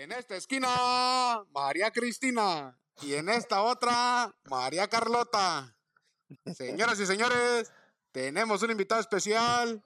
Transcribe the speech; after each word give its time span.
En 0.00 0.12
esta 0.12 0.34
esquina, 0.34 1.44
María 1.52 1.90
Cristina. 1.90 2.74
Y 3.02 3.12
en 3.16 3.28
esta 3.28 3.60
otra, 3.60 4.34
María 4.44 4.88
Carlota. 4.88 5.76
Señoras 6.56 6.98
y 7.00 7.04
señores, 7.04 7.70
tenemos 8.10 8.62
un 8.62 8.70
invitado 8.70 9.02
especial. 9.02 9.84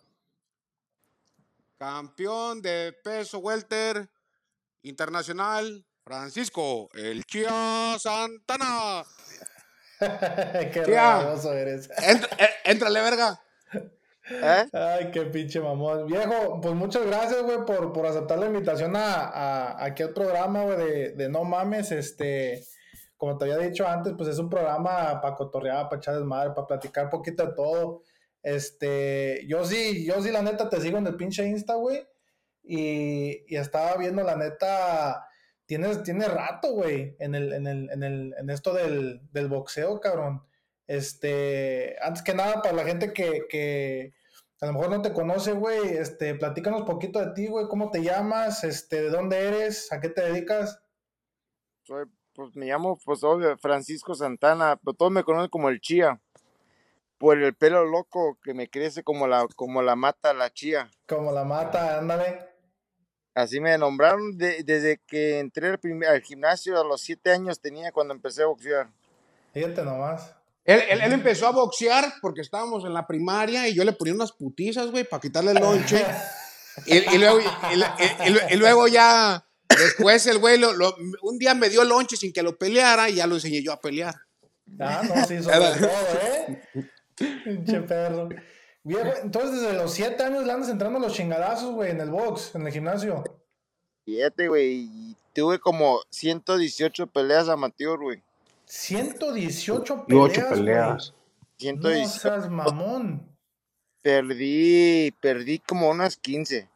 Campeón 1.77 2.63
de 2.63 2.95
peso 3.03 3.39
welter 3.41 4.09
internacional, 4.83 5.85
Francisco 6.05 6.89
El 6.93 7.25
Chía 7.25 7.97
Santana. 7.99 9.05
qué 9.99 10.85
eres. 11.45 11.91
Eh, 11.91 12.21
Éntrale, 12.67 13.01
verga. 13.01 13.44
¿Eh? 14.31 14.65
Ay, 14.73 15.11
qué 15.13 15.23
pinche 15.27 15.61
mamón. 15.61 16.07
Viejo, 16.07 16.61
pues 16.61 16.75
muchas 16.75 17.07
gracias, 17.07 17.43
güey, 17.43 17.65
por, 17.67 17.93
por 17.93 18.07
aceptar 18.07 18.39
la 18.39 18.47
invitación 18.47 18.97
a, 18.97 19.25
a- 19.27 19.85
aquí 19.85 20.03
al 20.03 20.15
programa, 20.15 20.63
güey, 20.65 20.79
de, 20.79 21.11
de 21.13 21.29
No 21.29 21.45
Mames. 21.45 21.93
Este, 21.93 22.65
como 23.17 23.37
te 23.37 23.45
había 23.45 23.59
dicho 23.59 23.87
antes, 23.87 24.15
pues 24.17 24.29
es 24.31 24.39
un 24.39 24.49
programa 24.49 25.21
para 25.21 25.35
cotorrear, 25.37 25.89
para 25.89 25.99
echar 25.99 26.15
desmadre, 26.17 26.55
para 26.55 26.67
platicar 26.67 27.11
poquito 27.11 27.47
de 27.47 27.53
todo. 27.55 28.03
Este, 28.43 29.45
yo 29.47 29.65
sí, 29.65 30.05
yo 30.07 30.23
sí, 30.23 30.31
la 30.31 30.43
neta, 30.43 30.69
te 30.69 30.81
sigo 30.81 30.99
en 30.99 31.07
el 31.07 31.17
pinche 31.17 31.47
Insta, 31.47 31.75
güey. 31.75 32.07
Y, 32.63 33.45
y 33.47 33.57
estaba 33.57 33.97
viendo, 33.99 34.23
la 34.23 34.37
neta, 34.37 35.27
tienes, 35.67 36.03
tienes 36.03 36.33
rato, 36.33 36.73
güey, 36.73 37.15
en, 37.19 37.35
el, 37.35 37.53
en, 37.53 37.67
el, 37.67 37.91
en, 37.91 38.03
el, 38.03 38.35
en 38.39 38.49
esto 38.51 38.73
del, 38.73 39.21
del 39.33 39.49
boxeo, 39.49 40.01
cabrón. 40.01 40.43
Este, 40.87 41.97
antes 42.03 42.23
que 42.23 42.35
nada, 42.35 42.61
para 42.63 42.75
la 42.77 42.85
gente 42.85 43.13
que, 43.13 43.43
que 43.49 44.13
a 44.61 44.67
lo 44.67 44.73
mejor 44.73 44.91
no 44.91 45.03
te 45.03 45.13
conoce, 45.13 45.53
güey, 45.53 45.89
este, 45.97 46.35
platícanos 46.35 46.83
poquito 46.83 47.19
de 47.21 47.33
ti, 47.35 47.47
güey, 47.49 47.67
cómo 47.69 47.91
te 47.91 48.03
llamas, 48.03 48.65
este, 48.65 49.03
de 49.03 49.11
dónde 49.11 49.47
eres, 49.47 49.93
a 49.93 50.01
qué 50.01 50.09
te 50.09 50.23
dedicas. 50.23 50.81
Soy, 51.83 52.07
pues 52.35 52.55
me 52.57 52.67
llamo, 52.67 52.99
pues 53.05 53.23
obvio, 53.25 53.57
Francisco 53.59 54.15
Santana, 54.15 54.77
pero 54.83 54.95
todos 54.95 55.13
me 55.13 55.23
conocen 55.25 55.51
como 55.51 55.69
el 55.69 55.81
Chía. 55.81 56.21
Por 57.19 57.41
el 57.41 57.55
pelo 57.55 57.85
loco 57.85 58.39
que 58.43 58.55
me 58.55 58.69
crece 58.69 59.03
como 59.03 59.27
la, 59.27 59.47
como 59.55 59.83
la 59.83 59.97
mata 59.97 60.35
la 60.35 60.51
chía. 60.53 60.91
Como 61.07 61.31
la 61.33 61.45
mata, 61.45 61.99
ándale. 61.99 62.41
Así 63.35 63.61
me 63.61 63.79
nombraron 63.79 64.37
de- 64.37 64.63
desde 64.65 64.99
que 65.07 65.39
entré 65.39 65.69
al, 65.69 65.79
primer- 65.79 66.09
al 66.09 66.21
gimnasio 66.23 66.79
a 66.79 66.85
los 66.85 67.01
siete 67.01 67.31
años 67.31 67.61
tenía 67.61 67.93
cuando 67.93 68.13
empecé 68.15 68.43
a 68.43 68.47
boxear. 68.47 68.89
Fíjate 69.53 69.85
nomás. 69.85 70.35
Él, 70.65 70.81
él- 70.89 71.01
él 71.03 71.13
empezó 71.13 71.47
a 71.47 71.51
boxear 71.53 72.15
porque 72.23 72.41
estábamos 72.41 72.85
en 72.85 72.95
la 72.95 73.07
primaria 73.07 73.69
y 73.69 73.75
yo 73.75 73.85
le 73.85 73.93
ponía 73.93 74.15
unas 74.15 74.33
putizas, 74.33 74.91
güey, 74.91 75.05
para 75.05 75.21
quitarle 75.21 75.51
el 75.53 75.59
lonche. 75.59 76.05
Y, 76.87 76.97
y 77.15 77.19
luego, 77.19 77.41
y- 77.41 77.45
y- 77.45 78.31
y- 78.33 78.55
y 78.55 78.57
luego 78.57 78.89
ya, 78.89 79.47
después 79.69 80.27
el 80.27 80.39
güey, 80.39 80.59
lo- 80.59 80.73
lo- 80.73 80.97
un 81.23 81.39
día 81.39 81.55
me 81.55 81.69
dio 81.69 81.83
el 81.83 81.89
lonche 81.89 82.17
sin 82.17 82.33
que 82.33 82.43
lo 82.43 82.57
peleara 82.57 83.11
y 83.11 83.17
ya 83.17 83.27
lo 83.27 83.35
enseñé 83.37 83.63
yo 83.63 83.73
a 83.73 83.81
pelear. 83.81 84.15
Ah, 84.81 85.03
no, 85.07 85.25
sí, 85.27 85.43
sobre 85.43 85.59
todo, 85.79 85.89
¿eh? 86.23 86.63
Pinche 87.45 87.81
perro. 87.83 88.29
Viejo, 88.83 89.09
entonces 89.23 89.61
desde 89.61 89.75
los 89.75 89.93
siete 89.95 90.23
años 90.25 90.45
le 90.45 90.53
andas 90.53 90.69
entrando 90.69 90.99
a 90.99 91.03
los 91.03 91.13
chingadazos, 91.15 91.73
güey, 91.75 91.91
en 91.91 92.01
el 92.01 92.11
box, 92.11 92.55
en 92.55 92.67
el 92.67 92.73
gimnasio. 92.73 93.23
Siete, 94.05 94.49
güey. 94.49 94.89
Y 94.93 95.17
tuve 95.35 95.59
como 95.59 96.01
118 96.11 97.07
peleas 97.07 97.49
amateur, 97.49 97.99
güey. 97.99 98.23
118 98.67 100.05
Y 100.09 100.15
ocho 100.15 100.35
peleas, 100.35 100.59
peleas. 100.59 101.15
güey. 101.59 101.75
No 101.77 101.83
118. 101.83 102.09
seas 102.21 102.51
mamón. 102.51 103.29
Perdí, 104.03 105.13
perdí 105.21 105.59
como 105.61 105.89
unas 105.91 106.17
15. 106.17 106.69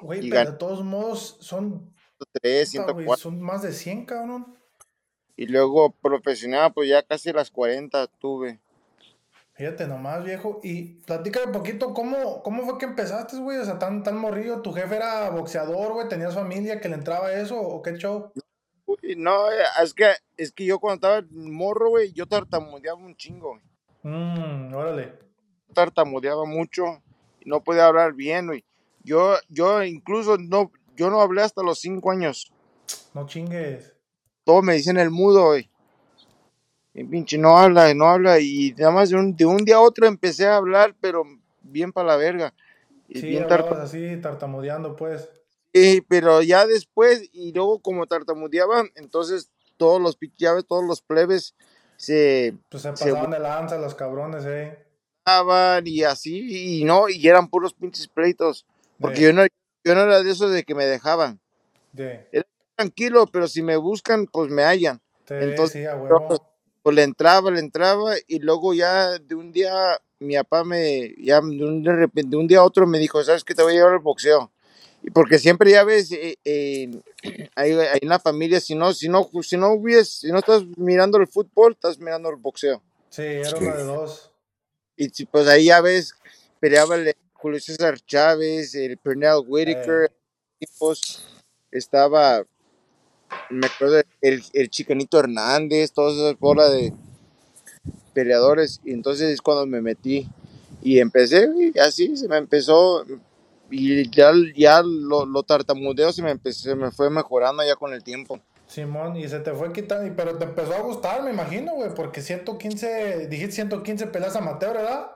Güey, 0.00 0.30
pero 0.30 0.52
de 0.52 0.56
todos 0.56 0.82
modos 0.84 1.36
son, 1.40 1.92
3, 2.42 2.70
puta, 2.70 2.92
güey, 2.92 3.04
104. 3.06 3.16
son 3.22 3.40
más 3.42 3.62
de 3.62 3.72
100, 3.72 4.06
cabrón. 4.06 4.56
Y 5.36 5.46
luego 5.46 5.90
profesional, 5.90 6.72
pues 6.72 6.88
ya 6.88 7.02
casi 7.02 7.32
las 7.32 7.50
40 7.50 8.06
tuve. 8.18 8.60
Fíjate 9.54 9.86
nomás, 9.86 10.22
viejo. 10.24 10.60
Y 10.62 11.00
platícame 11.04 11.46
un 11.46 11.52
poquito, 11.52 11.92
¿cómo, 11.94 12.42
cómo 12.42 12.64
fue 12.64 12.78
que 12.78 12.84
empezaste, 12.86 13.38
güey? 13.38 13.58
O 13.58 13.64
sea, 13.64 13.78
tan, 13.78 14.02
tan 14.02 14.16
morrillo. 14.18 14.60
¿Tu 14.60 14.72
jefe 14.72 14.96
era 14.96 15.30
boxeador, 15.30 15.94
güey? 15.94 16.08
¿Tenías 16.08 16.34
familia 16.34 16.80
que 16.80 16.88
le 16.88 16.94
entraba 16.94 17.32
eso? 17.32 17.58
¿O 17.58 17.82
qué 17.82 17.94
show? 17.96 18.32
Uy, 18.86 19.14
no, 19.16 19.46
es 19.82 19.94
que, 19.94 20.12
es 20.36 20.52
que 20.52 20.64
yo 20.64 20.78
cuando 20.78 20.94
estaba 20.94 21.26
morro, 21.32 21.90
güey, 21.90 22.12
yo 22.12 22.26
tartamudeaba 22.26 22.98
un 22.98 23.16
chingo. 23.16 23.50
güey. 23.50 23.62
Mmm, 24.02 24.74
órale. 24.74 25.18
Tartamudeaba 25.72 26.44
mucho 26.44 27.02
y 27.40 27.48
no 27.48 27.62
podía 27.62 27.86
hablar 27.86 28.12
bien, 28.12 28.46
güey. 28.46 28.64
Yo, 29.02 29.34
yo 29.48 29.82
incluso 29.84 30.36
no, 30.38 30.70
yo 30.96 31.10
no 31.10 31.20
hablé 31.20 31.42
hasta 31.42 31.62
los 31.62 31.80
5 31.80 32.10
años. 32.10 32.52
No 33.14 33.26
chingues. 33.26 33.94
Todos 34.44 34.62
me 34.62 34.74
dicen 34.74 34.96
el 34.96 35.10
mudo, 35.10 35.46
güey. 35.46 35.70
Y 36.94 37.04
pinche 37.04 37.36
no 37.36 37.58
habla, 37.58 37.92
no 37.94 38.06
habla. 38.06 38.40
Y 38.40 38.74
nada 38.78 38.92
más 38.92 39.10
de 39.10 39.16
un, 39.16 39.36
de 39.36 39.44
un 39.44 39.64
día 39.64 39.76
a 39.76 39.80
otro 39.80 40.06
empecé 40.06 40.46
a 40.46 40.56
hablar, 40.56 40.94
pero 41.00 41.24
bien 41.62 41.92
para 41.92 42.08
la 42.08 42.16
verga. 42.16 42.54
Y 43.08 43.20
Sí, 43.20 43.26
bien 43.26 43.46
así, 43.50 44.16
tartamudeando, 44.20 44.96
pues. 44.96 45.28
Sí, 45.74 46.02
pero 46.08 46.40
ya 46.42 46.66
después, 46.66 47.28
y 47.32 47.52
luego 47.52 47.80
como 47.80 48.06
tartamudeaba, 48.06 48.84
entonces 48.94 49.50
todos 49.76 50.00
los 50.00 50.16
pichaves, 50.16 50.66
todos 50.66 50.84
los 50.84 51.00
plebes 51.02 51.54
se 51.96 52.54
Pues 52.70 52.82
se 52.82 52.96
Se 52.96 53.10
pasaban 53.10 53.30
de 53.30 53.38
lanza 53.38 53.78
los 53.78 53.94
cabrones, 53.94 54.44
eh. 54.46 54.78
y 55.84 56.02
así, 56.04 56.80
y 56.80 56.84
no, 56.84 57.08
y 57.08 57.26
eran 57.26 57.48
puros 57.48 57.74
pinches 57.74 58.08
pleitos. 58.08 58.66
Porque 59.00 59.20
De- 59.20 59.26
yo 59.26 59.32
no, 59.32 59.44
yo 59.84 59.94
no 59.94 60.02
era 60.02 60.22
de 60.22 60.30
esos 60.30 60.50
de 60.52 60.64
que 60.64 60.74
me 60.74 60.86
dejaban. 60.86 61.40
De, 61.92 62.28
Tranquilo, 62.76 63.26
pero 63.26 63.48
si 63.48 63.62
me 63.62 63.76
buscan, 63.76 64.26
pues 64.26 64.50
me 64.50 64.62
hallan. 64.62 65.00
de- 65.28 65.44
Entonces, 65.44 65.72
sí, 65.80 65.86
a 65.86 65.96
huevo. 65.96 66.38
Pues 66.82 66.94
le 66.94 67.02
entraba, 67.02 67.50
le 67.50 67.58
entraba, 67.58 68.12
y 68.28 68.38
luego 68.38 68.72
ya 68.72 69.18
de 69.18 69.34
un 69.34 69.50
día, 69.50 69.72
mi 70.20 70.36
papá 70.36 70.62
me, 70.62 71.14
ya 71.18 71.40
de 71.40 71.64
un, 71.64 71.82
de 71.82 71.92
repente, 71.92 72.30
de 72.30 72.36
un 72.36 72.46
día 72.46 72.58
a 72.58 72.64
otro 72.64 72.86
me 72.86 72.98
dijo, 72.98 73.24
¿sabes 73.24 73.42
qué? 73.42 73.54
Te 73.54 73.62
voy 73.62 73.72
a 73.72 73.76
llevar 73.76 73.94
al 73.94 73.98
boxeo. 73.98 74.52
Porque 75.12 75.38
siempre 75.38 75.70
ya 75.70 75.84
ves, 75.84 76.10
eh, 76.12 76.36
eh, 76.44 76.90
ahí, 77.54 77.72
ahí 77.72 77.98
en 78.02 78.08
la 78.08 78.18
familia, 78.18 78.60
si 78.60 78.74
no, 78.74 78.92
si 78.92 79.08
no, 79.08 79.30
si 79.42 79.56
no 79.56 79.72
hubies, 79.72 80.08
si 80.20 80.28
no 80.28 80.38
estás 80.38 80.64
mirando 80.76 81.18
el 81.18 81.28
fútbol, 81.28 81.72
estás 81.72 81.98
mirando 81.98 82.28
el 82.30 82.36
boxeo. 82.36 82.82
Sí, 83.10 83.22
era 83.22 83.56
uno 83.56 83.76
de 83.76 83.82
dos. 83.84 84.30
Y 84.96 85.24
pues 85.26 85.46
ahí 85.46 85.66
ya 85.66 85.80
ves, 85.80 86.14
peleaba 86.58 86.96
el 86.96 87.14
Julio 87.34 87.60
César 87.60 88.00
Chávez, 88.00 88.74
el 88.74 88.96
Pernell 88.96 89.44
Whitaker, 89.46 90.10
tipos, 90.58 91.22
estaba, 91.70 92.44
me 93.50 93.66
acuerdo, 93.66 94.02
el, 94.22 94.42
el 94.52 94.70
Chicanito 94.70 95.18
Hernández, 95.18 95.92
todas 95.92 96.14
esas 96.16 96.38
bolas 96.38 96.72
de 96.72 96.92
peleadores, 98.14 98.80
y 98.84 98.92
entonces 98.92 99.30
es 99.30 99.42
cuando 99.42 99.66
me 99.66 99.82
metí, 99.82 100.28
y 100.82 100.98
empecé, 100.98 101.48
y 101.58 101.78
así 101.78 102.16
se 102.16 102.26
me 102.28 102.38
empezó, 102.38 103.04
y 103.70 104.08
ya, 104.10 104.32
ya 104.54 104.82
lo, 104.82 105.26
lo 105.26 105.42
tartamudeo 105.42 106.12
se 106.12 106.22
me, 106.22 106.30
empezó, 106.30 106.60
se 106.68 106.74
me 106.74 106.90
fue 106.90 107.10
mejorando 107.10 107.64
ya 107.64 107.76
con 107.76 107.92
el 107.92 108.02
tiempo. 108.04 108.40
Simón, 108.66 109.16
y 109.16 109.28
se 109.28 109.40
te 109.40 109.52
fue 109.52 109.72
quitando, 109.72 110.06
y- 110.06 110.10
pero 110.10 110.36
te 110.38 110.44
empezó 110.44 110.74
a 110.74 110.80
gustar, 110.80 111.22
me 111.22 111.30
imagino, 111.30 111.74
güey, 111.74 111.94
porque 111.94 112.20
115, 112.20 113.28
dijiste 113.28 113.52
115 113.52 114.06
peleas 114.08 114.34
amateur, 114.36 114.74
¿verdad? 114.76 115.10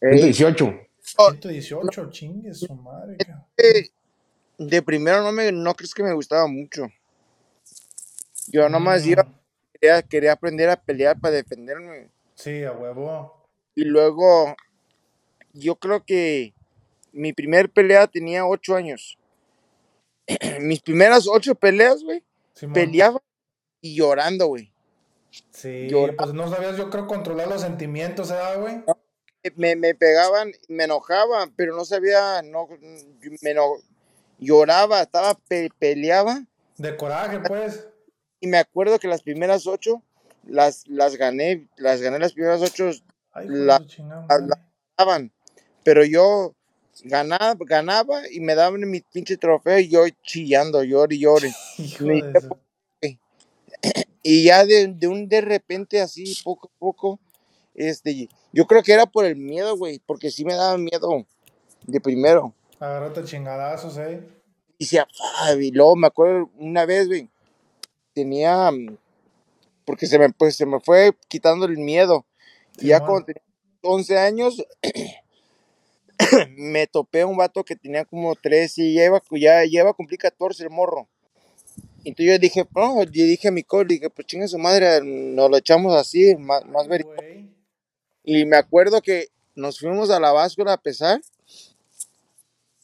Ey, 0.00 0.22
18. 0.22 0.72
Oh. 1.16 1.30
118, 1.30 2.10
chingue 2.10 2.54
su 2.54 2.74
madre, 2.74 3.16
eh, 3.56 3.88
de 4.58 4.82
primero 4.82 5.22
no 5.22 5.32
me, 5.32 5.50
no 5.52 5.74
crees 5.74 5.94
que 5.94 6.02
me 6.02 6.12
gustaba 6.12 6.46
mucho. 6.46 6.86
Yo 8.48 8.68
nomás 8.68 9.04
Mm, 9.06 9.10
iba 9.10 9.26
quería, 9.74 10.02
quería 10.02 10.32
aprender 10.32 10.68
a 10.68 10.76
pelear 10.76 11.18
para 11.18 11.34
defenderme. 11.34 12.08
Sí, 12.34 12.62
a 12.64 12.72
huevo. 12.72 13.46
Y 13.74 13.84
luego, 13.84 14.54
yo 15.52 15.76
creo 15.76 16.04
que 16.04 16.54
mi 17.12 17.32
primer 17.32 17.70
pelea 17.70 18.06
tenía 18.06 18.46
ocho 18.46 18.74
años. 18.74 19.18
Mis 20.60 20.80
primeras 20.80 21.26
ocho 21.28 21.54
peleas, 21.54 22.02
güey, 22.04 22.22
Simón. 22.54 22.74
peleaba 22.74 23.22
y 23.80 23.94
llorando, 23.96 24.46
güey. 24.46 24.72
Sí, 25.50 25.88
pues 26.16 26.32
no 26.34 26.48
sabías, 26.48 26.76
yo 26.76 26.90
creo, 26.90 27.06
controlar 27.06 27.48
los 27.48 27.62
sentimientos, 27.62 28.30
¿verdad, 28.30 28.60
güey? 28.60 28.82
Me, 29.56 29.74
me 29.76 29.94
pegaban, 29.94 30.52
me 30.68 30.84
enojaba, 30.84 31.50
pero 31.56 31.74
no 31.74 31.84
sabía, 31.84 32.42
no, 32.42 32.68
me 33.42 33.50
eno- 33.50 33.82
lloraba, 34.38 35.02
estaba, 35.02 35.34
pe- 35.34 35.70
peleaba. 35.78 36.44
De 36.76 36.96
coraje, 36.96 37.40
pues. 37.40 37.88
Y 38.40 38.46
me 38.46 38.58
acuerdo 38.58 38.98
que 38.98 39.08
las 39.08 39.22
primeras 39.22 39.66
ocho 39.66 40.02
las, 40.44 40.86
las 40.86 41.16
gané, 41.16 41.68
las 41.76 42.00
gané 42.00 42.18
las 42.18 42.32
primeras 42.34 42.60
ocho, 42.60 42.90
Ay, 43.32 43.46
hijo 43.46 43.54
de 43.54 43.64
La- 43.64 43.78
su 43.78 43.86
chingada 43.86 44.26
la- 44.28 44.38
madre. 44.46 44.62
daban, 44.98 45.32
pero 45.84 46.04
yo 46.04 46.54
ganaba, 47.04 47.56
ganaba 47.60 48.22
y 48.30 48.40
me 48.40 48.54
daban 48.54 48.88
mi 48.88 49.00
pinche 49.00 49.36
trofeo 49.36 49.78
y 49.78 49.88
yo 49.88 50.04
chillando, 50.22 50.82
llore 50.82 51.16
y 51.16 51.18
llore. 51.20 51.52
De 51.78 52.40
su... 52.40 52.62
Y 54.22 54.44
ya 54.44 54.64
de, 54.64 54.86
de 54.86 55.08
un 55.08 55.28
de 55.28 55.40
repente 55.40 56.00
así, 56.00 56.36
poco 56.44 56.70
a 56.72 56.78
poco, 56.78 57.18
este, 57.74 58.28
yo 58.52 58.66
creo 58.66 58.82
que 58.82 58.92
era 58.92 59.06
por 59.06 59.24
el 59.24 59.34
miedo, 59.34 59.76
güey, 59.76 60.00
porque 60.06 60.30
sí 60.30 60.44
me 60.44 60.54
daba 60.54 60.78
miedo 60.78 61.26
de 61.86 62.00
primero. 62.00 62.54
Agarrate 62.78 63.24
chingadazos, 63.24 63.98
eh. 63.98 64.22
Y 64.78 64.86
"Fuck", 64.86 65.08
y 65.60 65.72
luego 65.72 65.96
me 65.96 66.06
acuerdo 66.06 66.50
una 66.56 66.86
vez, 66.86 67.08
güey, 67.08 67.28
tenía, 68.14 68.70
porque 69.84 70.06
se 70.06 70.18
me, 70.18 70.30
pues, 70.30 70.54
se 70.56 70.66
me 70.66 70.80
fue 70.80 71.16
quitando 71.28 71.66
el 71.66 71.78
miedo. 71.78 72.24
Y 72.78 72.88
ya 72.88 72.96
Simón. 72.96 73.06
cuando 73.06 73.26
tenía 73.26 73.42
11 73.82 74.18
años, 74.18 74.64
me 76.56 76.86
topé 76.86 77.22
a 77.22 77.26
un 77.26 77.36
vato 77.36 77.64
que 77.64 77.76
tenía 77.76 78.04
como 78.04 78.34
13 78.34 78.82
y 78.82 78.94
ya 78.94 79.04
iba, 79.06 79.22
ya, 79.32 79.64
ya 79.64 79.80
iba 79.80 79.90
a 79.90 79.94
cumplir 79.94 80.18
14 80.20 80.62
el 80.64 80.70
morro. 80.70 81.08
Entonces 82.04 82.26
yo 82.34 82.38
dije, 82.38 82.66
no, 82.74 83.02
yo 83.04 83.24
dije 83.24 83.48
a 83.48 83.52
mi 83.52 83.62
coach, 83.62 83.86
dije, 83.88 84.10
pues 84.10 84.26
chinga 84.26 84.48
su 84.48 84.58
madre, 84.58 85.00
nos 85.04 85.48
lo 85.50 85.56
echamos 85.56 85.94
así, 85.94 86.34
más, 86.36 86.64
más 86.66 86.82
Ay, 86.84 86.88
ver. 86.88 87.04
güey. 87.04 87.50
Y 88.24 88.44
me 88.44 88.56
acuerdo 88.56 89.00
que 89.00 89.28
nos 89.54 89.78
fuimos 89.78 90.10
a 90.10 90.18
la 90.20 90.32
báscula 90.32 90.72
a 90.72 90.80
pesar. 90.80 91.20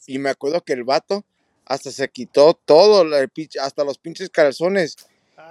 Y 0.06 0.18
me 0.18 0.30
acuerdo 0.30 0.62
que 0.62 0.72
el 0.72 0.84
vato 0.84 1.24
hasta 1.66 1.90
se 1.90 2.08
quitó 2.08 2.54
todo, 2.54 3.04
la- 3.04 3.18
el 3.18 3.28
pinche- 3.30 3.60
hasta 3.60 3.84
los 3.84 3.98
pinches 3.98 4.30
calzones. 4.30 4.96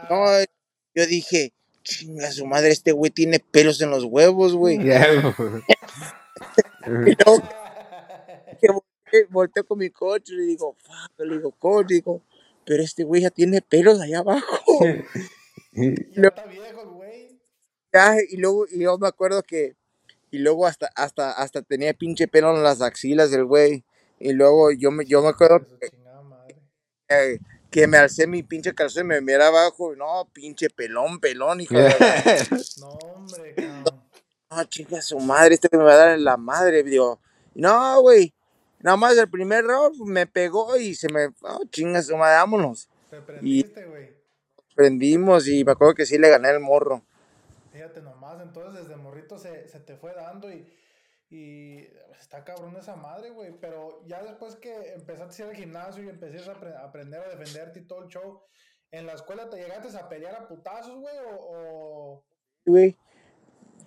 No, 0.10 0.26
Ah, 0.26 0.44
yo 0.96 1.06
dije, 1.06 1.54
chinga 1.84 2.32
su 2.32 2.46
madre, 2.46 2.70
este 2.72 2.92
güey 2.92 3.12
tiene 3.12 3.40
pelos 3.40 3.80
en 3.82 3.90
los 3.92 4.04
huevos, 4.04 4.56
güey. 4.56 4.84
Ya, 4.84 5.06
Y 6.86 7.16
luego 7.24 7.44
que 9.26 9.32
volteé 9.32 9.64
con 9.64 9.80
mi 9.80 9.90
coche 9.90 10.34
y 10.34 10.38
le 10.38 10.44
digo, 10.44 10.76
fuck, 10.80 11.20
le 11.20 11.36
digo, 11.38 11.52
coach, 11.52 11.88
digo, 11.88 12.22
pero 12.66 12.84
este 12.84 13.04
güey 13.04 13.22
ya 13.22 13.30
tiene 13.30 13.62
pelos 13.62 14.00
allá 14.00 14.20
abajo. 14.20 14.80
ya 15.72 16.28
está 16.28 16.46
viejo, 16.46 16.92
güey. 16.92 17.40
Ya, 17.94 18.16
y 18.30 18.38
luego, 18.38 18.66
y 18.70 18.80
yo 18.80 18.98
me 18.98 19.08
acuerdo 19.08 19.42
que, 19.44 19.76
y 20.32 20.40
luego 20.40 20.66
hasta, 20.68 20.90
hasta, 20.96 21.32
hasta 21.32 21.62
tenía 21.62 21.94
pinche 21.94 22.28
pelo 22.28 22.56
en 22.56 22.64
las 22.64 22.82
axilas 22.82 23.32
del 23.32 23.46
güey. 23.46 23.84
Y 24.20 24.34
luego 24.34 24.72
yo 24.72 24.92
me, 24.92 25.06
yo 25.06 25.22
me 25.22 25.30
acuerdo 25.30 25.66
chingada 25.90 26.22
madre. 26.24 26.58
que, 27.08 27.40
que 27.70 27.88
me 27.88 27.98
alcé 27.98 28.28
mi 28.28 28.44
pinche 28.44 28.74
calzón 28.74 29.06
y 29.06 29.08
me 29.08 29.22
miraba 29.22 29.62
abajo. 29.62 29.94
y 29.94 29.98
No, 29.98 30.28
pinche 30.34 30.70
pelón, 30.70 31.20
pelón, 31.20 31.62
hijo 31.62 31.76
de. 31.76 31.88
No, 32.82 32.90
hombre, 32.90 33.56
cabrón. 33.56 34.04
No, 34.50 34.64
chinga 34.66 35.02
su 35.02 35.20
madre, 35.20 35.56
este 35.56 35.70
me 35.76 35.84
va 35.84 35.94
a 35.94 35.98
dar 35.98 36.10
en 36.12 36.24
la 36.24 36.38
madre. 36.38 36.84
Digo, 36.84 37.20
no, 37.54 38.02
güey. 38.02 38.34
Nada 38.88 38.96
más 38.96 39.18
el 39.18 39.30
primer 39.30 39.66
round 39.66 40.00
me 40.06 40.26
pegó 40.28 40.78
y 40.78 40.96
se 40.96 41.10
me. 41.10 41.26
Oh, 41.42 41.66
chinga 41.70 42.02
su 42.02 42.16
madre, 42.16 42.38
vámonos. 42.38 42.88
Te 43.10 43.20
prendiste, 43.20 43.86
güey. 43.86 44.16
Prendimos 44.78 45.46
y 45.50 45.66
me 45.66 45.74
acuerdo 45.74 45.94
que 45.94 46.06
sí 46.06 46.18
le 46.18 46.30
gané 46.30 46.52
el 46.52 46.62
morro. 46.62 47.02
Fíjate 47.74 48.02
nomás, 48.02 48.42
entonces 48.42 48.82
desde 48.88 48.96
morrito 48.96 49.38
se, 49.38 49.68
se 49.68 49.82
te 49.82 49.98
fue 49.98 50.14
dando 50.14 50.50
y, 50.50 50.74
y 51.30 51.80
está 52.18 52.46
cabrón 52.46 52.78
esa 52.78 52.96
madre, 52.96 53.32
güey. 53.32 53.60
Pero 53.60 54.02
ya 54.08 54.24
después 54.24 54.56
que 54.56 54.94
empezaste 54.94 55.44
a 55.44 55.46
ir 55.48 55.52
al 55.52 55.58
gimnasio 55.58 56.04
y 56.06 56.08
empezaste 56.08 56.68
a 56.70 56.86
aprender 56.86 57.20
a 57.20 57.28
defenderte 57.28 57.80
y 57.80 57.88
todo 57.88 58.04
el 58.04 58.08
show, 58.08 58.40
¿en 58.92 59.06
la 59.06 59.16
escuela 59.16 59.50
te 59.50 59.58
llegaste 59.58 59.98
a 59.98 60.08
pelear 60.08 60.34
a 60.34 60.48
putazos, 60.48 60.96
güey? 60.98 61.18
O, 61.30 61.36
o- 61.42 62.24
güey. 62.66 62.96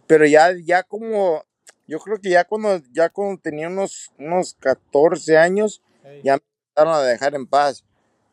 Pero 0.07 0.27
ya, 0.27 0.53
ya 0.63 0.83
como. 0.83 1.43
Yo 1.91 1.99
creo 1.99 2.21
que 2.21 2.31
ya 2.31 2.45
cuando, 2.45 2.81
ya 2.93 3.09
cuando 3.09 3.41
tenía 3.43 3.67
unos, 3.67 4.13
unos 4.17 4.55
14 4.61 5.37
años, 5.37 5.83
ya 6.23 6.35
me 6.37 6.43
empezaron 6.69 6.95
a 6.95 7.03
dejar 7.03 7.35
en 7.35 7.49
paz. 7.49 7.85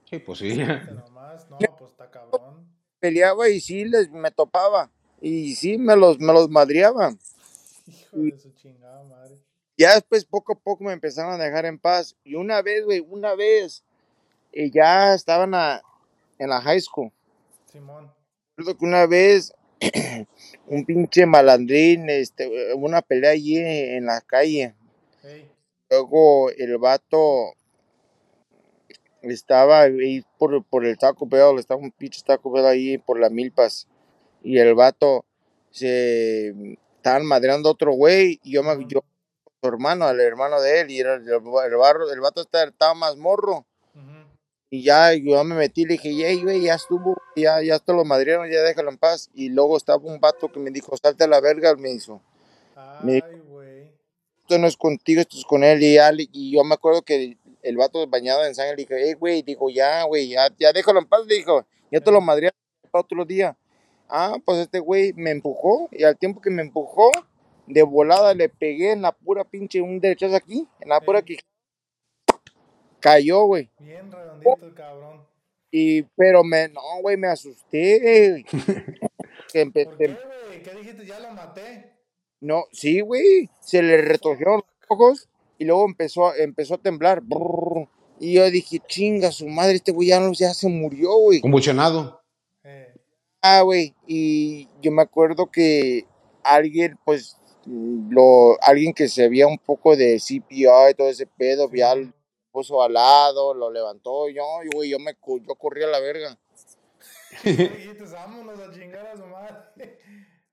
Sí, 0.07 0.19
pues 0.19 0.38
sí. 0.38 0.50
nomás, 0.94 1.50
no, 1.50 1.57
pues 1.57 1.89
está 1.89 2.07
cabrón. 2.12 2.68
Peleaba 3.00 3.50
y 3.50 3.59
sí 3.59 3.86
les 3.86 4.12
me 4.12 4.30
topaba. 4.30 4.92
Y 5.21 5.56
sí 5.56 5.80
me 5.80 5.95
los, 5.95 6.19
me 6.19 6.33
los 6.33 6.48
madreaba. 6.51 7.15
Hijo 7.88 8.18
de 8.18 8.38
su 8.38 8.51
chingada 8.51 9.04
madre. 9.06 9.39
Ya 9.75 9.95
después 9.95 10.24
poco 10.24 10.53
a 10.53 10.60
poco 10.60 10.83
me 10.83 10.94
empezaron 10.94 11.33
a 11.42 11.44
dejar 11.44 11.65
en 11.65 11.80
paz. 11.80 12.15
Y 12.24 12.36
una 12.36 12.62
vez, 12.62 12.86
güey, 12.86 13.00
una 13.10 13.33
vez, 13.33 13.83
eh, 14.51 14.69
ya 14.69 15.15
estaban 15.15 15.56
a- 15.56 15.81
en 16.38 16.50
la 16.50 16.62
high 16.62 16.80
school. 16.80 17.12
Simón. 17.71 18.13
Recuerdo 18.56 18.77
que 18.77 18.86
una 18.86 19.07
vez 19.07 19.51
un 20.68 20.85
pinche 20.85 21.25
malandrín, 21.25 22.09
este, 22.09 22.74
una 22.74 23.01
pelea 23.01 23.31
allí 23.31 23.57
en 23.57 24.06
la 24.06 24.21
calle. 24.21 24.75
Luego 25.89 26.50
el 26.51 26.77
vato 26.77 27.53
estaba 29.21 29.81
ahí 29.81 30.24
por, 30.38 30.63
por 30.65 30.85
el 30.85 30.97
Taco 30.97 31.27
Bell, 31.27 31.59
estaba 31.59 31.79
un 31.79 31.91
pinche 31.91 32.21
Taco 32.25 32.51
Bell 32.51 32.65
ahí 32.65 32.97
por 32.97 33.19
las 33.19 33.31
milpas. 33.31 33.88
Y 34.44 34.57
el 34.57 34.74
vato 34.75 35.25
se 35.71 36.77
estaban 36.95 37.25
madreando 37.25 37.69
a 37.69 37.74
otro 37.74 37.94
güey 37.94 38.39
y 38.44 38.53
yo 38.53 38.63
me 38.63 38.85
yo 38.88 39.03
su 39.62 39.68
hermano, 39.68 40.06
al 40.06 40.19
hermano 40.19 40.62
de 40.62 40.81
él, 40.81 40.91
y 40.91 41.00
era 41.00 41.15
el, 41.15 41.27
el, 41.27 41.75
barro, 41.77 42.12
el 42.12 42.19
vato 42.19 42.41
estaba, 42.41 42.65
estaba 42.65 42.94
más 42.94 43.18
morro. 43.18 43.65
Y 44.69 44.83
ya 44.83 45.13
yo 45.13 45.41
me 45.43 45.55
metí, 45.55 45.85
le 45.85 45.93
dije, 45.93 46.09
hey, 46.25 46.41
güey, 46.43 46.61
ya 46.63 46.75
estuvo, 46.75 47.15
ya, 47.35 47.61
ya 47.61 47.79
te 47.79 47.93
lo 47.93 48.03
madrieron, 48.03 48.49
ya 48.51 48.61
déjalo 48.63 48.89
en 48.89 48.97
paz. 48.97 49.29
Y 49.33 49.49
luego 49.49 49.77
estaba 49.77 50.03
un 50.03 50.19
vato 50.19 50.51
que 50.51 50.59
me 50.59 50.71
dijo, 50.71 50.95
salte 50.97 51.23
a 51.23 51.27
la 51.27 51.39
verga, 51.39 51.75
me 51.75 51.91
hizo. 51.91 52.21
Me- 53.03 53.23
Ay, 53.23 53.39
güey. 53.47 53.91
Esto 54.41 54.57
no 54.59 54.67
es 54.67 54.75
contigo, 54.75 55.21
esto 55.21 55.37
es 55.37 55.45
con 55.45 55.63
él. 55.63 55.81
Y, 55.81 55.93
ya 55.95 56.11
y 56.13 56.51
yo 56.51 56.63
me 56.63 56.73
acuerdo 56.75 57.01
que 57.01 57.15
el, 57.23 57.37
el 57.63 57.77
vato 57.77 58.05
bañado 58.07 58.45
en 58.45 58.55
sangre, 58.55 58.75
le 58.75 58.83
dije, 58.83 58.95
hey, 58.97 59.13
güey, 59.13 59.41
dijo, 59.41 59.69
ya, 59.69 60.03
güey, 60.03 60.29
ya, 60.29 60.49
ya 60.59 60.73
déjalo 60.73 60.99
en 60.99 61.05
paz, 61.07 61.25
le 61.27 61.35
dijo, 61.35 61.65
ya 61.91 62.01
te 62.01 62.11
lo 62.11 62.19
madrieron 62.19 62.55
para 62.91 63.01
otro 63.03 63.23
día. 63.23 63.55
Ah, 64.09 64.37
pues 64.45 64.59
este 64.59 64.79
güey 64.79 65.13
me 65.13 65.31
empujó, 65.31 65.89
y 65.91 66.03
al 66.03 66.17
tiempo 66.17 66.41
que 66.41 66.49
me 66.49 66.61
empujó, 66.61 67.09
de 67.67 67.83
volada 67.83 68.33
le 68.33 68.47
pegué 68.47 68.91
en 68.93 69.01
la 69.01 69.11
pura 69.11 69.43
pinche, 69.43 69.81
un 69.81 69.99
derechazo 69.99 70.35
aquí, 70.35 70.67
en 70.79 70.89
la 70.89 71.01
pura 71.01 71.21
que 71.21 71.37
cayó, 72.99 73.44
güey. 73.45 73.69
Bien 73.79 74.11
redondito 74.11 74.57
el 74.65 74.73
cabrón. 74.73 75.25
Y, 75.71 76.03
pero 76.15 76.44
me, 76.44 76.69
no, 76.69 76.81
güey, 77.01 77.17
me 77.17 77.27
asusté. 77.27 78.44
que 79.51 79.65
empe- 79.65 79.85
¿Por 79.85 79.97
qué, 79.97 80.07
güey? 80.07 80.63
¿Qué 80.63 80.71
dijiste? 80.75 81.05
Ya 81.05 81.19
lo 81.19 81.31
maté. 81.31 81.91
no, 82.39 82.65
sí, 82.71 83.01
güey, 83.01 83.49
se 83.61 83.81
le 83.81 83.97
retorcieron 84.01 84.55
los 84.57 84.65
ojos 84.89 85.29
y 85.57 85.65
luego 85.65 85.85
empezó, 85.85 86.27
a- 86.29 86.38
empezó 86.38 86.75
a 86.75 86.77
temblar. 86.77 87.21
Brrr. 87.21 87.88
y 88.19 88.33
yo 88.33 88.49
dije, 88.49 88.79
chinga, 88.88 89.31
su 89.31 89.47
madre, 89.47 89.75
este 89.75 89.91
güey 89.91 90.09
ya, 90.09 90.19
no- 90.19 90.33
ya 90.33 90.53
se 90.53 90.67
murió, 90.67 91.13
güey. 91.17 91.41
Convulsionado. 91.41 92.21
Eh, 92.63 92.93
Ah, 93.41 93.61
güey, 93.61 93.93
y 94.07 94.67
yo 94.81 94.91
me 94.91 95.01
acuerdo 95.03 95.45
que 95.51 96.05
alguien, 96.43 96.97
pues, 97.05 97.38
lo, 97.65 98.57
alguien 98.61 98.93
que 98.93 99.07
se 99.09 99.27
veía 99.29 99.45
un 99.47 99.57
poco 99.59 99.95
de 99.95 100.17
CPR 100.19 100.89
y 100.91 100.93
todo 100.95 101.09
ese 101.09 101.27
pedo, 101.27 101.69
ya 101.71 101.93
lo 101.95 102.11
puso 102.57 102.81
al 102.81 102.94
lado, 102.94 103.54
lo 103.54 103.71
levantó, 103.71 104.27
yo, 104.30 104.42
y, 104.63 104.75
güey, 104.75 104.89
yo 104.89 104.98
me, 104.98 105.13
yo 105.13 105.56
corrí 105.56 105.83
a 105.83 105.88
la 105.88 106.00
verga. 106.00 106.39
Vámonos 108.12 108.60
a 108.60 108.74
chingar 108.74 109.05
a 109.05 109.15
su 109.15 109.27
madre. 109.27 110.00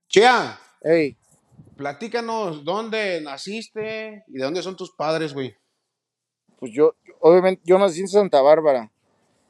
Chea, 0.07 0.61
Ey, 0.83 1.17
platícanos 1.79 2.63
dónde 2.63 3.23
naciste 3.23 4.23
y 4.29 4.33
de 4.35 4.45
dónde 4.45 4.63
son 4.63 4.77
tus 4.77 4.95
padres, 4.95 5.33
güey. 5.33 5.57
pues 6.59 6.73
yo, 6.75 6.95
obviamente, 7.21 7.63
yo 7.65 7.79
nací 7.79 8.01
en 8.01 8.09
Santa 8.09 8.43
Bárbara 8.43 8.93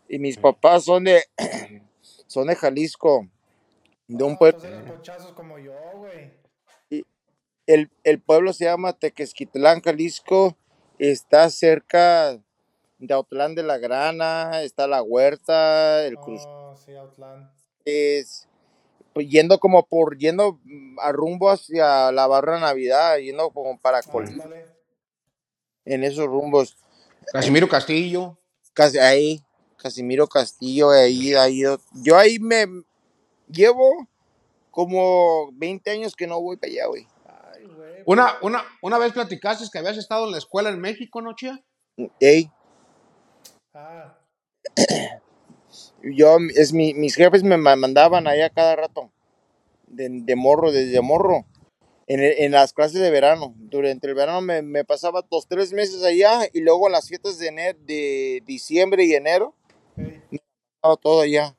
y 0.09 0.21
mis 0.21 0.39
papás 0.39 0.85
son 0.85 1.03
de, 1.03 1.25
son 2.29 2.47
de 2.47 2.55
Jalisco, 2.55 3.27
de 4.07 4.23
un 4.23 4.35
Ah, 4.35 4.39
pueblo, 4.39 5.35
como 5.35 5.59
yo, 5.59 5.75
güey. 5.97 6.33
el, 7.67 7.91
el 8.05 8.21
pueblo 8.21 8.53
se 8.53 8.67
llama 8.67 8.93
Tequesquitlán, 8.93 9.81
Jalisco, 9.81 10.57
está 10.99 11.51
cerca 11.51 12.44
de 13.07 13.15
Autlán 13.15 13.55
de 13.55 13.63
la 13.63 13.79
Grana, 13.79 14.63
está 14.63 14.87
la 14.87 15.03
Huerta, 15.03 16.05
el 16.07 16.19
Cruz, 16.19 16.43
Oh, 16.47 16.77
sí, 16.77 16.95
Outland. 16.95 17.51
es, 17.85 18.49
pues, 19.13 19.29
yendo 19.29 19.59
como 19.59 19.85
por, 19.87 20.17
yendo 20.19 20.59
mm, 20.65 20.99
a 21.01 21.13
rumbo 21.13 21.51
hacia 21.51 22.11
la 22.13 22.27
barra 22.27 22.59
Navidad, 22.61 23.19
yendo 23.19 23.51
como 23.51 23.79
para 23.79 24.03
Colima, 24.03 24.45
en 25.85 26.05
esos 26.05 26.27
rumbos, 26.27 26.77
Casimiro 27.33 27.69
Castillo. 27.69 28.37
casi 28.73 28.99
ahí, 28.99 29.43
Casimiro 29.77 30.27
Castillo, 30.27 30.91
ahí, 30.91 31.35
ahí, 31.35 31.63
yo 32.03 32.17
ahí 32.17 32.39
me 32.39 32.67
llevo 33.49 34.09
como 34.71 35.51
20 35.53 35.91
años 35.91 36.17
que 36.17 36.27
no 36.27 36.41
voy 36.41 36.57
para 36.57 36.73
allá, 36.73 36.87
güey. 36.87 37.07
Ay, 37.27 37.67
güey. 37.67 38.03
Una, 38.07 38.35
una, 38.43 38.65
una 38.83 38.99
vez 38.99 39.13
platicaste 39.13 39.65
que 39.73 39.79
habías 39.79 39.97
estado 39.99 40.25
en 40.27 40.33
la 40.33 40.39
escuela 40.39 40.71
en 40.71 40.81
México, 40.81 41.21
¿no, 41.23 41.35
Chea? 41.37 41.63
Ey, 42.19 42.51
yo, 46.03 46.37
es 46.55 46.73
mi, 46.73 46.95
mis 46.95 47.15
jefes 47.17 47.43
me 47.43 47.57
ma- 47.57 47.77
mandaban 47.77 48.27
allá 48.27 48.51
cada 48.51 48.77
rato, 48.77 49.11
de, 49.87 50.09
de 50.11 50.37
morro, 50.37 50.71
desde 50.73 51.01
morro, 51.01 51.45
en, 52.07 52.21
el- 52.21 52.35
en 52.39 52.53
las 52.53 52.73
clases 52.73 53.01
de 53.01 53.11
verano. 53.11 53.55
Durante 53.57 54.07
el 54.07 54.15
verano 54.15 54.41
me, 54.41 54.63
me 54.63 54.85
pasaba 54.85 55.23
dos, 55.29 55.47
tres 55.49 55.73
meses 55.73 56.05
allá 56.05 56.49
y 56.53 56.61
luego 56.61 56.89
las 56.89 57.09
fiestas 57.09 57.39
de, 57.39 57.49
enero, 57.49 57.79
de 57.83 58.43
diciembre 58.45 59.05
y 59.05 59.15
enero, 59.15 59.55
ey. 59.97 60.23
estaba 60.77 60.97
todo 60.97 61.23
allá. 61.23 61.57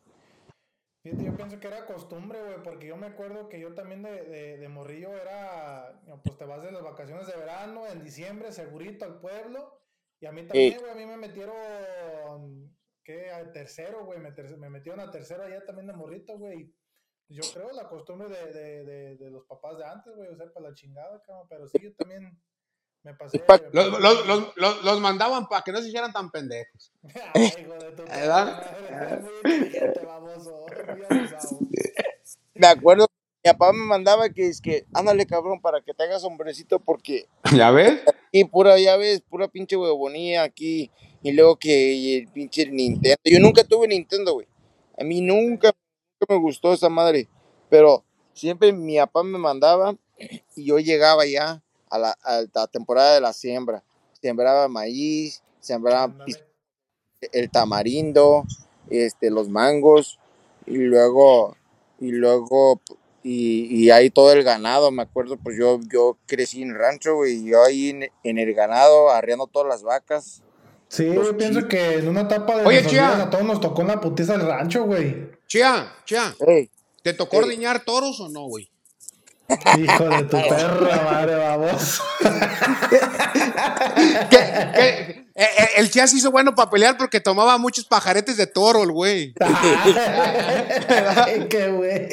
Yo 1.04 1.36
pienso 1.36 1.60
que 1.60 1.68
era 1.68 1.86
costumbre, 1.86 2.40
güey, 2.42 2.64
porque 2.64 2.88
yo 2.88 2.98
me 2.98 3.06
acuerdo 3.06 3.48
que 3.48 3.60
yo 3.60 3.76
también 3.76 4.02
de, 4.02 4.24
de, 4.24 4.58
de 4.58 4.68
morrillo 4.70 5.16
era, 5.16 6.02
pues 6.24 6.36
te 6.36 6.46
vas 6.46 6.64
de 6.64 6.72
las 6.72 6.82
vacaciones 6.82 7.28
de 7.28 7.36
verano, 7.36 7.86
en 7.86 8.04
diciembre, 8.04 8.52
segurito 8.52 9.06
al 9.06 9.20
pueblo, 9.20 9.78
Y 10.20 10.26
a 10.26 10.32
mí 10.32 10.42
Ey. 10.42 10.48
también, 10.48 10.80
güey, 10.80 10.92
a 10.92 10.96
mí 10.96 11.06
me 11.06 11.18
metieron, 11.18 12.76
¿qué? 13.04 13.32
A 13.32 13.52
tercero, 13.52 14.06
güey, 14.06 14.20
me, 14.20 14.32
ter- 14.32 14.58
me 14.58 14.70
metieron 14.70 15.00
a 15.02 15.12
tercero 15.12 15.44
allá 15.44 15.64
también 15.66 15.88
de 15.88 15.94
morrito, 15.94 16.38
güey. 16.38 16.74
Yo 17.28 17.44
creo 17.54 17.72
la 17.74 17.90
costumbre 17.90 18.30
de, 18.30 18.54
de, 18.54 18.84
de, 18.86 19.18
de 19.18 19.32
los 19.32 19.46
papás 19.46 19.78
de 19.78 19.86
antes, 19.86 20.16
güey, 20.16 20.30
o 20.30 20.36
sea, 20.38 20.46
para 20.54 20.70
la 20.70 20.76
chingada, 20.76 21.22
cabrón, 21.26 21.48
pero 21.50 21.68
sí, 21.68 21.80
yo 21.82 21.94
también 21.96 22.40
me 23.04 23.14
pasé. 23.16 23.40
pa- 23.40 23.58
me 23.60 23.70
Los, 23.72 24.00
los, 24.00 24.28
los, 24.28 24.54
los, 24.58 24.84
los 24.84 25.00
mandaban 25.02 25.48
para 25.48 25.64
que 25.64 25.72
no 25.72 25.80
se 25.82 25.88
hicieran 25.88 26.14
tan 26.14 26.30
pendejos. 26.32 26.92
Ay, 27.34 27.52
hijo 27.62 27.74
de 27.74 27.92
tu 27.92 28.04
¿Verdad? 28.06 28.78
Me 32.54 32.68
acuerdo, 32.68 33.08
mi 33.44 33.52
papá 33.52 33.74
me 33.74 33.84
mandaba 33.86 34.30
que 34.30 34.48
es 34.48 34.62
que, 34.62 34.86
ándale 34.94 35.26
cabrón, 35.26 35.60
para 35.62 35.82
que 35.82 35.94
te 35.94 36.04
hagas 36.04 36.24
hombrecito, 36.24 36.80
porque 36.80 37.28
¿Ya 37.56 37.70
ves? 37.72 38.02
Aquí 38.36 38.44
pura, 38.46 38.78
ya 38.78 38.98
ves, 38.98 39.22
pura 39.22 39.48
pinche 39.48 39.78
huevonía 39.78 40.44
aquí, 40.44 40.92
y 41.24 41.32
luego 41.32 41.56
que 41.56 42.18
el 42.18 42.28
pinche 42.28 42.66
Nintendo. 42.66 43.18
Yo 43.24 43.40
nunca 43.40 43.64
tuve 43.64 43.88
Nintendo, 43.88 44.34
güey. 44.34 44.48
A 45.00 45.04
mí 45.04 45.22
nunca, 45.22 45.74
nunca 46.20 46.34
me 46.34 46.40
gustó 46.40 46.74
esa 46.74 46.90
madre, 46.90 47.30
pero 47.70 48.04
siempre 48.34 48.74
mi 48.74 48.98
papá 48.98 49.24
me 49.24 49.38
mandaba 49.38 49.96
y 50.56 50.66
yo 50.66 50.80
llegaba 50.80 51.26
ya 51.26 51.62
a 51.90 51.98
la, 51.98 52.18
a 52.24 52.44
la 52.54 52.68
temporada 52.68 53.16
de 53.16 53.22
la 53.22 53.32
siembra. 53.32 53.84
Sembraba 54.22 54.68
maíz, 54.68 55.42
sembraba 55.60 56.04
Ándale. 56.04 56.44
el 57.32 57.50
tamarindo, 57.50 58.44
este, 58.90 59.30
los 59.30 59.50
mangos, 59.50 60.20
y 60.66 60.78
luego, 60.78 61.56
y 62.00 62.12
luego, 62.12 62.82
y, 63.28 63.66
y 63.76 63.90
ahí 63.90 64.12
todo 64.12 64.32
el 64.34 64.44
ganado, 64.44 64.92
me 64.92 65.02
acuerdo, 65.02 65.38
pues 65.38 65.58
yo, 65.58 65.80
yo 65.92 66.16
crecí 66.28 66.62
en 66.62 66.76
rancho, 66.76 67.16
güey, 67.16 67.38
y 67.38 67.46
yo 67.50 67.64
ahí 67.64 67.90
en, 67.90 68.12
en 68.24 68.38
el 68.38 68.54
ganado, 68.54 69.10
arriando 69.10 69.48
todas 69.48 69.68
las 69.68 69.82
vacas. 69.82 70.44
Sí, 70.88 71.06
Los 71.06 71.26
yo 71.28 71.38
pienso 71.38 71.68
que 71.68 71.96
en 71.96 72.08
una 72.08 72.22
etapa 72.22 72.56
de 72.58 72.66
Oye, 72.66 72.82
nuestras 72.84 72.92
Chia. 73.16 73.24
a 73.24 73.30
todos 73.32 73.44
nos 73.44 73.60
tocó 73.60 73.84
la 73.84 74.00
putiza 74.00 74.34
del 74.38 74.46
rancho, 74.48 74.84
güey. 74.84 75.32
Chía, 75.48 75.92
chía, 76.06 76.36
Ey, 76.48 76.70
¿te 77.02 77.14
tocó 77.14 77.38
Ey. 77.38 77.44
ordeñar 77.44 77.84
toros 77.84 78.20
o 78.20 78.30
no, 78.30 78.44
güey? 78.46 78.70
Hijo 79.78 80.10
de 80.10 80.24
tu 80.24 80.38
perra 80.38 81.04
madre, 81.04 81.36
baboso. 81.36 82.04
¿Qué- 84.30 84.72
qué? 84.76 85.25
Eh, 85.36 85.44
eh, 85.44 85.68
El 85.78 85.92
Chía 85.92 86.08
se 86.08 86.16
hizo 86.16 86.32
bueno 86.32 86.56
para 86.56 86.70
pelear 86.70 86.98
porque 86.98 87.20
tomaba 87.20 87.58
muchos 87.58 87.86
pajaretes 87.86 88.38
de 88.38 88.48
toro, 88.48 88.84
el 88.84 88.92
güey. 88.92 89.34
Ay, 89.42 91.48
qué 91.50 91.70
güey. 91.72 92.08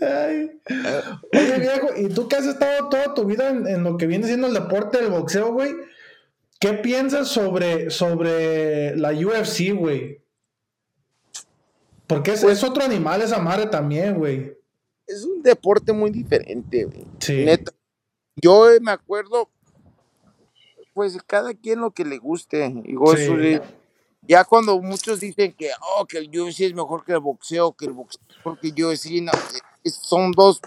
Ay. 0.00 0.60
Oye, 1.32 1.58
viejo, 1.58 1.88
¿y 1.96 2.08
tú 2.08 2.28
que 2.28 2.36
has 2.36 2.46
estado 2.46 2.88
toda 2.88 3.14
tu 3.14 3.24
vida 3.24 3.50
en, 3.50 3.66
en 3.66 3.82
lo 3.82 3.96
que 3.96 4.06
viene 4.06 4.26
siendo 4.26 4.46
el 4.46 4.54
deporte 4.54 4.98
del 4.98 5.10
boxeo, 5.10 5.52
güey? 5.52 5.74
¿Qué 6.60 6.74
piensas 6.74 7.28
sobre, 7.28 7.90
sobre 7.90 8.96
la 8.96 9.10
UFC, 9.12 9.72
güey? 9.74 10.20
Porque 12.06 12.32
es, 12.32 12.42
es 12.42 12.64
otro 12.64 12.84
animal 12.84 13.22
esa 13.22 13.38
madre 13.38 13.66
también, 13.66 14.16
güey. 14.16 14.52
es 15.06 15.24
un 15.24 15.42
deporte 15.42 15.92
muy 15.92 16.10
diferente, 16.10 16.84
güey. 16.84 17.04
Sí. 17.20 17.44
Neta. 17.44 17.72
Yo 18.40 18.68
me 18.80 18.92
acuerdo, 18.92 19.50
pues 20.98 21.16
cada 21.28 21.54
quien 21.54 21.78
lo 21.78 21.92
que 21.92 22.04
le 22.04 22.18
guste. 22.18 22.68
Digo, 22.84 23.14
Sí. 23.16 23.22
eso 23.22 23.64
ya 24.22 24.42
cuando 24.44 24.80
muchos 24.82 25.20
dicen 25.20 25.54
que, 25.56 25.70
oh, 25.96 26.04
que 26.06 26.18
el 26.18 26.28
UFC 26.28 26.62
es 26.62 26.74
mejor 26.74 27.04
que 27.04 27.12
el 27.12 27.20
boxeo, 27.20 27.72
que 27.72 27.84
el 27.84 27.92
boxeo 27.92 28.20
es 28.28 28.36
mejor 28.38 28.58
que 28.58 28.68
el 28.70 28.84
UFC, 28.84 29.20
no, 29.22 29.30
son 29.84 30.32
dos 30.32 30.60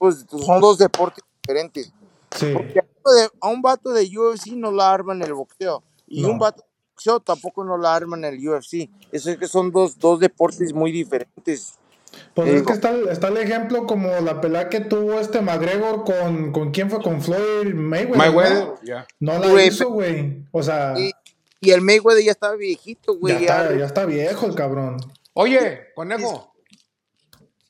son 0.00 0.60
dos 0.60 0.78
deportes 0.78 1.22
diferentes. 1.40 1.92
Sí. 2.36 2.52
Porque 2.52 2.82
a 3.40 3.48
un 3.48 3.62
vato 3.62 3.90
de 3.92 4.02
UFC 4.06 4.48
no 4.56 4.72
la 4.72 4.92
arman 4.92 5.22
el 5.22 5.34
boxeo. 5.34 5.84
Y 6.08 6.22
No. 6.22 6.30
un 6.30 6.38
vato 6.40 6.62
de 6.62 6.68
boxeo 6.94 7.20
tampoco 7.20 7.62
no 7.62 7.78
la 7.78 7.94
arman 7.94 8.24
el 8.24 8.36
UFC. 8.48 8.90
Eso 9.12 9.30
es 9.30 9.38
que 9.38 9.46
son 9.46 9.70
dos, 9.70 9.96
dos 9.96 10.18
deportes 10.18 10.72
muy 10.72 10.90
diferentes. 10.90 11.78
Pues 12.34 12.48
Te 12.50 12.56
es 12.56 12.62
que 12.62 12.72
está, 12.72 12.92
está 13.10 13.28
el 13.28 13.36
ejemplo 13.38 13.86
como 13.86 14.08
la 14.20 14.40
pelea 14.40 14.68
que 14.68 14.80
tuvo 14.80 15.18
este 15.20 15.40
McGregor 15.40 16.04
con, 16.04 16.52
con 16.52 16.70
quién 16.70 16.88
fue, 16.90 17.02
con 17.02 17.20
Floyd 17.22 17.74
Mayweather. 17.74 18.16
Mayweather, 18.16 18.64
¿no? 18.66 18.74
ya. 18.82 19.06
No 19.20 19.38
la 19.38 19.64
hizo, 19.64 19.90
güey. 19.90 20.44
O 20.52 20.62
sea, 20.62 20.94
Y, 20.98 21.12
y 21.60 21.70
el 21.70 21.80
Mayweather 21.80 22.24
ya 22.24 22.30
estaba 22.32 22.54
viejito, 22.56 23.14
güey. 23.18 23.34
ya, 23.34 23.40
ya- 23.40 23.62
está, 23.64 23.76
ya 23.78 23.84
está 23.86 24.04
viejo 24.06 24.46
el 24.46 24.54
cabrón. 24.54 24.96
Oye, 25.34 25.88
conejo. 25.94 26.52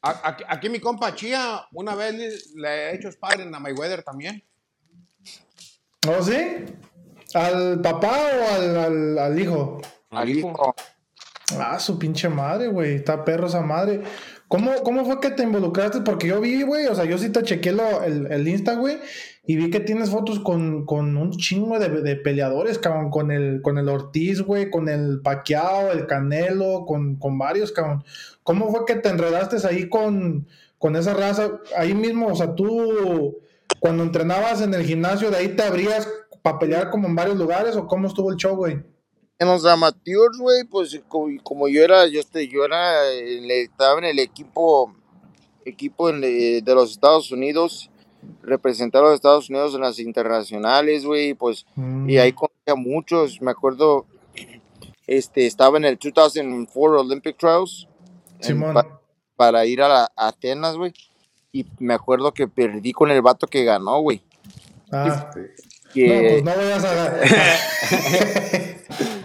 Aquí, 0.02 0.44
aquí 0.48 0.68
mi 0.70 0.80
compa 0.80 1.14
Chía, 1.14 1.66
una 1.72 1.94
vez 1.94 2.14
le, 2.14 2.30
le 2.62 2.68
he 2.90 2.94
hecho 2.94 3.12
sparring 3.12 3.54
a 3.54 3.60
Mayweather 3.60 4.02
también. 4.02 4.42
¿Oh, 6.08 6.22
sí? 6.22 6.64
¿Al 7.34 7.80
papá 7.82 8.18
o 8.40 8.54
al, 8.54 8.76
al, 8.78 9.18
al 9.18 9.38
hijo? 9.38 9.80
Al 10.10 10.28
hijo. 10.30 10.74
Ah, 11.58 11.78
su 11.78 11.98
pinche 11.98 12.28
madre, 12.28 12.68
güey. 12.68 12.94
Está 12.96 13.24
perro 13.24 13.46
esa 13.46 13.62
madre. 13.62 14.02
¿Cómo, 14.48 14.72
¿Cómo 14.82 15.04
fue 15.04 15.20
que 15.20 15.30
te 15.30 15.42
involucraste? 15.44 16.00
Porque 16.00 16.26
yo 16.26 16.40
vi, 16.40 16.62
güey, 16.62 16.86
o 16.86 16.94
sea, 16.94 17.04
yo 17.04 17.18
sí 17.18 17.30
te 17.30 17.42
chequeé 17.42 17.72
lo- 17.72 18.02
el, 18.02 18.30
el 18.32 18.48
Insta, 18.48 18.74
güey, 18.74 18.98
y 19.46 19.54
vi 19.56 19.70
que 19.70 19.78
tienes 19.78 20.10
fotos 20.10 20.40
con, 20.40 20.84
con 20.86 21.16
un 21.16 21.30
chingo 21.30 21.78
de, 21.78 21.88
de 21.88 22.16
peleadores, 22.16 22.78
cabrón, 22.78 23.10
con 23.10 23.30
el, 23.30 23.62
con 23.62 23.78
el 23.78 23.88
Ortiz, 23.88 24.40
güey, 24.42 24.68
con 24.68 24.88
el 24.88 25.20
Paquiao, 25.22 25.92
el 25.92 26.06
Canelo, 26.06 26.84
con, 26.84 27.14
con 27.16 27.38
varios, 27.38 27.70
cabrón. 27.70 28.02
¿Cómo 28.42 28.70
fue 28.72 28.84
que 28.86 28.96
te 28.96 29.08
enredaste 29.08 29.64
ahí 29.68 29.88
con, 29.88 30.48
con 30.78 30.96
esa 30.96 31.14
raza? 31.14 31.48
Ahí 31.76 31.94
mismo, 31.94 32.26
o 32.26 32.34
sea, 32.34 32.54
tú, 32.56 33.38
cuando 33.78 34.02
entrenabas 34.02 34.62
en 34.62 34.74
el 34.74 34.82
gimnasio, 34.82 35.30
de 35.30 35.36
ahí 35.36 35.48
te 35.54 35.62
abrías 35.62 36.08
para 36.42 36.58
pelear 36.58 36.90
como 36.90 37.06
en 37.06 37.14
varios 37.14 37.36
lugares, 37.36 37.76
o 37.76 37.86
cómo 37.86 38.08
estuvo 38.08 38.32
el 38.32 38.36
show, 38.36 38.56
güey? 38.56 38.80
En 39.40 39.48
los 39.48 39.64
amateurs, 39.64 40.36
güey, 40.38 40.64
pues 40.64 41.00
como, 41.08 41.28
como 41.42 41.66
yo 41.66 41.82
era, 41.82 42.06
yo, 42.06 42.20
este, 42.20 42.46
yo 42.46 42.62
era, 42.62 43.10
en 43.10 43.44
el- 43.44 43.50
estaba 43.50 43.98
en 43.98 44.04
el 44.04 44.18
equipo, 44.18 44.94
equipo 45.64 46.10
en, 46.10 46.22
eh, 46.22 46.60
de 46.62 46.74
los 46.74 46.90
Estados 46.90 47.32
Unidos, 47.32 47.90
representar 48.42 49.02
a 49.02 49.06
los 49.06 49.14
Estados 49.14 49.48
Unidos 49.48 49.74
en 49.74 49.80
las 49.80 49.98
internacionales, 49.98 51.06
güey, 51.06 51.32
pues, 51.32 51.64
y 52.06 52.18
ahí 52.18 52.32
conocí 52.34 52.54
a 52.66 52.74
muchos, 52.74 53.40
me 53.40 53.50
acuerdo, 53.50 54.04
este, 55.06 55.46
estaba 55.46 55.78
en 55.78 55.86
el 55.86 55.98
2004 55.98 57.00
Olympic 57.00 57.38
Trials, 57.38 57.88
en- 58.40 58.44
Simón. 58.44 58.74
pa- 58.74 59.00
para 59.36 59.64
ir 59.64 59.80
a, 59.80 59.88
la- 59.88 60.12
a 60.16 60.28
Atenas, 60.28 60.76
güey, 60.76 60.92
y 61.50 61.64
me 61.78 61.94
acuerdo 61.94 62.34
que 62.34 62.46
perdí 62.46 62.92
con 62.92 63.10
el 63.10 63.22
vato 63.22 63.46
que 63.46 63.64
ganó, 63.64 64.00
güey, 64.02 64.22
Ah. 64.92 65.30
que, 65.94 66.08
No, 66.08 66.20
pues 66.28 66.44
no 66.44 66.56
vayas 66.62 66.84
a. 66.84 67.20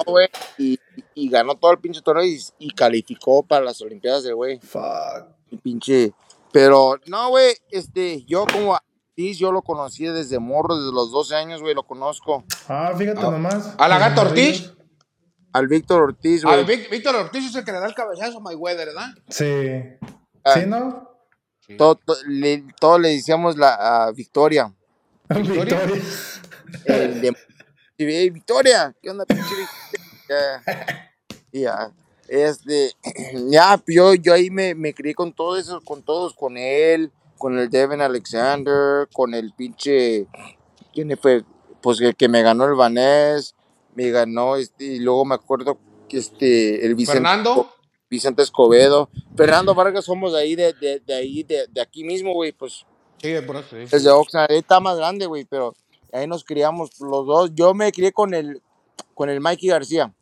güey, 0.06 0.28
y, 0.58 0.80
y 1.14 1.30
ganó 1.30 1.56
todo 1.56 1.72
el 1.72 1.80
pinche 1.80 2.02
torneo 2.02 2.24
y, 2.26 2.40
y 2.60 2.72
calificó 2.72 3.44
para 3.44 3.66
las 3.66 3.82
Olimpiadas 3.82 4.24
del 4.24 4.36
güey. 4.36 4.60
Fuck. 4.60 5.28
Y 5.52 5.58
pinche. 5.58 6.14
Pero, 6.52 7.00
no, 7.08 7.30
güey, 7.30 7.56
este, 7.70 8.24
yo 8.26 8.46
como 8.52 8.72
Ortiz, 9.18 9.38
yo 9.38 9.52
lo 9.52 9.62
conocí 9.62 10.06
desde 10.06 10.40
morro, 10.40 10.76
desde 10.78 10.92
los 10.94 11.12
12 11.12 11.36
años, 11.36 11.62
güey, 11.62 11.74
lo 11.76 11.84
conozco. 11.84 12.44
Ah, 12.68 12.94
fíjate 12.98 13.20
Ah, 13.22 13.32
nomás. 13.32 13.74
¿a 13.78 13.88
la 13.88 13.98
Gato 14.00 14.22
Ortiz? 14.22 14.72
Al 15.54 15.68
Víctor 15.68 16.02
Ortiz, 16.02 16.44
Ah, 16.46 16.50
güey. 16.62 16.66
Vic- 16.66 16.90
Víctor 16.90 17.16
Ortiz 17.16 17.46
es 17.50 17.56
el 17.56 17.64
que 17.64 17.72
le 17.72 17.80
da 17.80 17.88
el 17.88 17.94
cabezazo 17.96 18.38
a 18.40 18.42
Mayweather, 18.42 18.88
¿verdad? 18.88 19.08
Sí. 19.30 19.46
Ah. 20.44 20.54
¿Sí, 20.54 20.66
no? 20.66 21.10
Todo, 21.78 21.96
todo- 21.96 22.18
le, 22.28 22.66
todo 22.80 23.00
le 23.00 23.10
decíamos 23.10 23.58
la 23.58 24.06
a 24.06 24.12
Victoria. 24.12 24.74
¿Victoria? 25.30 25.80
Victoria. 25.86 26.04
El 26.86 27.22
de 27.22 27.34
y, 27.98 28.04
"Ey, 28.04 28.30
Victoria, 28.30 28.94
¿qué 29.02 29.10
onda, 29.10 29.26
pinche 29.26 29.44
Victoria? 29.44 29.70
Ya, 30.30 30.64
ya, 31.52 31.92
este, 32.28 32.92
ya, 33.50 33.82
yo, 33.88 34.14
yo 34.16 34.34
ahí 34.34 34.50
me, 34.50 34.76
me 34.76 34.94
crié 34.94 35.14
con 35.14 35.34
todos 35.34 35.60
esos, 35.60 35.84
con 35.84 36.02
todos, 36.02 36.34
con 36.34 36.58
él, 36.58 37.12
con 37.38 37.58
el 37.58 37.70
Devin 37.70 38.02
Alexander, 38.02 39.08
con 39.14 39.34
el 39.34 39.54
pinche, 39.54 40.28
¿quién 40.94 41.18
fue? 41.18 41.44
Pues 41.82 42.02
el 42.02 42.16
que 42.16 42.28
me 42.28 42.42
ganó 42.42 42.66
el 42.66 42.74
Vanés, 42.74 43.54
me 43.94 44.10
ganó, 44.10 44.56
este, 44.56 44.86
y 44.86 45.00
luego 45.00 45.26
me 45.26 45.36
acuerdo 45.36 45.78
que 46.10 46.18
este, 46.18 46.86
el 46.86 46.96
Vicente, 46.96 47.20
Fernando. 47.20 47.72
Vicente 48.10 48.44
Escobedo, 48.44 49.10
Fernando 49.36 49.76
Vargas 49.76 50.06
somos 50.06 50.34
de 50.34 50.40
ahí, 50.40 50.56
de, 50.56 50.74
de, 50.74 51.00
de 51.00 51.14
ahí, 51.14 51.44
de, 51.44 51.68
de 51.68 51.82
aquí 51.82 52.04
mismo, 52.04 52.34
güey, 52.34 52.52
pues, 52.52 52.86
Sí, 53.22 53.34
por 53.46 53.56
eso, 53.56 53.70
sí. 53.72 53.86
desde 53.92 54.10
Oxnard, 54.10 54.52
está 54.52 54.80
más 54.80 54.98
grande, 54.98 55.26
güey, 55.26 55.46
pero 55.46 55.74
ahí 56.12 56.28
nos 56.28 56.44
criamos 56.44 57.00
los 57.00 57.26
dos. 57.26 57.52
Yo 57.56 57.74
me 57.74 57.92
crié 57.92 58.12
con 58.12 58.34
el, 58.34 58.62
con 59.14 59.30
el 59.30 59.42
Mikey 59.42 59.70
García. 59.70 60.14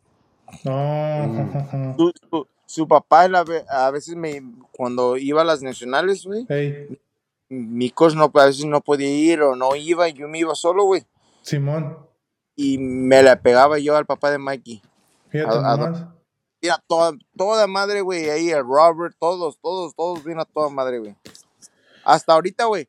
No. 0.64 1.96
Su, 1.98 2.12
su, 2.30 2.48
su 2.66 2.88
papá 2.88 3.26
a 3.70 3.92
veces 3.92 4.16
me, 4.16 4.42
cuando 4.72 5.18
iba 5.18 5.42
a 5.42 5.46
las 5.46 5.62
nacionales, 5.62 6.26
güey, 6.26 6.46
Ey, 6.50 7.00
mi 7.48 7.92
coach 7.92 8.16
no, 8.16 8.32
a 8.34 8.46
veces 8.46 8.66
no 8.66 8.82
podía 8.82 9.10
ir 9.10 9.42
o 9.42 9.56
no 9.56 9.76
iba, 9.76 10.10
yo 10.10 10.28
me 10.28 10.40
iba 10.40 10.56
solo, 10.56 10.86
güey. 10.86 11.04
Simón. 11.44 11.98
Y 12.56 12.78
me 12.80 13.22
la 13.22 13.40
pegaba 13.42 13.78
yo 13.80 13.96
al 13.96 14.06
papá 14.06 14.32
de 14.32 14.38
Mikey. 14.38 14.82
Fíjate 15.30 15.56
A-. 15.56 16.14
Mira, 16.62 16.84
toda, 16.88 17.12
toda 17.38 17.68
madre, 17.68 18.02
güey, 18.02 18.30
ahí 18.30 18.50
el 18.50 18.64
Robert, 18.64 19.16
todos, 19.20 19.60
todos, 19.62 19.94
todos 19.96 20.24
bien 20.24 20.40
a 20.40 20.46
toda 20.46 20.70
madre, 20.70 21.00
güey. 21.00 21.16
Hasta 22.04 22.34
ahorita, 22.34 22.66
güey, 22.66 22.88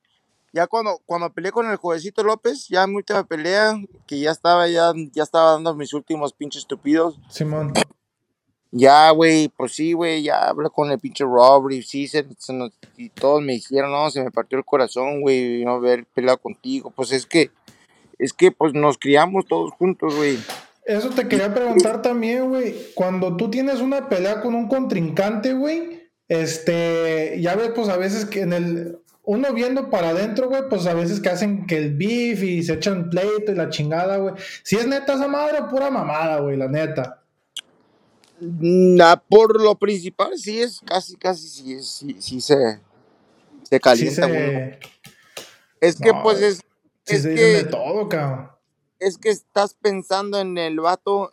ya 0.54 0.68
cuando, 0.68 1.00
cuando 1.04 1.30
peleé 1.32 1.50
con 1.50 1.68
el 1.68 1.76
jovencito 1.76 2.22
López, 2.22 2.68
ya 2.68 2.86
mi 2.86 2.94
última 2.94 3.24
pelea, 3.24 3.76
que 4.06 4.20
ya 4.20 4.30
estaba, 4.30 4.68
ya, 4.68 4.92
ya 5.12 5.24
estaba 5.24 5.52
dando 5.52 5.74
mis 5.74 5.92
últimos 5.92 6.32
pinches 6.32 6.60
estúpidos. 6.62 7.18
Simón. 7.28 7.72
Ya, 8.70 9.10
güey, 9.10 9.48
pues 9.48 9.72
sí, 9.74 9.92
güey, 9.92 10.22
ya 10.22 10.48
hablé 10.48 10.70
con 10.70 10.90
el 10.90 10.98
pinche 11.00 11.24
Robert 11.24 11.74
y 11.74 11.82
sí, 11.82 12.06
se, 12.06 12.24
se 12.38 12.52
nos- 12.52 12.72
y 12.96 13.08
todos 13.10 13.42
me 13.42 13.54
dijeron, 13.54 13.90
no, 13.90 14.08
se 14.10 14.22
me 14.22 14.30
partió 14.30 14.56
el 14.56 14.64
corazón, 14.64 15.20
güey, 15.22 15.64
no 15.64 15.72
haber 15.72 16.06
peleado 16.06 16.38
contigo. 16.38 16.92
Pues 16.94 17.10
es 17.12 17.26
que, 17.26 17.50
es 18.18 18.32
que, 18.32 18.52
pues 18.52 18.74
nos 18.74 18.96
criamos 18.96 19.46
todos 19.46 19.72
juntos, 19.72 20.14
güey. 20.14 20.38
Eso 20.86 21.10
te 21.10 21.26
quería 21.26 21.52
preguntar 21.52 22.00
también, 22.02 22.48
güey. 22.48 22.76
Cuando 22.94 23.36
tú 23.36 23.50
tienes 23.50 23.80
una 23.80 24.08
pelea 24.08 24.40
con 24.40 24.54
un 24.54 24.68
contrincante, 24.68 25.52
güey, 25.54 26.10
este, 26.28 27.40
ya 27.40 27.54
ves, 27.56 27.70
pues 27.74 27.88
a 27.88 27.96
veces 27.96 28.24
que 28.26 28.40
en 28.40 28.52
el, 28.52 28.98
uno 29.26 29.52
viendo 29.54 29.88
para 29.90 30.10
adentro, 30.10 30.48
güey, 30.48 30.68
pues 30.68 30.86
a 30.86 30.94
veces 30.94 31.20
que 31.20 31.30
hacen 31.30 31.66
que 31.66 31.76
el 31.78 31.94
beef 31.96 32.42
y 32.42 32.62
se 32.62 32.74
echan 32.74 33.08
pleito 33.10 33.52
y 33.52 33.54
la 33.54 33.70
chingada, 33.70 34.18
güey. 34.18 34.34
Si 34.62 34.76
es 34.76 34.86
neta 34.86 35.14
esa 35.14 35.28
madre, 35.28 35.62
pura 35.70 35.90
mamada, 35.90 36.40
güey, 36.40 36.56
la 36.56 36.68
neta. 36.68 37.22
Na- 38.40 39.16
por 39.16 39.60
lo 39.60 39.76
principal, 39.76 40.36
sí 40.36 40.60
es 40.60 40.80
casi, 40.84 41.16
casi, 41.16 41.48
sí, 41.48 41.72
es- 41.74 41.88
sí, 41.88 42.16
sí 42.20 42.40
se, 42.40 42.54
se 43.62 43.76
Sí 43.76 43.80
calienta, 43.80 44.26
güey. 44.26 44.38
se, 44.38 44.78
Es 45.80 45.96
que, 45.96 46.12
pues, 46.22 46.40
es, 46.42 46.56
sí 47.06 47.14
es 47.16 47.22
se 47.22 47.28
dicen 47.30 47.52
de 47.54 47.64
que, 47.64 47.70
todo, 47.70 48.08
cabrón. 48.08 48.50
es 48.98 49.16
que 49.18 49.30
estás 49.30 49.74
pensando 49.74 50.38
en 50.40 50.58
el 50.58 50.80
vato, 50.80 51.32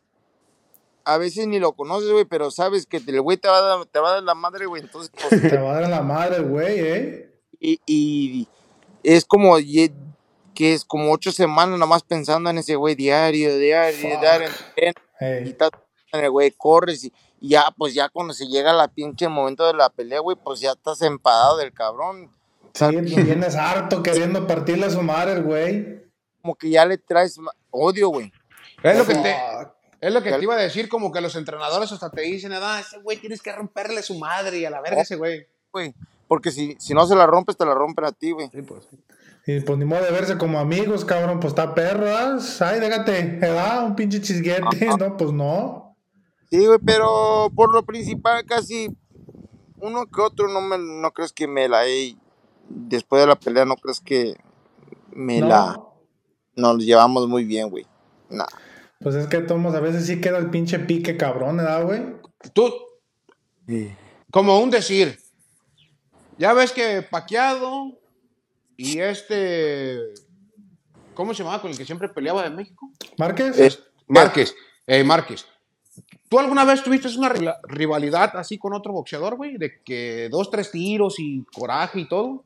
a 1.03 1.17
veces 1.17 1.47
ni 1.47 1.59
lo 1.59 1.73
conoces, 1.73 2.09
güey, 2.11 2.25
pero 2.25 2.51
sabes 2.51 2.85
que 2.85 2.97
el 3.05 3.21
güey 3.21 3.37
te 3.37 3.47
va 3.49 3.57
a 3.57 3.61
dar, 3.61 3.85
te 3.87 3.99
va 3.99 4.09
a 4.11 4.13
dar 4.13 4.23
la 4.23 4.35
madre, 4.35 4.65
güey, 4.67 4.81
entonces, 4.83 5.11
pues, 5.29 5.41
Te 5.41 5.57
va 5.57 5.71
a 5.77 5.81
dar 5.81 5.89
la 5.89 6.01
madre, 6.01 6.39
güey, 6.41 6.79
¿eh? 6.79 7.30
Y, 7.61 7.79
y 7.85 8.47
es 9.03 9.23
como, 9.25 9.55
que 10.53 10.73
es 10.73 10.83
como 10.83 11.11
ocho 11.11 11.31
semanas 11.31 11.79
nomás 11.79 12.03
pensando 12.03 12.49
en 12.49 12.57
ese 12.57 12.75
güey 12.75 12.95
diario, 12.95 13.57
diario, 13.57 14.19
diario, 14.19 14.49
y 15.45 15.49
estás 15.49 15.71
en 16.11 16.25
el 16.25 16.31
güey, 16.31 16.51
corres 16.51 17.03
y, 17.05 17.13
y 17.39 17.49
ya, 17.49 17.65
pues 17.77 17.93
ya 17.93 18.09
cuando 18.09 18.33
se 18.33 18.47
llega 18.47 18.73
la 18.73 18.87
pinche 18.87 19.27
momento 19.27 19.65
de 19.65 19.73
la 19.73 19.89
pelea, 19.89 20.19
güey, 20.19 20.37
pues 20.43 20.59
ya 20.59 20.71
estás 20.71 21.01
empadado 21.01 21.57
del 21.57 21.71
cabrón. 21.71 22.31
Sí, 22.73 22.85
vienes 22.87 23.55
harto 23.55 24.01
queriendo 24.01 24.47
partirle 24.47 24.87
a 24.87 24.89
su 24.89 25.01
madre, 25.01 25.41
güey. 25.41 26.01
Como 26.41 26.55
que 26.55 26.69
ya 26.69 26.85
le 26.85 26.97
traes 26.97 27.37
odio, 27.69 28.09
güey. 28.09 28.31
Es 28.83 28.97
lo 28.97 29.05
que 29.05 29.15
te, 29.15 29.35
es 30.01 30.11
lo 30.11 30.23
que 30.23 30.31
te 30.31 30.41
iba 30.41 30.55
a 30.55 30.57
decir, 30.57 30.89
como 30.89 31.11
que 31.11 31.21
los 31.21 31.35
entrenadores 31.35 31.91
hasta 31.91 32.09
te 32.09 32.21
dicen, 32.21 32.51
ah, 32.53 32.79
ese 32.79 32.99
güey 32.99 33.17
tienes 33.17 33.41
que 33.41 33.51
romperle 33.51 34.01
su 34.01 34.17
madre 34.17 34.57
y 34.57 34.65
a 34.65 34.69
la 34.69 34.81
verga 34.81 35.01
ese 35.01 35.15
güey. 35.15 35.45
güey. 35.71 35.93
Porque 36.31 36.49
si, 36.49 36.77
si 36.79 36.93
no 36.93 37.05
se 37.05 37.13
la 37.13 37.27
rompes, 37.27 37.57
te 37.57 37.65
la 37.65 37.73
rompen 37.73 38.05
a 38.05 38.13
ti, 38.13 38.31
güey. 38.31 38.49
Sí, 38.53 38.61
pues. 38.61 38.87
Y 39.45 39.59
pues 39.59 39.77
ni 39.77 39.83
modo 39.83 40.01
de 40.01 40.11
verse 40.11 40.37
como 40.37 40.59
amigos, 40.59 41.03
cabrón, 41.03 41.41
pues 41.41 41.51
está 41.51 41.75
perro, 41.75 42.05
¿ah? 42.07 42.37
Ay, 42.61 42.79
déjate, 42.79 43.37
¿verdad? 43.41 43.85
Un 43.85 43.97
pinche 43.97 44.21
chisguete, 44.21 44.87
no, 44.97 45.17
pues 45.17 45.33
no. 45.33 45.97
Sí, 46.49 46.65
güey, 46.65 46.79
pero 46.85 47.51
por 47.53 47.73
lo 47.73 47.83
principal 47.83 48.45
casi 48.45 48.95
uno 49.81 50.05
que 50.05 50.21
otro 50.21 50.47
no 50.47 50.61
me, 50.61 50.77
no 50.77 51.11
crees 51.11 51.33
que 51.33 51.49
me 51.49 51.67
la 51.67 51.85
he, 51.85 52.15
después 52.69 53.21
de 53.21 53.27
la 53.27 53.35
pelea 53.35 53.65
no 53.65 53.75
crees 53.75 53.99
que 53.99 54.35
me 55.11 55.41
No. 55.41 55.47
la, 55.49 55.83
nos 56.55 56.77
llevamos 56.77 57.27
muy 57.27 57.43
bien, 57.43 57.69
güey. 57.69 57.85
Nah. 58.29 58.45
Pues 59.01 59.15
es 59.15 59.27
que 59.27 59.39
Tomás, 59.39 59.75
a 59.75 59.81
veces 59.81 60.05
sí 60.05 60.21
queda 60.21 60.37
el 60.37 60.49
pinche 60.49 60.79
pique 60.79 61.17
cabrón, 61.17 61.57
¿verdad, 61.57 61.83
güey? 61.83 62.03
Tú, 62.53 62.71
como 64.31 64.61
un 64.61 64.69
decir, 64.69 65.19
ya 66.41 66.53
ves 66.53 66.71
que 66.71 67.03
Paqueado 67.03 67.99
y 68.75 68.97
este, 68.97 69.99
¿cómo 71.13 71.35
se 71.35 71.43
llamaba 71.43 71.61
con 71.61 71.69
el 71.69 71.77
que 71.77 71.85
siempre 71.85 72.09
peleaba 72.09 72.41
de 72.41 72.49
México? 72.49 72.89
¿Márquez? 73.19 73.59
Eh, 73.59 73.77
Márquez, 74.07 74.55
eh, 74.87 75.03
Márquez. 75.03 75.45
¿Tú 76.27 76.39
alguna 76.39 76.65
vez 76.65 76.81
tuviste 76.81 77.15
una 77.15 77.31
rivalidad 77.67 78.35
así 78.37 78.57
con 78.57 78.73
otro 78.73 78.91
boxeador, 78.91 79.35
güey? 79.35 79.57
De 79.57 79.83
que 79.83 80.29
dos, 80.31 80.49
tres 80.49 80.71
tiros 80.71 81.19
y 81.19 81.45
coraje 81.53 81.99
y 81.99 82.07
todo. 82.07 82.43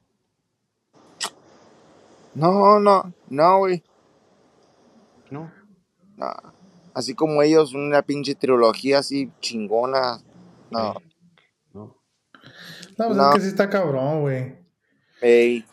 No, 2.34 2.82
no, 2.82 3.14
no, 3.30 3.60
güey. 3.60 3.82
¿No? 5.30 5.54
No. 6.18 6.34
Así 6.94 7.16
como 7.16 7.42
ellos, 7.42 7.74
una 7.74 8.02
pinche 8.02 8.36
trilogía 8.36 9.00
así 9.00 9.32
chingona. 9.40 10.22
No. 10.70 10.96
No. 10.96 11.15
No, 12.98 13.06
pues 13.08 13.18
no. 13.18 13.30
es 13.30 13.36
que 13.36 13.42
sí 13.42 13.48
está 13.48 13.70
cabrón, 13.70 14.22
güey. 14.22 14.56
Ey. 15.22 15.66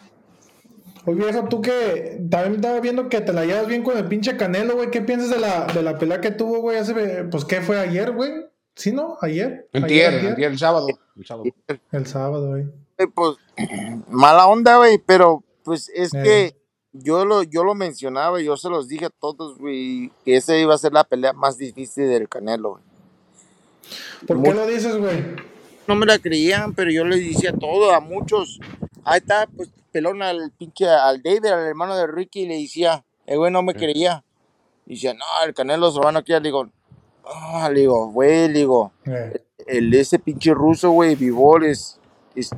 Oye, 1.05 1.17
viejo, 1.25 1.49
tú 1.49 1.61
que 1.61 2.21
también 2.31 2.55
estaba 2.57 2.79
viendo 2.81 3.09
que 3.09 3.21
te 3.21 3.33
la 3.33 3.45
llevas 3.45 3.67
bien 3.67 3.83
con 3.83 3.97
el 3.99 4.07
pinche 4.07 4.37
Canelo, 4.37 4.75
güey. 4.77 4.91
¿Qué 4.91 5.01
piensas 5.01 5.31
de 5.31 5.39
la, 5.41 5.67
de 5.67 5.83
la 5.83 5.99
pelea 5.99 6.21
que 6.21 6.31
tuvo, 6.31 6.61
güey? 6.61 6.79
Hace, 6.79 7.25
pues, 7.25 7.45
¿qué 7.45 7.61
fue 7.61 7.79
ayer, 7.81 8.13
güey? 8.13 8.31
¿Sí, 8.77 8.93
no? 8.93 9.19
¿Ayer? 9.21 9.69
Entier, 9.73 10.15
¿Ayer, 10.15 10.25
entier, 10.31 10.53
el 10.53 10.59
sábado. 10.59 10.87
El 11.17 11.27
sábado. 11.27 11.45
El 11.91 12.07
sábado, 12.07 12.49
güey. 12.51 12.67
Eh, 12.99 13.07
Pues, 13.13 13.37
mala 14.09 14.47
onda, 14.47 14.77
güey, 14.77 14.99
pero 14.99 15.43
pues 15.65 15.91
es 15.95 16.15
Eh. 16.15 16.23
que 16.23 16.57
yo 16.93 17.25
lo, 17.25 17.43
yo 17.43 17.65
lo 17.65 17.75
mencionaba 17.75 18.41
y 18.41 18.45
yo 18.45 18.57
se 18.57 18.69
los 18.69 18.87
dije 18.87 19.07
a 19.07 19.11
todos, 19.11 19.59
güey, 19.59 20.11
que 20.25 20.37
esa 20.37 20.57
iba 20.57 20.75
a 20.75 20.79
ser 20.79 20.93
la 20.93 21.05
pelea 21.05 21.33
más 21.33 21.59
difícil 21.59 22.09
del 22.09 22.29
Canelo, 22.29 22.73
güey. 22.73 22.83
¿Por 24.27 24.43
qué 24.43 24.55
lo 24.55 24.67
dices, 24.67 24.97
güey? 24.97 25.52
No 25.93 25.99
me 25.99 26.07
la 26.07 26.19
creían, 26.19 26.73
pero 26.73 26.91
yo 26.91 27.05
les 27.05 27.21
decía 27.21 27.53
todo, 27.53 27.93
a 27.93 28.01
muchos. 28.01 28.61
Ahí 29.05 29.19
está, 29.19 29.47
pues, 29.47 29.69
pelón 29.93 30.23
al 30.23 30.51
pinche, 30.53 30.89
al 30.89 31.23
David, 31.23 31.45
al 31.45 31.67
hermano 31.67 31.95
de 31.95 32.07
Ricky, 32.07 32.45
y 32.45 32.47
le 32.47 32.59
decía, 32.63 33.05
el 33.27 33.37
güey 33.37 33.53
no 33.53 33.63
me 33.63 33.75
creía. 33.75 34.25
Y 34.87 34.95
decía, 34.95 35.13
no, 35.13 35.27
el 35.45 35.53
Canelo 35.53 35.93
se 35.93 36.01
van 36.01 36.17
a 36.17 36.25
le 36.27 36.41
digo, 36.41 36.67
ah, 37.27 37.69
le 37.71 37.81
digo, 37.81 38.07
güey, 38.07 38.51
digo, 38.51 38.91
Eh, 39.05 39.45
el 39.67 39.93
ese 39.93 40.19
pinche 40.19 40.55
ruso, 40.55 40.93
güey, 40.93 41.15
Vivol, 41.15 41.67
es, 41.67 42.01
es, 42.35 42.49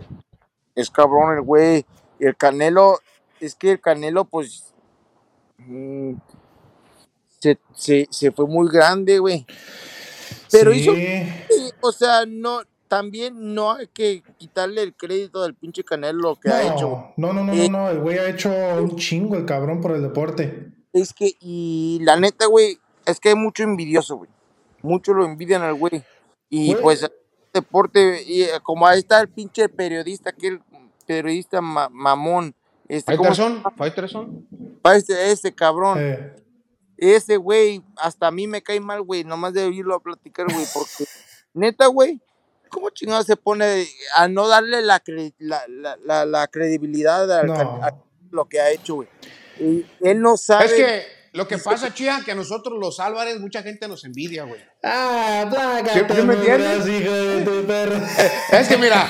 es 0.76 0.88
cabrón 0.88 1.36
el 1.36 1.42
güey. 1.42 1.84
Y 2.20 2.26
el 2.26 2.36
Canelo, 2.36 3.00
es 3.40 3.56
que 3.56 3.72
el 3.72 3.80
Canelo, 3.80 4.26
pues, 4.26 4.72
mm, 5.58 6.12
se, 7.40 7.58
se, 7.74 8.06
se 8.12 8.30
fue 8.30 8.46
muy 8.46 8.70
grande, 8.70 9.18
güey. 9.18 9.44
Pero 10.52 10.72
sí. 10.72 10.78
hizo, 10.78 10.92
o 11.80 11.90
sea, 11.90 12.26
no, 12.28 12.60
también 12.88 13.54
no 13.54 13.72
hay 13.72 13.86
que 13.88 14.22
quitarle 14.38 14.82
el 14.82 14.94
crédito 14.94 15.42
del 15.42 15.54
pinche 15.54 15.84
Canelo 15.84 16.18
lo 16.20 16.36
que 16.36 16.48
ha 16.50 16.62
hecho. 16.74 17.12
No, 17.16 17.32
no, 17.32 17.44
no, 17.44 17.44
no, 17.44 17.52
Eh, 17.54 17.68
no, 17.68 17.88
el 17.90 18.00
güey 18.00 18.18
ha 18.18 18.28
hecho 18.28 18.50
un 18.80 18.96
chingo 18.96 19.36
el 19.36 19.44
cabrón 19.46 19.80
por 19.80 19.92
el 19.92 20.02
deporte. 20.02 20.72
Es 20.92 21.12
que, 21.12 21.32
y 21.40 21.98
la 22.02 22.16
neta, 22.16 22.46
güey, 22.46 22.78
es 23.06 23.18
que 23.20 23.30
hay 23.30 23.34
mucho 23.34 23.62
envidioso, 23.64 24.16
güey. 24.16 24.30
Mucho 24.82 25.12
lo 25.14 25.24
envidian 25.24 25.62
al 25.62 25.74
güey. 25.74 26.02
Y 26.50 26.72
Güey. 26.72 26.82
pues, 26.82 27.10
deporte, 27.52 28.22
y 28.26 28.42
eh, 28.42 28.48
como 28.62 28.86
ahí 28.86 28.98
está 29.00 29.20
el 29.20 29.28
pinche 29.28 29.68
periodista, 29.68 30.30
aquel 30.30 30.60
periodista 31.06 31.60
ma- 31.60 31.88
mamón. 31.88 32.54
Este, 32.86 33.16
¿cómo 33.16 33.34
se 33.34 33.42
Fighterson? 33.42 33.72
Fighterson. 33.76 34.46
Este, 34.94 35.30
este 35.32 35.54
cabrón. 35.54 35.98
Eh, 36.00 36.36
Ese 36.96 37.38
güey, 37.38 37.82
hasta 37.96 38.28
a 38.28 38.30
mí 38.30 38.46
me 38.46 38.62
cae 38.62 38.78
mal, 38.78 39.02
güey, 39.02 39.24
nomás 39.24 39.52
de 39.52 39.64
oírlo 39.64 39.94
a 39.96 40.00
platicar, 40.00 40.46
güey, 40.52 40.64
porque 40.72 41.04
neta, 41.52 41.86
güey, 41.86 42.20
¿cómo 42.74 42.90
chingado 42.90 43.22
se 43.22 43.36
pone 43.36 43.86
a 44.16 44.28
no 44.28 44.48
darle 44.48 44.82
la, 44.82 45.02
cre- 45.02 45.32
la, 45.38 45.62
la, 45.68 45.96
la, 46.04 46.26
la 46.26 46.46
credibilidad 46.48 47.30
al 47.32 47.46
No. 47.46 47.54
can- 47.54 47.66
a 47.82 47.94
lo 48.30 48.46
que 48.48 48.60
ha 48.60 48.70
hecho, 48.70 48.96
güey? 48.96 49.08
Y 49.60 49.86
él 50.00 50.20
no 50.20 50.36
sabe. 50.36 50.64
Es 50.66 50.72
que 50.74 51.02
lo 51.32 51.48
que 51.48 51.58
pasa, 51.58 51.92
Chía, 51.94 52.20
que 52.24 52.32
a 52.32 52.34
nosotros 52.34 52.78
los 52.80 53.00
Álvarez 53.00 53.40
mucha 53.40 53.62
gente 53.62 53.88
nos 53.88 54.04
envidia, 54.04 54.44
güey. 54.44 54.60
Ah, 54.82 55.46
plágate, 55.50 56.14
¿Sí- 56.14 56.22
me 56.22 56.34
entiendes? 56.34 56.84
gras, 56.84 56.88
hijo 56.88 57.12
de 57.12 57.42
tu 57.42 57.66
perra. 57.66 58.00
Es 58.52 58.68
que 58.68 58.76
mira, 58.76 59.08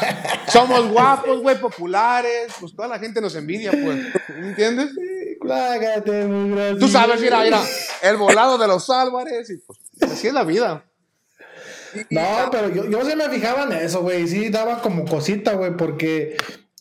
somos 0.49 0.89
guapos, 0.91 1.41
güey, 1.41 1.59
populares, 1.61 2.53
pues 2.61 2.75
toda 2.77 2.89
la 2.89 2.99
gente 2.99 3.21
nos 3.21 3.35
envidia, 3.37 3.71
pues. 3.73 3.99
¿Me 4.39 4.49
entiendes? 4.49 4.91
Gras, 5.41 6.03
Tú 6.79 6.89
sabes, 6.89 7.21
mira, 7.21 7.43
mira, 7.43 7.61
el 8.03 8.17
volado 8.17 8.57
de 8.59 8.67
los 8.67 8.89
Álvarez, 8.91 9.51
y 9.51 9.59
pues 9.59 9.79
así 10.03 10.29
es 10.29 10.33
la 10.35 10.45
vida. 10.45 10.85
No, 12.11 12.49
pero 12.51 12.69
yo, 12.73 12.89
yo 12.89 13.05
sí 13.05 13.17
me 13.17 13.29
fijaba 13.29 13.65
en 13.65 13.73
eso, 13.73 14.03
güey. 14.03 14.27
Sí 14.29 14.49
daba 14.51 14.81
como 14.83 15.05
cosita, 15.05 15.55
güey, 15.55 15.77
porque 15.77 16.37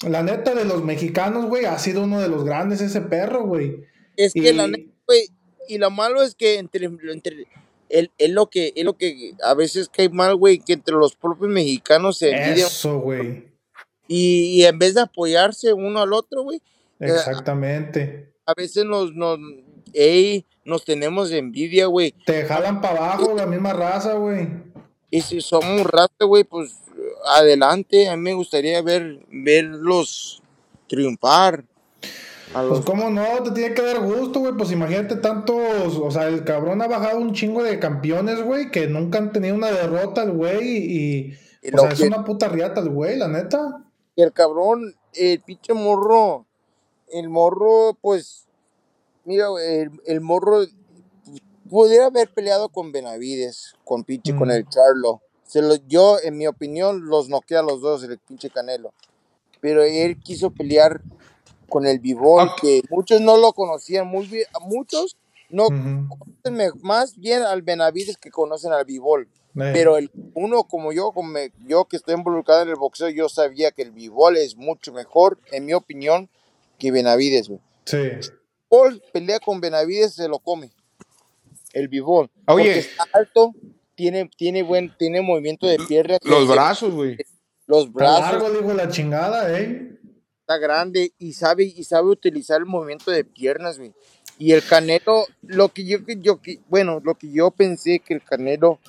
la 0.08 0.23
neta 0.23 0.54
de 0.54 0.65
los 0.65 0.84
mexicanos, 0.84 1.45
güey, 1.45 1.65
ha 1.65 1.80
sido 1.80 2.04
uno 2.04 2.19
de 2.21 2.28
los 2.30 2.43
grandes 2.43 2.82
ese 2.82 3.02
perro, 3.02 3.45
güey. 3.45 3.84
Es 4.17 4.34
que 4.34 4.54
la 4.54 4.67
neta, 4.67 4.91
güey, 5.08 5.28
y 5.67 5.78
lo 5.78 5.89
malo 5.91 6.21
es 6.21 6.36
que 6.36 6.58
entre, 6.60 6.86
entre 6.86 7.47
él, 7.89 8.12
es 8.17 8.30
lo 8.32 8.49
que, 8.49 8.73
es 8.76 8.84
lo 8.84 8.97
que 8.97 9.34
a 9.43 9.54
veces 9.54 9.89
cae 9.89 10.10
mal, 10.10 10.36
güey, 10.36 10.60
que 10.60 10.73
entre 10.73 10.95
los 10.95 11.15
propios 11.15 11.49
mexicanos 11.49 12.17
se 12.17 12.32
envidian 12.32 12.67
Eso, 12.67 12.99
güey. 12.99 13.45
y, 14.08 14.62
y 14.62 14.65
en 14.65 14.78
vez 14.78 14.93
de 14.95 15.02
apoyarse 15.02 15.73
uno 15.73 16.02
al 16.02 16.13
otro, 16.13 16.43
güey, 16.43 16.62
Exactamente. 16.99 18.34
a 18.45 18.54
veces 18.56 18.86
nos, 18.86 19.13
nos, 19.13 19.39
ey, 19.93 20.45
nos 20.65 20.84
tenemos 20.86 21.32
envidia, 21.32 21.86
güey. 21.88 22.13
Te 22.26 22.43
jalan 22.45 22.82
para 22.82 22.97
abajo 22.97 23.34
la 23.36 23.45
misma 23.45 23.73
raza, 23.73 24.13
güey. 24.13 24.47
Y 25.13 25.21
si 25.21 25.41
somos 25.41 25.86
raza, 25.86 26.26
güey, 26.26 26.43
pues 26.43 26.76
adelante. 27.23 28.10
A 28.10 28.17
mí 28.17 28.23
me 28.23 28.34
gustaría 28.34 28.82
ver, 28.82 29.19
verlos 29.30 30.41
triunfar. 30.88 31.65
A 32.56 32.62
Pues 32.62 32.80
los... 32.80 32.82
cómo 32.82 33.12
no, 33.12 33.23
te 33.43 33.52
tiene 33.52 33.76
que 33.76 33.84
dar 33.84 33.99
gusto, 33.99 34.39
güey. 34.39 34.54
Pues 34.54 34.71
imagínate 34.71 35.17
tantos, 35.17 35.99
o 36.02 36.10
sea, 36.10 36.30
el 36.30 36.43
cabrón 36.43 36.82
ha 36.82 36.88
bajado 36.88 37.19
un 37.19 37.32
chingo 37.34 37.62
de 37.62 37.78
campeones, 37.78 38.41
güey, 38.41 38.71
que 38.71 38.88
nunca 38.88 39.19
han 39.19 39.32
tenido 39.32 39.54
una 39.54 39.69
derrota 39.69 40.23
el 40.23 40.32
güey 40.32 40.67
y, 40.67 41.38
Y 41.62 41.76
o 41.76 41.78
sea, 41.78 41.91
es 41.91 41.99
una 41.99 42.23
puta 42.23 42.49
riata 42.49 42.82
el 42.82 42.89
güey, 42.89 43.15
la 43.15 43.28
neta. 43.28 43.84
Y 44.15 44.23
el 44.23 44.34
cabrón, 44.34 44.95
el 45.13 45.41
pinche 45.41 45.76
morro, 45.76 46.47
el 47.12 47.30
morro, 47.30 47.95
pues, 48.02 48.47
mira, 49.26 49.45
el, 49.63 49.91
el 50.08 50.21
morro 50.21 50.65
pudiera 51.73 52.05
haber 52.05 52.29
peleado 52.31 52.69
con 52.69 52.91
Benavides, 52.91 53.73
con 53.83 54.03
pinche, 54.03 54.36
con 54.36 54.49
Mm. 54.49 54.51
el 54.51 54.69
Charlo. 54.69 55.21
Se 55.43 55.59
lo, 55.63 55.73
yo, 55.88 56.17
en 56.21 56.38
mi 56.38 56.45
opinión, 56.45 57.07
los 57.07 57.29
noquea 57.29 57.62
a 57.62 57.63
los 57.63 57.81
dos, 57.81 58.03
el 58.03 58.19
pinche 58.19 58.51
Canelo. 58.51 58.93
Pero 59.59 59.81
él 59.81 60.19
quiso 60.19 60.51
pelear 60.51 61.01
con 61.69 61.88
el 61.88 61.97
Bivol, 61.97 62.47
Ok. 62.49 62.62
que 62.62 62.81
muchos 62.91 63.21
no 63.21 63.38
lo 63.38 63.53
conocían 63.53 64.05
muy 64.05 64.27
bien, 64.27 64.45
muchos 64.62 65.17
no 65.49 65.65
conocen 65.67 66.71
más 66.83 67.17
bien 67.17 67.41
al 67.41 67.63
Benavides 67.63 68.17
que 68.17 68.29
conocen 68.29 68.71
al 68.71 68.86
Bivol. 68.86 69.23
Eh, 69.55 69.71
Pero 69.73 69.97
el, 69.97 70.12
uno 70.36 70.65
como 70.65 70.91
yo, 70.93 71.12
como 71.12 71.29
me- 71.29 71.51
yo 71.67 71.86
que 71.86 71.97
estoy 71.97 72.13
involucrado 72.13 72.62
en 72.62 72.69
el 72.69 72.75
boxeo, 72.75 73.09
yo 73.09 73.29
sabía 73.29 73.71
que 73.71 73.81
el 73.81 73.91
Bivol 73.91 74.38
es 74.38 74.55
mucho 74.57 74.93
mejor, 74.93 75.39
en 75.51 75.65
mi 75.65 75.73
opinión, 75.73 76.29
que 76.77 76.91
Benavides. 76.91 77.49
güey. 77.49 77.59
Sí. 77.86 77.97
Paul 78.69 79.01
pelea 79.12 79.39
con 79.39 79.59
Benavides, 79.59 80.13
se 80.13 80.27
lo 80.27 80.38
come. 80.38 80.71
El 81.73 81.89
Bivol. 81.89 82.29
Oye. 82.47 82.63
Porque 82.65 82.79
está 82.79 83.05
alto, 83.13 83.53
tiene, 83.95 84.29
tiene 84.38 84.63
buen, 84.63 84.95
tiene 84.97 85.21
movimiento 85.21 85.67
de 85.67 85.77
piernas. 85.79 86.19
Los 86.23 86.47
brazos, 86.47 86.93
güey. 86.93 87.17
Los 87.67 87.88
Está 87.88 87.91
brazos, 87.93 88.21
largo, 88.21 88.51
digo, 88.51 88.73
la 88.73 88.89
chingada, 88.89 89.59
eh. 89.59 89.97
está 90.41 90.57
grande 90.57 91.13
y 91.17 91.33
sabe, 91.33 91.63
y 91.63 91.83
sabe 91.83 92.09
utilizar 92.09 92.59
el 92.59 92.65
movimiento 92.65 93.09
de 93.12 93.23
piernas, 93.23 93.77
güey. 93.77 93.93
Y 94.38 94.51
el 94.51 94.63
Canelo, 94.63 95.25
lo 95.41 95.69
que 95.69 95.86
yo, 95.86 95.99
yo, 96.19 96.41
que- 96.41 96.59
bueno, 96.67 96.99
lo 97.03 97.15
que 97.15 97.31
yo 97.31 97.51
pensé 97.51 97.99
que 97.99 98.13
el 98.15 98.23
Canelo 98.23 98.79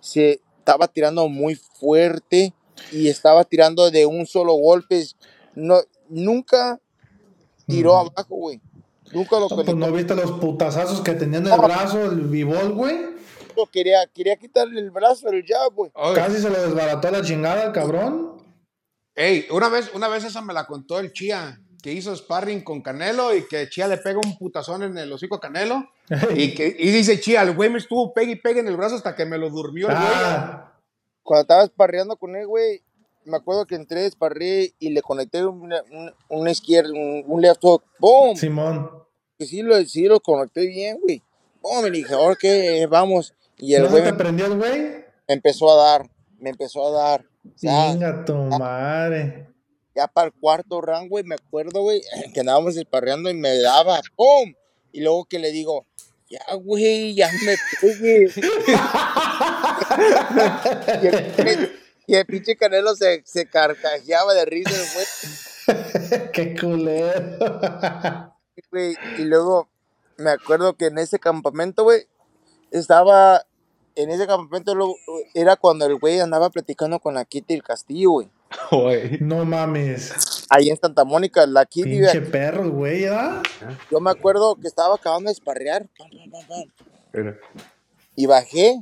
se 0.00 0.40
estaba 0.58 0.88
tirando 0.88 1.26
muy 1.28 1.54
fuerte 1.56 2.54
y 2.92 3.08
estaba 3.08 3.44
tirando 3.44 3.90
de 3.90 4.06
un 4.06 4.26
solo 4.26 4.54
golpe. 4.54 5.04
No, 5.54 5.80
nunca 6.08 6.78
tiró 7.66 7.96
abajo, 7.96 8.36
güey. 8.36 8.60
Nunca 9.12 9.36
lo 9.36 9.42
No, 9.42 9.48
pues 9.48 9.66
conectó. 9.66 9.74
no 9.76 9.92
viste 9.92 10.14
los 10.14 10.32
putazazos 10.32 11.00
que 11.00 11.12
tenía 11.12 11.38
en 11.38 11.44
el 11.46 11.50
No. 11.50 11.62
brazo 11.62 12.04
el 12.04 12.20
bibol, 12.22 12.72
güey. 12.72 13.10
Quería, 13.72 14.06
quería 14.14 14.36
quitarle 14.36 14.80
el 14.80 14.90
brazo 14.90 15.28
al 15.28 15.44
jab, 15.46 15.74
güey. 15.74 15.90
Casi 16.14 16.38
se 16.40 16.48
le 16.48 16.58
desbarató 16.60 17.10
la 17.10 17.20
chingada 17.22 17.72
cabrón. 17.72 18.38
Ey, 19.14 19.46
una 19.50 19.68
vez, 19.68 19.90
una 19.94 20.08
vez 20.08 20.24
esa 20.24 20.40
me 20.40 20.54
la 20.54 20.64
contó 20.66 20.98
el 20.98 21.12
Chía, 21.12 21.60
que 21.82 21.92
hizo 21.92 22.14
sparring 22.16 22.62
con 22.62 22.80
Canelo 22.80 23.34
y 23.34 23.46
que 23.46 23.68
Chía 23.68 23.86
le 23.86 23.98
pega 23.98 24.18
un 24.24 24.38
putazón 24.38 24.82
en 24.82 24.96
el 24.96 25.12
hocico 25.12 25.34
a 25.34 25.40
Canelo. 25.40 25.90
Y, 26.34 26.54
que, 26.54 26.74
y 26.78 26.90
dice 26.90 27.20
Chía, 27.20 27.42
el 27.42 27.54
güey 27.54 27.68
me 27.68 27.78
estuvo 27.78 28.14
pegue 28.14 28.32
y 28.32 28.36
pegue 28.36 28.60
en 28.60 28.68
el 28.68 28.76
brazo 28.78 28.94
hasta 28.94 29.14
que 29.14 29.26
me 29.26 29.36
lo 29.36 29.50
durmió 29.50 29.88
el 29.88 29.94
güey. 29.96 30.06
Ah, 30.10 30.72
Cuando 31.22 31.42
estaba 31.42 31.64
esparreando 31.64 32.16
con 32.16 32.34
él, 32.36 32.46
güey, 32.46 32.82
me 33.24 33.36
acuerdo 33.36 33.66
que 33.66 33.74
entré, 33.74 34.06
esparré 34.06 34.72
y 34.78 34.90
le 34.90 35.02
conecté 35.02 35.44
un, 35.44 35.72
un, 35.72 36.14
un 36.28 36.48
izquierdo, 36.48 36.92
un, 36.94 37.24
un 37.26 37.40
left 37.42 37.60
hook. 37.62 37.82
¡Boom! 37.98 38.36
Simón. 38.36 38.90
Que 39.38 39.46
sí 39.46 39.62
lo, 39.62 39.82
sí 39.84 40.04
lo 40.06 40.20
conecté 40.20 40.66
bien, 40.66 40.98
güey. 41.00 41.22
¡Boom! 41.62 41.84
Me 41.84 41.90
dije, 41.90 42.14
ok, 42.14 42.44
vamos. 42.88 43.34
Y 43.58 43.74
el 43.74 43.82
¿No 43.84 43.90
güey 43.90 44.02
te 44.02 44.12
prendió 44.14 44.46
el 44.46 44.56
güey? 44.56 44.80
me 45.28 45.34
empezó 45.34 45.70
a 45.70 45.76
dar, 45.90 46.10
me 46.38 46.50
empezó 46.50 46.88
a 46.88 46.90
dar. 46.90 47.24
Venga 47.62 48.24
tu 48.24 48.34
madre. 48.34 49.48
ya 49.94 50.08
para 50.08 50.26
el 50.28 50.32
cuarto 50.32 50.80
round, 50.80 51.08
güey, 51.08 51.24
me 51.24 51.36
acuerdo, 51.36 51.82
güey, 51.82 52.00
que 52.34 52.40
andábamos 52.40 52.76
esparreando 52.76 53.30
y 53.30 53.34
me 53.34 53.58
daba, 53.60 54.00
¡pum! 54.16 54.54
Y 54.92 55.02
luego 55.02 55.24
que 55.26 55.38
le 55.38 55.52
digo, 55.52 55.86
ya, 56.28 56.40
güey, 56.54 57.14
ya 57.14 57.28
me 57.44 57.56
pegue. 57.80 58.28
y, 62.10 62.14
el, 62.14 62.20
el 62.20 62.26
pinche 62.26 62.56
Canelo 62.56 62.94
se, 62.94 63.22
se 63.24 63.46
carcajeaba 63.46 64.34
de 64.34 64.44
risa, 64.44 64.70
güey. 64.94 66.30
Qué 66.32 66.56
culero. 66.58 67.38
güey. 68.70 68.94
Y 69.18 69.22
luego 69.24 69.68
me 70.16 70.30
acuerdo 70.30 70.74
que 70.74 70.86
en 70.86 70.98
ese 70.98 71.18
campamento, 71.18 71.84
güey, 71.84 72.06
estaba. 72.70 73.44
En 73.96 74.08
ese 74.10 74.26
campamento 74.26 74.74
luego, 74.74 74.94
era 75.34 75.56
cuando 75.56 75.84
el 75.84 75.96
güey 75.96 76.20
andaba 76.20 76.48
platicando 76.50 77.00
con 77.00 77.14
la 77.14 77.24
Kitty 77.24 77.54
del 77.54 77.62
Castillo, 77.62 78.10
güey. 78.12 78.30
Güey. 78.70 79.18
No 79.20 79.44
mames. 79.44 80.46
Ahí 80.48 80.70
en 80.70 80.78
Santa 80.80 81.04
Mónica, 81.04 81.44
la 81.46 81.66
Kitty, 81.66 81.90
Pinche 81.98 82.20
güey, 82.20 82.30
perro, 82.30 82.62
el 82.62 82.70
güey, 82.70 83.02
¿verdad? 83.02 83.42
yo 83.90 84.00
me 84.00 84.10
acuerdo 84.10 84.56
que 84.56 84.68
estaba 84.68 84.94
acabando 84.94 85.28
de 85.28 85.32
esparrear. 85.32 85.86
pam, 85.98 86.08
pam, 86.08 86.30
pam, 86.30 86.46
pam, 86.48 86.64
Pero- 87.12 87.36
Y 88.14 88.26
bajé. 88.26 88.78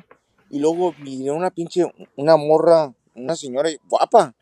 Y 0.50 0.60
luego 0.60 0.94
miré 1.00 1.30
una 1.30 1.50
pinche, 1.50 1.84
una 2.16 2.36
morra, 2.36 2.92
una 3.18 3.36
señora 3.36 3.70
guapa, 3.88 4.34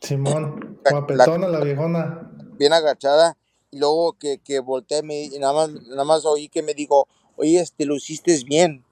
Simón. 0.00 0.78
La- 0.84 0.90
Guapetona 0.90 1.48
la 1.48 1.60
viejona. 1.60 2.30
bien 2.58 2.72
agachada. 2.72 3.36
Y 3.70 3.78
luego 3.78 4.12
que, 4.18 4.38
que 4.38 4.60
volteé 4.60 5.02
me- 5.02 5.24
y 5.24 5.38
nada 5.38 5.52
más, 5.52 5.70
nada 5.88 6.04
más 6.04 6.24
oí 6.26 6.48
que 6.48 6.62
me 6.62 6.74
dijo, 6.74 7.08
oye, 7.36 7.60
este, 7.60 7.84
lo 7.86 7.96
hiciste 7.96 8.38
bien. 8.46 8.84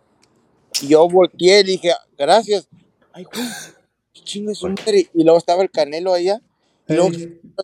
Y 0.80 0.88
yo 0.88 1.06
volteé 1.08 1.60
y 1.60 1.64
dije, 1.64 1.92
gracias. 2.18 2.66
Ay, 3.12 3.24
güey, 3.24 3.46
qué 4.14 4.20
chingue 4.24 4.54
su 4.54 4.68
madre. 4.68 5.08
Y 5.14 5.22
luego 5.22 5.38
estaba 5.38 5.62
el 5.62 5.70
canelo 5.70 6.14
allá. 6.14 6.40
Y 6.88 6.94
luego 6.94 7.10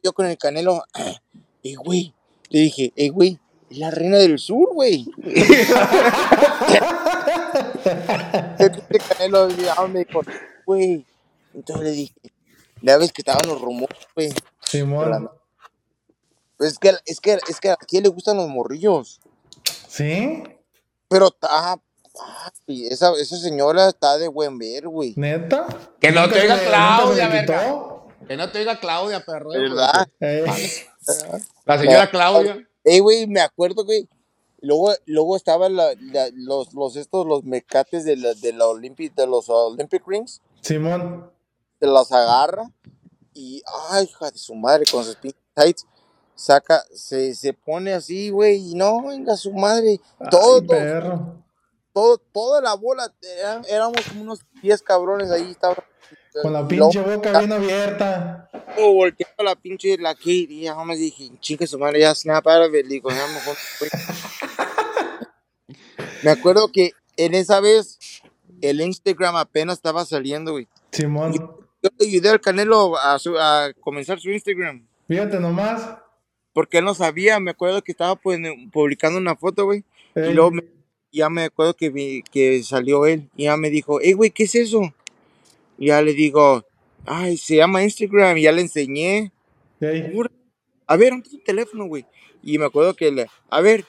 yo 0.03 0.12
con 0.12 0.27
el 0.27 0.37
canelo, 0.38 0.85
ey, 1.64 1.75
güey. 1.75 2.14
Le 2.51 2.61
dije, 2.61 2.93
ey, 2.97 3.09
güey, 3.09 3.38
es 3.71 3.79
la 3.79 3.91
reina 3.91 4.19
del 4.19 4.38
sur, 4.38 4.69
güey. 4.75 5.07
El 8.59 9.03
canelo 9.09 9.49
me 9.88 10.05
dijo, 10.05 10.21
güey. 10.67 11.05
Entonces 11.54 11.84
le 11.84 11.90
dije, 11.92 12.14
ya 12.82 12.96
ves 12.98 13.12
que 13.12 13.22
estaban 13.22 13.46
los 13.48 13.61
rumores, 13.61 13.98
güey. 14.14 14.32
Simón. 14.64 15.30
Pues 16.56 16.72
es 16.72 16.78
que, 16.78 16.92
es 17.06 17.20
que, 17.20 17.38
es 17.48 17.61
que 17.61 17.70
a 17.70 17.76
quién 17.76 18.02
le 18.02 18.08
gustan 18.08 18.37
los 18.37 18.48
morrillos. 18.48 19.20
¿Sí? 19.88 20.42
Pero 21.08 21.28
está, 21.28 21.78
papi, 22.12 22.87
esa, 22.88 23.12
esa 23.12 23.37
señora 23.38 23.88
está 23.88 24.18
de 24.18 24.28
buen 24.28 24.58
ver, 24.58 24.88
güey. 24.88 25.14
¿Neta? 25.16 25.66
Que 26.00 26.11
no 26.11 26.28
te 26.28 26.40
oiga 26.40 26.58
Claudia, 26.64 27.28
verga. 27.28 27.84
Que 28.26 28.37
no 28.37 28.50
te 28.50 28.58
diga 28.58 28.78
Claudia, 28.78 29.24
perro. 29.24 29.54
eh, 29.54 29.58
¿Verdad? 29.61 30.08
Ey. 30.20 30.44
La 31.64 31.78
señora 31.78 32.11
Claudia. 32.11 32.68
Ey, 32.84 32.98
güey, 33.00 33.26
me 33.26 33.40
acuerdo, 33.40 33.84
güey. 33.84 34.08
Luego, 34.61 34.92
luego 35.06 35.37
estaban 35.37 35.76
la- 35.76 35.94
la- 36.00 36.28
los, 36.34 36.74
los 36.74 36.96
estos, 36.96 37.24
los 37.26 37.44
mecates 37.44 38.04
de, 38.04 38.16
la, 38.16 38.34
de, 38.34 38.52
la 38.52 38.66
Olympic, 38.66 39.14
de 39.14 39.26
los 39.26 39.48
Olympic 39.48 40.02
Rings. 40.06 40.42
Simón. 40.61 41.30
Se 41.81 41.87
los 41.87 42.11
agarra 42.12 42.71
y, 43.35 43.62
ay, 43.91 44.05
hija 44.05 44.31
de 44.31 44.38
su 44.38 44.55
madre, 44.55 44.85
con 44.91 45.05
sus 45.05 45.17
pinches 45.17 45.41
tights. 45.55 45.87
Saca, 46.35 46.85
se, 46.95 47.35
se 47.35 47.53
pone 47.53 47.93
así, 47.93 48.31
güey, 48.31 48.71
y 48.71 48.75
no, 48.75 49.07
venga 49.07 49.37
su 49.37 49.53
madre. 49.53 50.01
Todo, 50.31 50.61
Ay, 50.61 50.67
perro. 50.69 51.43
todo, 51.93 52.19
toda 52.19 52.61
la 52.61 52.75
bola, 52.75 53.12
éramos 53.69 54.01
como 54.09 54.23
unos 54.23 54.41
10 54.62 54.83
cabrones 54.83 55.31
ahí, 55.31 55.51
estaba. 55.51 55.77
Con 56.43 56.53
la 56.53 56.67
pinche 56.69 57.01
boca 57.01 57.37
bien 57.41 57.53
abierta. 57.53 58.49
Oh, 58.79 58.93
volteaba 58.93 59.43
la 59.43 59.57
pinche 59.57 59.99
la 59.99 60.14
Kate 60.14 60.47
y 60.49 60.61
ya 60.62 60.75
nomás 60.75 60.99
dije, 60.99 61.33
chinga 61.41 61.67
su 61.67 61.79
madre, 61.79 62.01
ya 62.01 62.14
snap 62.14 62.47
out 62.47 62.69
of 62.69 62.75
it. 62.75 62.87
Digo, 62.87 63.11
ya 63.11 63.27
mejor. 63.27 63.57
Me 66.23 66.31
acuerdo 66.31 66.71
que 66.71 66.93
en 67.17 67.35
esa 67.35 67.61
vez 67.61 67.99
el 68.61 68.81
Instagram 68.81 69.37
apenas 69.37 69.79
estaba 69.79 70.05
saliendo, 70.05 70.53
güey. 70.53 70.69
Simón. 70.93 71.33
Yo 71.83 71.91
le 71.99 72.07
ayudé 72.07 72.29
al 72.31 72.41
Canelo 72.41 72.97
a, 72.99 73.19
su- 73.19 73.38
a 73.38 73.73
comenzar 73.81 74.19
su 74.21 74.31
Instagram. 74.31 74.87
Fíjate 75.07 75.38
nomás. 75.41 75.97
Porque 76.53 76.79
él 76.79 76.85
no 76.85 76.95
sabía, 76.95 77.38
me 77.41 77.53
acuerdo 77.53 77.83
que 77.83 77.93
estaba 77.93 78.17
pues, 78.17 78.38
publicando 78.73 79.19
una 79.19 79.37
foto, 79.37 79.64
güey. 79.64 79.85
Y 80.31 80.35
luego 80.35 80.51
me- 80.51 80.64
ya 81.12 81.31
me 81.31 81.45
acuerdo 81.45 81.75
que, 81.75 81.91
vi- 81.91 82.23
que 82.33 82.62
salió 82.62 83.07
él. 83.07 83.29
Y 83.37 83.45
ya 83.45 83.57
me 83.57 83.71
dijo, 83.71 83.99
hey, 84.03 84.12
güey, 84.14 84.31
¿qué 84.31 84.45
es 84.45 84.55
eso? 84.55 84.93
Y 85.79 85.87
ya 85.87 86.03
le 86.03 86.12
digo, 86.14 86.64
ay, 87.07 87.37
se 87.37 87.57
llama 87.57 87.83
Instagram. 87.85 88.37
Y 88.38 88.43
ya 88.43 88.53
le 88.53 88.62
enseñé. 88.62 89.31
A 90.87 90.97
ver, 90.97 91.11
¿dónde 91.11 91.27
está 91.27 91.38
tu 91.38 91.45
teléfono, 91.45 91.85
güey? 91.87 92.05
Y 92.43 92.59
me 92.59 92.64
acuerdo 92.67 92.95
que 92.95 93.12
le, 93.12 93.27
a 93.51 93.61
ver, 93.61 93.85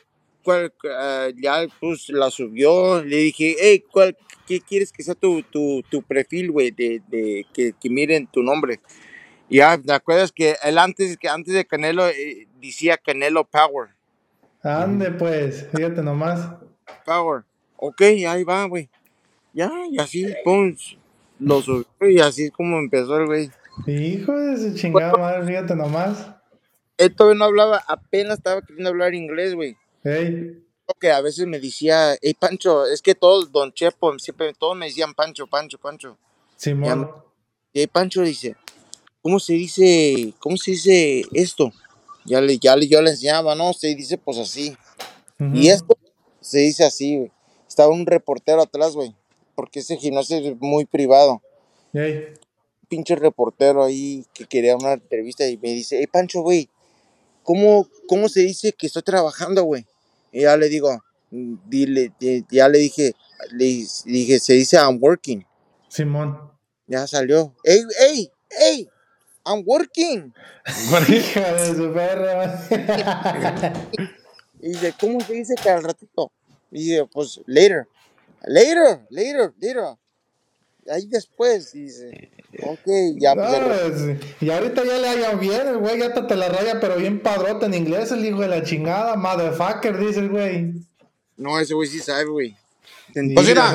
¿cuál, 0.49 0.73
ah, 0.97 1.27
ya 1.35 1.67
pues 1.79 2.09
la 2.09 2.31
subió. 2.31 3.03
Le 3.03 3.17
dije, 3.17 3.55
hey, 3.59 3.83
¿cuál, 3.91 4.17
¿qué 4.47 4.59
quieres 4.59 4.91
que 4.91 5.03
sea 5.03 5.13
tu, 5.13 5.43
tu, 5.43 5.83
tu 5.91 6.01
perfil, 6.01 6.51
güey? 6.51 6.71
De, 6.71 7.03
de, 7.07 7.45
que, 7.53 7.73
que 7.79 7.89
miren 7.89 8.25
tu 8.25 8.41
nombre. 8.41 8.79
Y 9.47 9.57
ya, 9.57 9.77
¿te 9.77 9.93
acuerdas 9.93 10.31
que 10.31 10.55
él 10.63 10.79
antes, 10.79 11.17
que 11.17 11.29
antes 11.29 11.53
de 11.53 11.65
Canelo 11.65 12.07
eh, 12.07 12.47
decía 12.59 12.97
Canelo 12.97 13.43
Power? 13.43 13.89
Ande 14.63 15.11
pues. 15.11 15.67
Fíjate 15.75 16.01
nomás. 16.01 16.49
Power. 17.05 17.43
Ok, 17.77 18.01
ahí 18.01 18.43
va, 18.43 18.65
güey. 18.65 18.89
Ya, 19.53 19.71
y 19.91 19.99
así, 19.99 20.25
pum, 20.43 20.75
lo 21.39 21.61
subió 21.61 21.85
y 22.01 22.19
así 22.19 22.45
es 22.45 22.51
como 22.51 22.79
empezó 22.79 23.17
el 23.17 23.27
güey. 23.27 23.51
Hijo 23.85 24.35
de 24.35 24.57
su 24.57 24.75
chingada 24.75 25.13
madre, 25.13 25.45
fíjate 25.45 25.75
nomás. 25.75 26.31
él 26.97 27.15
todavía 27.15 27.37
no 27.37 27.45
hablaba, 27.45 27.83
apenas 27.87 28.39
estaba 28.39 28.61
queriendo 28.63 28.89
hablar 28.89 29.13
inglés, 29.13 29.53
güey. 29.53 29.77
Ey, 30.03 30.63
Que 30.99 31.11
a 31.11 31.21
veces 31.21 31.45
me 31.45 31.59
decía, 31.59 32.17
hey 32.21 32.33
Pancho, 32.37 32.85
es 32.85 33.01
que 33.01 33.15
todos, 33.15 33.51
Don 33.51 33.71
Chepo, 33.73 34.17
siempre 34.19 34.53
todos 34.53 34.75
me 34.75 34.87
decían 34.87 35.13
Pancho, 35.13 35.47
Pancho, 35.47 35.77
Pancho. 35.77 36.17
Simón. 36.55 37.09
Y 37.73 37.81
ahí 37.81 37.87
Pancho 37.87 38.21
dice, 38.21 38.55
¿cómo 39.21 39.39
se 39.39 39.53
dice, 39.53 40.33
cómo 40.39 40.57
se 40.57 40.71
dice 40.71 41.23
esto? 41.33 41.71
Ya 42.25 42.41
le, 42.41 42.57
ya 42.57 42.75
le, 42.75 42.87
yo 42.87 43.01
le 43.01 43.11
enseñaba, 43.11 43.55
no, 43.55 43.73
se 43.73 43.95
dice 43.95 44.17
pues 44.17 44.37
así. 44.37 44.75
Y 45.53 45.69
esto 45.69 45.97
se 46.41 46.59
dice 46.59 46.83
así, 46.83 47.17
güey. 47.17 47.31
Estaba 47.67 47.93
un 47.93 48.05
reportero 48.05 48.61
atrás, 48.61 48.93
güey, 48.93 49.15
porque 49.55 49.79
ese 49.79 49.95
gimnasio 49.95 50.37
es 50.37 50.55
muy 50.59 50.85
privado. 50.85 51.41
Ey, 51.93 52.33
pinche 52.89 53.15
reportero 53.15 53.83
ahí 53.83 54.25
que 54.33 54.45
quería 54.45 54.75
una 54.75 54.93
entrevista 54.93 55.47
y 55.47 55.57
me 55.57 55.69
dice, 55.69 55.99
hey 55.99 56.07
Pancho, 56.07 56.41
güey, 56.41 56.69
¿cómo, 57.49 57.87
¿cómo 58.07 58.29
se 58.29 58.41
dice 58.41 58.73
que 58.73 58.85
estoy 58.85 59.01
trabajando, 59.01 59.63
güey? 59.63 59.83
Y 60.31 60.41
ya 60.41 60.55
le 60.55 60.69
digo, 60.69 61.03
"Mm, 61.31 61.55
dile, 61.65 62.13
eh, 62.21 62.43
ya 62.51 62.69
le 62.69 62.77
dije, 62.77 63.15
le 63.53 63.87
dije, 64.05 64.39
se 64.39 64.53
dice 64.53 64.77
I'm 64.77 64.99
working. 65.01 65.43
Simón. 65.87 66.37
Ya 66.85 67.07
salió, 67.07 67.55
hey, 67.63 67.81
hey, 67.97 68.31
hey, 68.51 68.89
I'm 69.47 69.63
working. 69.65 70.31
Hija 71.09 71.53
de 71.53 71.75
su 71.75 71.91
perra. 71.91 72.67
Y 74.61 74.69
dice, 74.69 74.93
¿cómo 74.99 75.21
se 75.21 75.33
dice 75.33 75.55
que 75.55 75.69
al 75.69 75.81
ratito? 75.81 76.31
Y 76.69 76.83
dice, 76.83 77.07
pues 77.11 77.39
later, 77.47 77.87
later, 78.43 79.07
later, 79.09 79.53
later. 79.59 79.95
Ahí 80.91 81.05
después, 81.07 81.71
dice, 81.73 82.31
ok, 82.63 82.81
ya, 83.19 83.35
pues, 83.35 83.49
No, 83.61 83.73
es- 83.73 84.17
y 84.41 84.49
ahorita 84.49 84.83
ya 84.85 84.97
le 84.97 85.07
hallan 85.09 85.39
bien, 85.39 85.67
el 85.67 85.77
güey 85.77 85.99
ya 85.99 86.13
te, 86.13 86.21
te 86.23 86.35
la 86.35 86.49
raya, 86.49 86.79
pero 86.79 86.95
bien 86.97 87.21
padrote 87.21 87.65
en 87.67 87.73
inglés, 87.73 88.11
el 88.11 88.25
hijo 88.25 88.41
de 88.41 88.47
la 88.47 88.63
chingada, 88.63 89.15
motherfucker, 89.15 89.97
dice 89.99 90.19
el 90.21 90.29
güey. 90.29 90.73
No, 91.37 91.59
ese 91.59 91.73
güey 91.73 91.87
sí 91.89 91.99
sabe, 91.99 92.25
güey. 92.25 92.55
Pues 93.13 93.47
mira. 93.47 93.69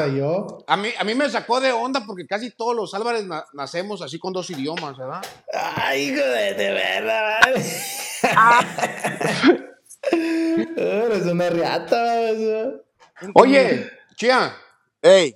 A 0.66 0.76
mí, 0.76 0.88
a 0.96 1.02
mí 1.04 1.14
me 1.14 1.28
sacó 1.28 1.60
de 1.60 1.72
onda 1.72 2.04
porque 2.06 2.24
casi 2.26 2.50
todos 2.50 2.74
los 2.76 2.94
Álvarez 2.94 3.24
na- 3.26 3.44
nacemos 3.52 4.00
así 4.00 4.18
con 4.18 4.32
dos 4.32 4.48
idiomas, 4.50 4.96
¿verdad? 4.96 5.22
Ay, 5.52 6.10
hijo 6.10 6.22
de, 6.24 6.54
de 6.54 6.70
verdad, 6.72 7.40
Eres 10.76 11.26
una 11.26 11.50
riata, 11.50 11.96
¿verdad? 12.20 12.74
Oye, 13.34 13.90
Chia, 14.16 14.54
Hey, 15.02 15.34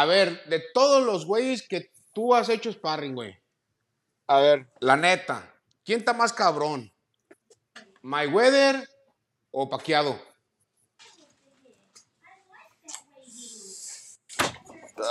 a 0.00 0.06
ver, 0.06 0.42
de 0.46 0.60
todos 0.72 1.04
los 1.04 1.26
güeyes 1.26 1.68
que 1.68 1.90
tú 2.14 2.34
has 2.34 2.48
hecho 2.48 2.72
sparring, 2.72 3.14
güey, 3.14 3.38
a 4.26 4.40
ver, 4.40 4.66
la 4.80 4.96
neta, 4.96 5.54
¿quién 5.84 5.98
está 5.98 6.14
más 6.14 6.32
cabrón? 6.32 6.90
¿Mayweather 8.00 8.88
o 9.50 9.68
Paquiado? 9.68 10.18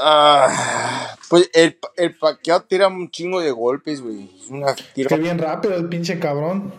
Ah, 0.02 1.15
pues 1.30 1.52
el, 1.54 1.78
el 1.97 2.17
Pacquiao 2.17 2.62
tira 2.63 2.88
un 2.88 3.12
chingo 3.12 3.41
de 3.41 3.52
golpes, 3.52 4.02
güey. 4.02 4.28
Es 4.41 4.49
una 4.49 4.73
tira, 4.73 5.10
Qué 5.10 5.17
bien 5.17 5.38
rápido 5.38 5.75
el 5.75 5.88
pinche 5.88 6.19
cabrón. 6.19 6.73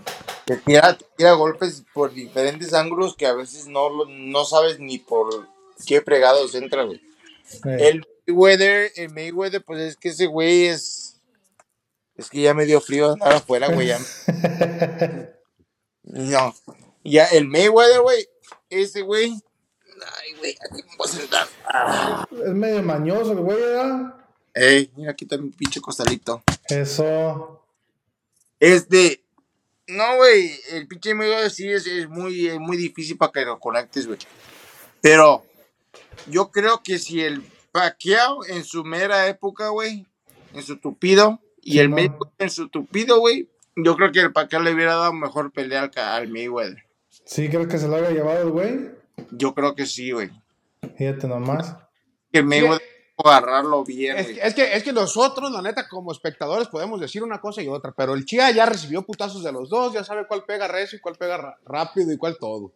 que 0.47 0.57
tira, 0.57 0.99
tira 1.17 1.33
golpes 1.35 1.85
por 1.95 2.13
diferentes 2.13 2.75
ángulos 2.75 3.15
que 3.15 3.27
a 3.27 3.35
veces 3.35 3.69
no, 3.69 4.05
no 4.07 4.45
sabes 4.45 4.81
ni 4.81 4.99
por 4.99 5.47
qué 5.87 6.01
fregados 6.01 6.57
entra, 6.57 6.83
güey. 6.83 7.01
El 7.65 8.07
Mayweather, 8.27 8.93
el 8.97 9.11
Mayweather, 9.11 9.65
pues 9.65 9.81
es 9.81 9.97
que 9.97 10.11
ese 10.11 10.27
güey 10.27 10.67
es. 10.67 11.21
Es 12.17 12.29
que 12.29 12.43
ya 12.43 12.55
me 12.55 12.67
dio 12.67 12.81
frío 12.81 13.13
andar 13.13 13.35
afuera, 13.35 13.69
güey. 13.69 13.89
ya. 13.89 13.99
No. 16.03 16.55
Ya 17.05 17.27
el 17.27 17.47
Mayweather, 17.47 18.01
güey. 18.01 18.27
Ese 18.69 19.03
güey. 19.03 19.33
Ay, 20.19 20.35
güey, 20.39 20.57
aquí 20.71 20.83
me 20.83 20.97
voy 20.97 21.07
a 21.07 21.11
sentar. 21.11 21.49
Ah. 21.67 22.27
es 22.31 22.53
medio 22.53 22.83
mañoso 22.83 23.33
el 23.33 23.39
güey, 23.41 23.61
¿verdad? 23.61 24.15
Ey, 24.55 24.91
mira, 24.97 25.13
aquí 25.13 25.25
está 25.25 25.37
mi 25.37 25.51
pinche 25.51 25.81
costalito. 25.81 26.43
Eso. 26.69 27.65
Este. 28.59 29.23
No, 29.87 30.17
güey. 30.17 30.59
El 30.71 30.89
pinche 30.89 31.15
Mayweather 31.15 31.51
sí 31.51 31.71
es, 31.71 31.87
es 31.87 32.09
muy, 32.09 32.49
es 32.49 32.59
muy 32.59 32.77
difícil 32.77 33.17
para 33.17 33.33
que 33.33 33.45
lo 33.45 33.61
conectes, 33.61 34.07
güey. 34.07 34.19
Pero. 35.01 35.45
Yo 36.29 36.51
creo 36.51 36.83
que 36.83 36.99
si 36.99 37.23
el 37.23 37.43
Pacquiao 37.73 38.45
en 38.47 38.65
su 38.65 38.85
mera 38.85 39.29
época, 39.29 39.69
güey. 39.69 40.07
En 40.55 40.63
su 40.63 40.79
tupido. 40.79 41.41
Y 41.63 41.79
el. 41.79 41.89
Mayweather 41.91 42.19
en 42.39 42.51
su 42.51 42.69
tupido, 42.69 43.21
güey. 43.21 43.49
Yo 43.77 43.97
creo 43.97 44.11
que 44.13 44.21
el 44.21 44.33
Pacquiao 44.33 44.63
le 44.63 44.73
hubiera 44.75 44.95
dado 44.97 45.13
mejor 45.13 45.53
pelea 45.53 45.83
al, 45.83 45.91
al 45.97 46.29
Mayweather. 46.29 46.77
¿Sí 47.25 47.49
crees 47.49 47.69
que 47.69 47.79
se 47.79 47.89
lo 47.89 47.97
haya 47.97 48.11
llevado 48.11 48.43
el 48.43 48.51
güey? 48.51 48.91
Yo 49.31 49.55
creo 49.55 49.75
que 49.75 49.87
sí, 49.87 50.11
güey. 50.11 50.31
Fíjate 50.97 51.29
nomás. 51.29 51.77
Que 52.33 52.41
el 52.41 52.47
Mayweather 52.47 52.83
pudo 53.17 53.31
agarrarlo 53.33 53.85
bien, 53.85 54.17
Es, 54.17 54.25
güey. 54.27 54.37
que- 54.37 54.47
es 54.47 54.55
que, 54.55 54.77
es 54.77 54.83
que 54.83 54.93
nosotros, 54.93 55.51
la 55.53 55.63
neta, 55.63 55.87
como 55.89 56.11
espectadores, 56.11 56.69
podemos 56.69 57.01
decir 57.01 57.23
una 57.23 57.41
cosa 57.41 57.63
y 57.63 57.69
otra, 57.69 57.93
pero 57.97 58.15
el 58.15 58.25
Chia 58.25 58.51
ya 58.51 58.67
recibió 58.67 59.03
putazos 59.03 59.45
de 59.45 59.53
los 59.53 59.69
dos, 59.69 59.93
ya 59.93 60.03
sabe 60.05 60.27
cuál 60.27 60.45
pega 60.45 60.67
recio 60.69 60.97
y 60.97 61.01
cuál 61.01 61.17
pega 61.17 61.57
rápido 61.65 62.13
y 62.13 62.17
cuál 62.17 62.37
todo. 62.39 62.73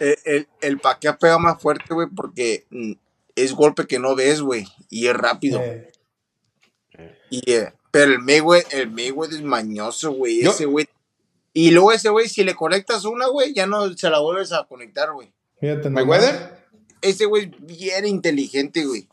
El, 0.00 0.16
el, 0.24 0.48
el 0.60 0.78
Pacquiao 0.78 1.18
pega 1.18 1.38
más 1.38 1.60
fuerte, 1.60 1.92
güey, 1.92 2.08
porque 2.14 2.66
mm, 2.70 2.92
es 3.34 3.52
golpe 3.52 3.86
que 3.86 3.98
no 3.98 4.14
ves, 4.14 4.40
güey. 4.40 4.66
Y 4.88 5.06
es 5.06 5.14
rápido. 5.14 5.60
Eh, 5.62 5.90
Y, 7.30 7.52
eh, 7.52 7.72
pero 7.90 8.12
el 8.12 8.18
Mayweather, 8.20 8.80
el 8.80 8.90
Mayweather 8.90 9.36
es 9.38 9.42
mañoso, 9.42 10.12
güey. 10.12 10.40
Ese 10.40 10.66
güey. 10.66 10.86
Y 11.52 11.70
luego 11.70 11.92
ese 11.92 12.10
güey, 12.10 12.28
si 12.28 12.44
le 12.44 12.54
conectas 12.54 13.04
una, 13.04 13.26
güey, 13.28 13.54
ya 13.54 13.66
no 13.66 13.92
se 13.96 14.10
la 14.10 14.18
vuelves 14.18 14.52
a 14.52 14.64
conectar, 14.64 15.12
güey. 15.12 15.32
¿Mayweather? 15.90 16.66
Ese 17.00 17.24
güey 17.24 17.44
es 17.44 17.66
bien 17.66 18.06
inteligente, 18.06 18.84
güey. 18.84 19.08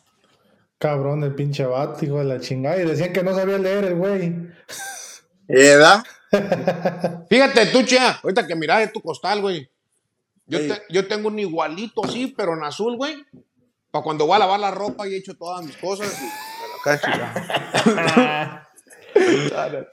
Cabrón, 0.77 1.23
el 1.23 1.33
pinche 1.35 1.65
vato, 1.65 2.03
hijo 2.03 2.19
de 2.19 2.25
la 2.25 2.41
chingada. 2.41 2.81
Y 2.81 2.85
decían 2.85 3.13
que 3.13 3.23
no 3.23 3.33
sabía 3.33 3.57
leer 3.57 3.85
el 3.85 3.95
güey. 3.95 4.33
¿Verdad? 5.47 6.03
Fíjate 7.29 7.67
tú, 7.67 7.83
Chia, 7.83 8.19
ahorita 8.21 8.45
que 8.47 8.55
mirá 8.55 8.91
tu 8.91 9.01
costal, 9.01 9.41
güey. 9.41 9.69
Yo, 10.45 10.59
te- 10.59 10.81
yo 10.89 11.07
tengo 11.07 11.29
un 11.29 11.39
igualito 11.39 12.03
así, 12.05 12.27
pero 12.35 12.53
en 12.53 12.63
azul, 12.63 12.97
güey. 12.97 13.15
Para 13.91 14.03
cuando 14.03 14.25
voy 14.25 14.35
a 14.35 14.39
lavar 14.39 14.59
la 14.59 14.71
ropa 14.71 15.07
y 15.07 15.13
he 15.13 15.17
hecho 15.17 15.35
todas 15.35 15.63
mis 15.65 15.77
cosas. 15.77 16.07
y 16.19 16.25
me. 16.25 16.31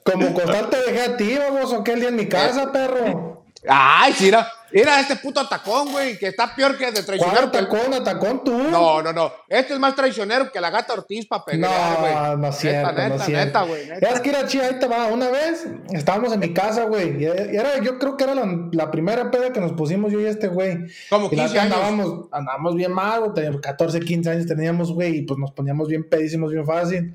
Como 0.04 0.32
costal 0.34 0.70
te 0.70 0.78
dejé 0.78 1.00
a 1.02 1.16
ti, 1.16 1.36
vamos, 1.38 1.72
o 1.72 1.84
qué 1.84 1.92
el 1.92 2.00
día 2.00 2.08
en 2.08 2.16
mi 2.16 2.28
casa, 2.28 2.72
perro. 2.72 3.39
Ay, 3.68 4.14
sí, 4.14 4.24
mira, 4.24 4.50
mira 4.72 5.00
este 5.00 5.16
puto 5.16 5.38
atacón, 5.40 5.92
güey, 5.92 6.18
que 6.18 6.28
está 6.28 6.54
peor 6.54 6.78
que 6.78 6.86
de 6.86 6.92
¿Cuál 6.92 7.04
traicionero. 7.04 7.46
atacón? 7.48 7.92
¿Atacón 7.94 8.42
tú? 8.42 8.56
No, 8.56 9.02
no, 9.02 9.12
no. 9.12 9.32
Este 9.48 9.74
es 9.74 9.78
más 9.78 9.94
traicionero 9.94 10.50
que 10.50 10.60
la 10.60 10.70
gata 10.70 10.94
Ortiz 10.94 11.26
para 11.26 11.44
pelear, 11.44 12.00
güey. 12.00 12.14
No, 12.14 12.36
no 12.38 12.48
es 12.48 12.56
cierto, 12.56 12.90
neta, 12.92 13.08
no 13.08 13.14
neta, 13.14 13.24
cierto. 13.26 13.44
neta, 13.44 13.62
güey. 13.62 13.82
Es 14.00 14.20
que 14.20 14.30
era 14.30 14.46
chida, 14.46 14.66
ahí 14.66 14.78
te 14.78 14.86
va. 14.86 15.08
Una 15.08 15.28
vez 15.28 15.66
estábamos 15.90 16.32
en 16.32 16.40
mi 16.40 16.54
casa, 16.54 16.84
güey. 16.84 17.22
Y 17.22 17.26
era, 17.26 17.78
yo 17.82 17.98
creo 17.98 18.16
que 18.16 18.24
era 18.24 18.34
la, 18.34 18.46
la 18.72 18.90
primera 18.90 19.30
peda 19.30 19.52
que 19.52 19.60
nos 19.60 19.72
pusimos 19.72 20.10
yo 20.10 20.20
y 20.20 20.24
este 20.24 20.48
güey. 20.48 20.78
Como 21.10 21.28
Y 21.30 21.36
la 21.36 21.44
15 21.44 21.54
neta 21.54 21.60
años. 21.62 21.74
Andábamos, 21.76 22.28
andábamos 22.32 22.74
bien 22.76 22.92
mal, 22.92 23.20
güey. 23.20 23.34
Teníamos 23.34 23.60
14, 23.60 24.00
15 24.00 24.30
años 24.30 24.46
teníamos, 24.46 24.92
güey. 24.92 25.18
Y 25.18 25.22
pues 25.22 25.38
nos 25.38 25.50
poníamos 25.52 25.86
bien 25.88 26.08
pedísimos, 26.08 26.50
bien 26.50 26.64
fácil. 26.64 27.14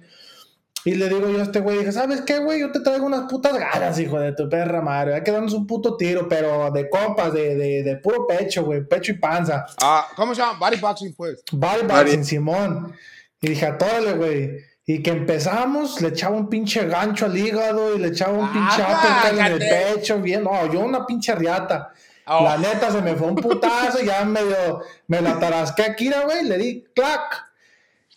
Y 0.86 0.93
le 0.95 1.10
digo 1.10 1.28
yo 1.30 1.39
a 1.39 1.43
este 1.43 1.60
güey, 1.62 1.80
dije, 1.80 1.91
¿sabes 1.91 2.21
qué, 2.21 2.38
güey? 2.39 2.60
Yo 2.60 2.71
te 2.71 2.80
traigo 2.80 3.06
unas 3.08 3.30
putas 3.30 3.58
ganas, 3.58 3.98
hijo 4.00 4.19
de 4.19 4.34
tu 4.34 4.48
perra 4.48 4.82
madre. 4.82 5.15
Hay 5.15 5.24
que 5.24 5.32
darnos 5.32 5.54
un 5.54 5.65
puto 5.65 5.98
tiro, 5.98 6.30
pero 6.30 6.69
de 6.71 6.89
compas, 6.89 7.34
de, 7.34 7.56
de, 7.56 7.82
de 7.84 7.95
puro 7.98 8.28
pecho, 8.28 8.63
güey. 8.63 8.86
Pecho 8.88 9.12
y 9.12 9.15
panza. 9.17 9.65
Ah, 9.82 10.08
¿Cómo 10.15 10.36
se 10.36 10.41
llama? 10.41 10.60
Body 10.60 10.78
boxing, 10.78 11.13
pues. 11.15 11.43
Body 11.52 11.82
Body- 11.82 11.88
boxing, 12.04 12.24
Simón. 12.24 12.93
Y 13.41 13.50
dije, 13.50 13.65
atórale, 13.65 14.13
güey. 14.13 14.58
Y 14.86 15.02
que 15.02 15.10
empezamos, 15.10 16.00
le 16.02 16.10
echaba 16.10 16.36
un 16.36 16.48
pinche 16.48 16.86
gancho 16.86 17.26
al 17.26 17.36
hígado 17.36 17.95
y 17.95 18.00
le 18.00 18.10
echaba 18.10 18.34
un 18.34 18.45
Ah, 18.45 18.52
pinche 18.54 18.84
uppercut 18.84 19.39
en 19.39 19.45
el 19.54 19.58
pecho, 19.58 20.19
bien. 20.21 20.43
No, 20.43 20.71
yo 20.71 20.82
una 20.82 21.04
pinche 21.08 21.34
riata. 21.34 21.91
Oh. 22.28 22.43
La 22.43 22.58
neta 22.58 22.91
se 22.91 23.02
me 23.02 23.15
fue 23.15 23.28
un 23.28 23.36
putazo 23.36 24.02
y 24.04 24.06
ya 24.06 24.24
medio 24.24 24.82
me 25.08 25.19
la 25.21 25.39
tarasqué 25.39 25.82
aquí, 25.84 26.12
güey, 26.24 26.43
le 26.43 26.58
di 26.60 26.86
clac. 26.95 27.21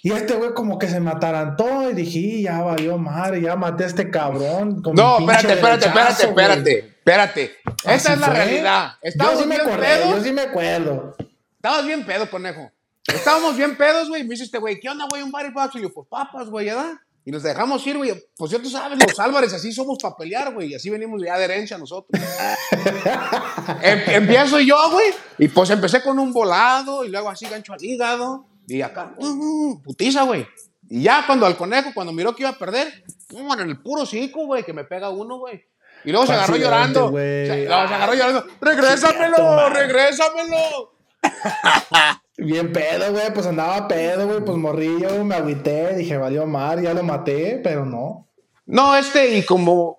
Y 0.01 0.13
este 0.13 0.35
güey 0.35 0.55
como 0.55 0.79
que 0.79 0.89
se 0.89 1.01
me 1.01 1.11
atarantó 1.11 1.91
y 1.91 1.95
dije, 1.95 2.19
"Y 2.19 2.43
ya 2.43 2.61
valió 2.61 2.99
madre, 2.99 3.41
ya 3.41 3.57
maté 3.57 3.85
a 3.85 3.87
este 3.89 4.11
cabrón. 4.11 4.81
con 4.81 4.95
No, 4.95 5.19
espérate, 5.19 5.53
espérate, 5.55 5.87
espérate, 5.87 6.27
güey". 6.27 6.45
espérate, 6.47 6.79
espérate. 6.99 7.57
Así 7.85 8.13
es 8.13 8.19
la 8.21 8.29
realidad. 8.29 8.93
Yo 9.03 9.09
Estábamos 9.09 9.41
sí 9.43 9.49
me 9.49 9.57
bien 9.57 9.69
acuerdo, 9.69 10.17
yo 10.17 10.23
sí 10.25 10.33
me 10.33 10.41
acuerdo. 10.43 11.17
Estabas 11.57 11.87
bien 11.87 12.07
pedo, 12.07 12.31
conejo. 12.31 12.71
Estábamos 13.13 13.57
bien 13.57 13.77
pedos, 13.77 14.09
güey. 14.09 14.23
Me 14.23 14.31
dice 14.31 14.45
este 14.45 14.59
güey, 14.59 14.79
¿qué 14.79 14.89
onda, 14.89 15.07
güey? 15.11 15.23
Un 15.23 15.33
body 15.33 15.51
boxing. 15.51 15.81
Y 15.81 15.85
yo, 15.85 15.93
pues 15.93 16.07
papas, 16.09 16.49
güey, 16.49 16.67
¿verdad? 16.67 16.93
Y 17.25 17.31
nos 17.31 17.43
dejamos 17.43 17.85
ir, 17.87 17.97
güey. 17.97 18.15
Pues 18.37 18.53
ya 18.53 18.59
tú 18.59 18.71
sabes, 18.71 18.99
los 19.05 19.19
Álvarez, 19.19 19.53
así 19.53 19.73
somos 19.73 19.99
para 20.01 20.15
pelear, 20.17 20.55
güey. 20.55 20.69
Y 20.69 20.75
así 20.77 20.89
venimos 20.91 21.21
ya 21.23 21.37
de 21.37 21.45
herencia 21.45 21.77
nosotros. 21.77 22.23
Em- 23.83 24.03
empiezo 24.07 24.61
yo, 24.61 24.77
güey. 24.91 25.11
Y 25.39 25.49
pues 25.49 25.71
empecé 25.71 26.03
con 26.03 26.19
un 26.19 26.33
volado 26.33 27.05
y 27.05 27.09
luego 27.09 27.29
así 27.29 27.47
gancho 27.47 27.73
al 27.73 27.83
hígado. 27.85 28.47
Y 28.69 28.83
acá, 28.83 29.15
uh, 29.17 29.27
uh, 29.27 29.83
putiza, 29.83 30.23
güey. 30.25 30.47
Y 30.91 31.03
ya 31.03 31.25
cuando 31.27 31.47
al 31.47 31.57
conejo, 31.57 31.91
cuando 31.95 32.13
miró 32.13 32.35
que 32.35 32.43
iba 32.43 32.51
a 32.51 32.59
perder, 32.59 33.05
pum, 33.29 33.51
en 33.53 33.69
el 33.69 33.81
puro 33.81 34.05
cico, 34.07 34.47
güey, 34.47 34.63
que 34.63 34.73
me 34.73 34.85
pega 34.85 35.11
uno, 35.11 35.39
güey. 35.39 35.65
Y 36.05 36.11
luego 36.11 36.27
se 36.27 36.33
agarró 36.35 36.57
llorando. 36.57 37.11
güey. 37.11 37.47
Se, 37.47 37.65
no, 37.69 37.89
se 37.89 37.95
agarró 37.95 38.15
llorando. 38.15 38.47
¡Regrésamelo! 38.61 39.71
¡Regrésamelo! 39.71 40.95
Bien 42.37 42.73
pedo, 42.73 43.13
güey, 43.13 43.35
pues 43.35 43.47
andaba 43.47 43.89
pedo, 43.89 44.27
güey, 44.29 44.41
pues 44.45 44.57
morrillo, 44.57 45.25
me 45.25 45.35
agüité, 45.35 45.97
dije, 45.97 46.17
valió 46.17 46.47
mar, 46.47 46.81
ya 46.81 46.95
lo 46.95 47.03
maté, 47.03 47.61
pero 47.65 47.85
no. 47.85 48.29
No, 48.67 48.95
este, 48.97 49.37
y 49.37 49.45
como. 49.45 49.99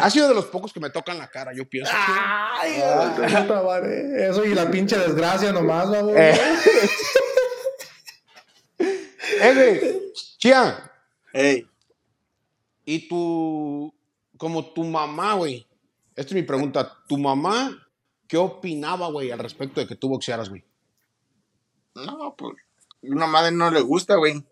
Ha 0.00 0.10
sido 0.10 0.28
de 0.28 0.34
los 0.34 0.46
pocos 0.46 0.72
que 0.72 0.80
me 0.80 0.90
tocan 0.90 1.18
la 1.18 1.28
cara, 1.28 1.52
yo 1.54 1.66
pienso. 1.66 1.92
Ay, 1.94 2.82
puta 3.16 3.62
madre. 3.62 4.28
Eso 4.28 4.44
y 4.44 4.54
la 4.54 4.70
pinche 4.70 4.98
desgracia 4.98 5.50
nomás, 5.52 5.88
güey. 5.88 6.14
Eh. 6.18 6.40
Eh, 9.40 9.54
güey. 9.54 10.12
Chía, 10.38 10.90
Ey, 11.32 11.66
y 12.84 13.08
tu. 13.08 13.92
Como 14.36 14.72
tu 14.72 14.84
mamá, 14.84 15.34
güey. 15.34 15.66
Esta 16.16 16.30
es 16.30 16.34
mi 16.34 16.42
pregunta. 16.42 16.98
¿Tu 17.08 17.16
mamá 17.16 17.86
qué 18.26 18.36
opinaba, 18.36 19.08
güey, 19.08 19.30
al 19.30 19.38
respecto 19.38 19.80
de 19.80 19.86
que 19.86 19.94
tú 19.96 20.08
boxearas, 20.08 20.48
güey? 20.48 20.64
no, 21.94 22.34
pues, 22.36 22.54
una 23.02 23.26
madre 23.26 23.52
no 23.52 23.70
le 23.70 23.80
gusta, 23.82 24.16
güey. 24.16 24.42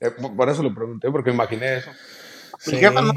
Eh, 0.00 0.10
por 0.10 0.48
eso 0.48 0.62
lo 0.62 0.74
pregunté, 0.74 1.10
porque 1.10 1.30
imaginé 1.30 1.76
eso. 1.78 1.90
Sí. 2.58 2.72
Mi 2.72 2.78
jefa 2.78 3.02
no, 3.02 3.12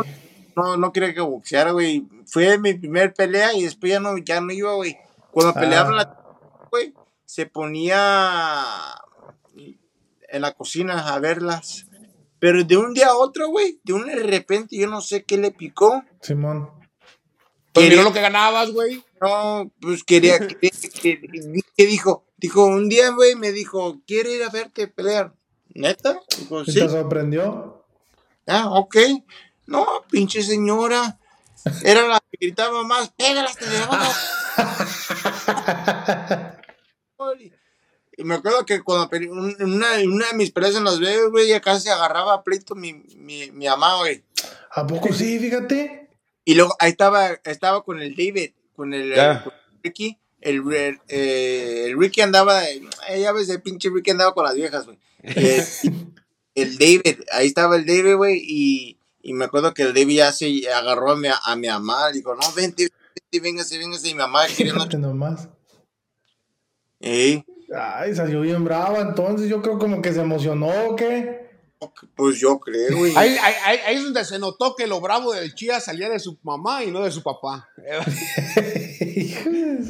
no, 0.55 0.77
no 0.77 0.91
quería 0.91 1.13
que 1.13 1.21
boxeara, 1.21 1.71
güey. 1.71 2.05
Fue 2.25 2.57
mi 2.57 2.73
primer 2.73 3.13
pelea 3.13 3.53
y 3.53 3.63
después 3.63 3.91
ya 3.91 3.99
no, 3.99 4.17
ya 4.17 4.41
no 4.41 4.51
iba, 4.51 4.73
güey. 4.73 4.97
Cuando 5.31 5.53
Ah. 5.55 5.59
peleaban 5.61 5.95
la 5.95 6.17
güey, 6.69 6.93
se 7.25 7.45
ponía 7.45 8.03
en 10.31 10.41
la 10.41 10.53
cocina 10.53 11.13
a 11.13 11.19
verlas. 11.19 11.85
Pero 12.39 12.63
de 12.63 12.75
un 12.77 12.93
día 12.93 13.07
a 13.09 13.15
otro, 13.17 13.49
güey, 13.49 13.79
de 13.83 13.93
un 13.93 14.05
de 14.07 14.15
repente, 14.15 14.75
yo 14.75 14.87
no 14.87 15.01
sé 15.01 15.23
qué 15.23 15.37
le 15.37 15.51
picó. 15.51 16.03
Simón. 16.21 16.71
Pues 17.71 17.85
Quería- 17.85 17.99
miró 17.99 18.09
lo 18.09 18.13
que 18.13 18.21
ganabas, 18.21 18.71
güey. 18.71 19.03
No, 19.21 19.71
pues 19.79 20.03
quería, 20.03 20.39
que, 20.47 20.71
¿qué 21.77 21.85
dijo? 21.85 22.25
Dijo, 22.37 22.65
un 22.65 22.89
día, 22.89 23.11
güey, 23.11 23.35
me 23.35 23.51
dijo, 23.51 24.01
¿quiere 24.07 24.31
ir 24.35 24.43
a 24.43 24.49
verte 24.49 24.87
pelear? 24.87 25.33
¿Neta? 25.73 26.19
Dijo, 26.39 26.65
¿Sí 26.65 26.71
sí. 26.73 26.79
te 26.79 26.89
sorprendió? 26.89 27.85
Ah, 28.47 28.71
ok. 28.71 28.97
No, 29.67 29.85
pinche 30.09 30.41
señora. 30.41 31.19
Era 31.83 32.07
la 32.07 32.19
que 32.19 32.37
gritaba 32.47 32.83
más. 32.83 33.13
Y 37.39 37.51
me 38.23 38.35
acuerdo 38.35 38.65
que 38.65 38.81
cuando 38.81 39.09
una, 39.31 39.87
una 40.03 40.27
de 40.27 40.33
mis 40.35 40.51
peleas 40.51 40.75
en 40.75 40.83
Las 40.83 40.99
Vegas, 40.99 41.29
güey, 41.29 41.47
ya 41.47 41.61
casi 41.61 41.89
agarraba 41.89 42.33
a 42.33 42.43
pleito 42.43 42.75
mi, 42.75 42.93
mi, 43.15 43.51
mi 43.51 43.65
mamá, 43.65 43.97
güey. 43.97 44.23
¿A 44.71 44.85
poco 44.85 45.13
sí? 45.13 45.39
Fíjate. 45.39 46.09
Y 46.43 46.55
luego 46.55 46.75
ahí 46.79 46.91
estaba, 46.91 47.39
estaba 47.43 47.83
con 47.83 48.01
el 48.01 48.15
David, 48.15 48.51
con 48.75 48.93
el, 48.93 49.13
con 49.13 49.53
el 49.53 49.81
Ricky. 49.83 50.17
El, 50.41 50.73
el, 50.73 50.99
eh, 51.07 51.85
el 51.87 51.99
Ricky 51.99 52.21
andaba, 52.21 52.67
eh, 52.67 52.81
ya 53.19 53.31
ves, 53.31 53.47
el 53.49 53.61
pinche 53.61 53.89
Ricky 53.89 54.11
andaba 54.11 54.33
con 54.33 54.43
las 54.43 54.55
viejas, 54.55 54.85
güey. 54.85 54.97
Eh, 55.23 55.63
el 56.55 56.77
David, 56.77 57.21
ahí 57.31 57.47
estaba 57.47 57.77
el 57.77 57.85
David, 57.85 58.15
güey, 58.15 58.41
y, 58.43 58.97
y 59.21 59.33
me 59.33 59.45
acuerdo 59.45 59.73
que 59.73 59.83
el 59.83 59.93
David 59.93 60.17
ya 60.17 60.33
se 60.33 60.69
agarró 60.69 61.11
a 61.11 61.15
mi, 61.15 61.29
a 61.29 61.55
mi 61.55 61.67
mamá, 61.67 62.11
dijo, 62.11 62.35
no, 62.35 62.41
vente, 62.53 62.89
vente, 63.15 63.39
véngase, 63.39 63.77
véngase, 63.77 64.09
y 64.09 64.13
mi 64.13 64.17
mamá 64.17 64.47
queriendo... 64.47 64.85
Nomás. 64.97 65.47
Ey, 66.99 67.45
Ay, 67.75 68.13
salió 68.15 68.41
bien 68.41 68.63
brava, 68.65 68.99
entonces 68.99 69.47
yo 69.49 69.61
creo 69.61 69.79
como 69.79 70.01
que 70.01 70.11
se 70.13 70.21
emocionó, 70.21 70.67
¿o 70.89 70.95
qué? 70.95 71.39
pues 72.15 72.37
yo 72.39 72.59
creo, 72.59 72.95
güey. 72.95 73.11
Ahí, 73.15 73.35
ahí- 73.41 73.55
ahí- 73.65 73.79
ahí 73.87 73.95
es 73.95 74.03
donde 74.03 74.23
se 74.23 74.37
notó 74.37 74.75
que 74.75 74.85
lo 74.85 75.01
bravo 75.01 75.33
del 75.33 75.55
Chía 75.55 75.79
salía 75.79 76.09
de 76.09 76.19
su 76.19 76.37
mamá 76.43 76.83
y 76.83 76.91
no 76.91 77.03
de 77.03 77.09
su 77.09 77.23
papá. 77.23 77.67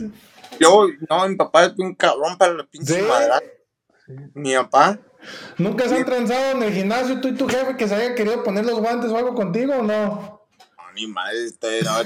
Yo, 0.59 0.87
no, 1.09 1.27
mi 1.27 1.35
papá 1.35 1.65
es 1.65 1.73
un 1.77 1.95
cabrón 1.95 2.37
para 2.37 2.53
la 2.53 2.65
pinche 2.65 2.95
¿Sí? 2.95 3.01
madre. 3.01 3.61
Mi 4.33 4.53
papá, 4.55 4.99
¿Nunca 5.57 5.87
se 5.87 5.95
han 5.95 6.05
transado 6.05 6.51
en 6.57 6.63
el 6.63 6.73
gimnasio 6.73 7.21
tú 7.21 7.29
y 7.29 7.35
tu 7.35 7.47
jefe 7.47 7.77
que 7.77 7.87
se 7.87 7.95
haya 7.95 8.15
querido 8.15 8.43
poner 8.43 8.65
los 8.65 8.79
guantes 8.79 9.11
o 9.11 9.17
algo 9.17 9.35
contigo 9.35 9.73
o 9.75 9.83
no? 9.83 10.47
no, 10.77 10.93
ni 10.95 11.07
madre, 11.07 11.45
está, 11.45 11.67
no, 11.83 12.03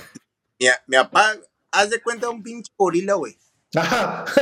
mi, 0.60 0.68
mi 0.88 0.98
papá, 0.98 1.36
haz 1.72 1.90
de 1.90 2.02
cuenta 2.02 2.30
un 2.30 2.44
pinche 2.44 2.72
gorila, 2.78 3.14
güey. 3.16 3.38
Ajá. 3.76 4.26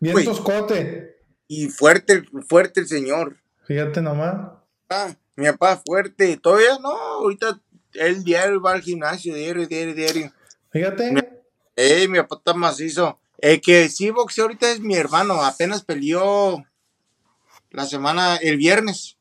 Bien 0.00 0.14
Güey. 0.14 0.24
toscote. 0.24 1.16
Y 1.46 1.68
fuerte, 1.68 2.24
fuerte 2.48 2.80
el 2.80 2.88
señor. 2.88 3.36
Fíjate 3.64 4.00
nomás. 4.00 4.52
Ah, 4.88 5.14
mi 5.36 5.46
papá 5.46 5.80
fuerte. 5.84 6.36
Todavía 6.36 6.78
no, 6.80 6.90
ahorita 6.90 7.60
él 7.94 8.24
diario 8.24 8.60
va 8.60 8.72
al 8.72 8.82
gimnasio, 8.82 9.34
diario, 9.34 9.66
diario, 9.66 9.94
diario. 9.94 10.32
Fíjate. 10.70 11.12
Eh, 11.76 12.08
mi 12.08 12.18
papá 12.18 12.36
está 12.36 12.54
macizo. 12.54 13.18
El 13.38 13.60
que 13.60 13.88
sí 13.88 14.10
boxea 14.10 14.44
ahorita 14.44 14.70
es 14.70 14.80
mi 14.80 14.94
hermano. 14.96 15.42
Apenas 15.42 15.82
peleó 15.82 16.64
la 17.70 17.86
semana, 17.86 18.36
el 18.36 18.56
viernes. 18.56 19.16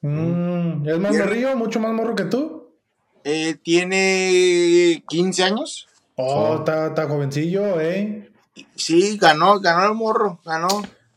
Mm, 0.00 0.88
¿Es 0.88 0.98
más 0.98 1.16
morrillo? 1.16 1.56
¿Mucho 1.56 1.78
más 1.80 1.92
morro 1.92 2.14
que 2.14 2.24
tú? 2.24 2.74
Eh, 3.24 3.56
tiene 3.62 5.04
15 5.08 5.44
años. 5.44 5.86
Oh, 6.16 6.56
está, 6.58 6.88
está 6.88 7.06
jovencillo, 7.06 7.80
eh. 7.80 8.31
Sí, 8.76 9.16
ganó, 9.18 9.60
ganó 9.60 9.86
el 9.86 9.94
morro, 9.94 10.40
ganó. 10.44 10.68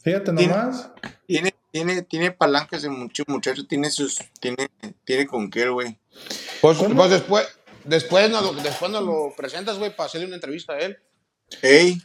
Fíjate 0.02 0.32
Tiene- 0.34 0.54
nomás. 0.56 0.92
Tiene, 1.28 1.54
tiene, 1.72 2.02
tiene 2.04 2.32
palancas 2.32 2.84
el 2.84 2.92
mucho 2.92 3.24
muchacho, 3.28 3.66
tiene 3.68 3.90
sus, 3.90 4.20
tiene, 4.40 4.70
tiene 5.04 5.26
con 5.26 5.50
qué, 5.50 5.68
güey. 5.70 5.98
Pues, 6.62 6.78
pues 6.96 7.10
después, 7.10 7.48
después, 7.84 8.30
nos 8.30 8.44
lo, 8.44 8.54
después 8.62 8.92
nos 8.92 9.04
lo 9.04 9.34
presentas, 9.36 9.78
güey, 9.80 9.96
para 9.96 10.08
hacerle 10.08 10.28
una 10.28 10.36
entrevista 10.36 10.74
a 10.74 10.80
él. 10.80 10.98
Ey, 11.62 11.98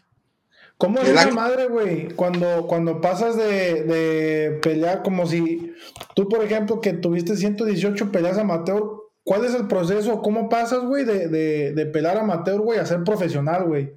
¿Cómo 0.78 0.98
es 1.00 1.08
esa 1.10 1.22
año- 1.22 1.34
madre, 1.34 1.66
güey? 1.66 2.08
Cuando, 2.14 2.66
cuando 2.66 3.02
pasas 3.02 3.36
de, 3.36 3.82
de 3.84 4.58
pelear 4.62 5.02
como 5.02 5.26
si 5.26 5.74
tú, 6.14 6.26
por 6.28 6.42
ejemplo, 6.42 6.80
que 6.80 6.94
tuviste 6.94 7.36
118 7.36 8.10
peleas 8.10 8.38
amateur, 8.38 8.82
¿cuál 9.22 9.44
es 9.44 9.52
el 9.54 9.66
proceso? 9.68 10.22
¿Cómo 10.22 10.48
pasas, 10.48 10.80
güey, 10.80 11.04
de, 11.04 11.28
de, 11.28 11.72
de 11.74 11.86
pelear 11.86 12.16
amateur, 12.16 12.60
güey, 12.60 12.78
a 12.78 12.86
ser 12.86 13.04
profesional, 13.04 13.64
güey? 13.64 13.92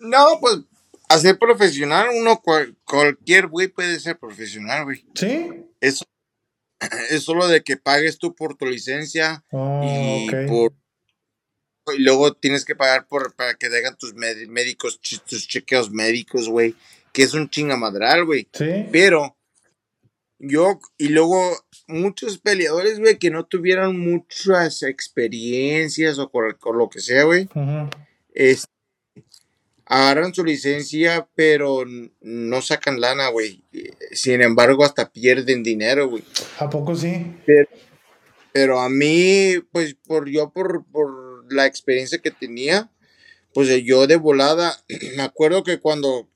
No, 0.00 0.38
pues, 0.40 0.58
a 1.08 1.18
ser 1.18 1.38
profesional, 1.38 2.08
uno, 2.14 2.40
cual- 2.42 2.76
cualquier 2.84 3.46
güey 3.46 3.68
puede 3.68 3.98
ser 4.00 4.18
profesional, 4.18 4.84
güey. 4.84 5.04
¿Sí? 5.14 5.64
Eso 5.80 6.04
es 7.10 7.22
solo 7.22 7.46
de 7.48 7.62
que 7.62 7.76
pagues 7.76 8.18
tú 8.18 8.34
por 8.34 8.56
tu 8.56 8.66
licencia 8.66 9.44
Oh, 9.50 9.82
y 9.84 10.46
por 10.46 10.72
y 11.94 12.02
luego 12.02 12.32
tienes 12.34 12.64
que 12.64 12.74
pagar 12.74 13.06
por 13.06 13.34
para 13.36 13.54
que 13.54 13.68
te 13.70 13.78
hagan 13.78 13.96
tus 13.96 14.12
médicos, 14.14 15.00
tus 15.00 15.46
chequeos 15.46 15.88
médicos, 15.92 16.48
güey, 16.48 16.74
que 17.12 17.22
es 17.22 17.32
un 17.32 17.48
chingamadral, 17.48 18.24
güey. 18.24 18.48
¿Sí? 18.52 18.86
Pero 18.90 19.36
yo, 20.40 20.80
y 20.98 21.10
luego 21.10 21.56
muchos 21.86 22.38
peleadores, 22.38 22.98
güey, 22.98 23.18
que 23.18 23.30
no 23.30 23.46
tuvieran 23.46 23.96
muchas 23.98 24.82
experiencias 24.82 26.18
o 26.18 26.28
con, 26.28 26.52
con 26.54 26.76
lo 26.76 26.88
que 26.88 26.98
sea, 27.00 27.22
güey, 27.22 27.44
Ujú. 27.54 27.88
es, 28.34 28.66
agarran 29.86 30.34
su 30.34 30.44
licencia, 30.44 31.28
pero 31.34 31.84
no 32.20 32.60
sacan 32.60 33.00
lana, 33.00 33.28
güey. 33.28 33.62
Sin 34.12 34.42
embargo, 34.42 34.84
hasta 34.84 35.10
pierden 35.10 35.62
dinero, 35.62 36.08
güey. 36.08 36.24
¿A 36.58 36.68
poco 36.68 36.94
sí? 36.94 37.36
Pero 38.52 38.80
a 38.80 38.88
mí, 38.88 39.54
pues, 39.70 39.94
por 40.06 40.28
yo, 40.28 40.50
por, 40.50 40.84
por 40.86 41.52
la 41.52 41.66
experiencia 41.66 42.18
que 42.18 42.30
tenía, 42.30 42.90
pues 43.54 43.68
eh, 43.70 43.82
yo 43.82 44.06
de 44.06 44.16
volada, 44.16 44.76
me 45.16 45.22
acuerdo 45.22 45.62
que 45.62 45.78
cuando 45.78 46.28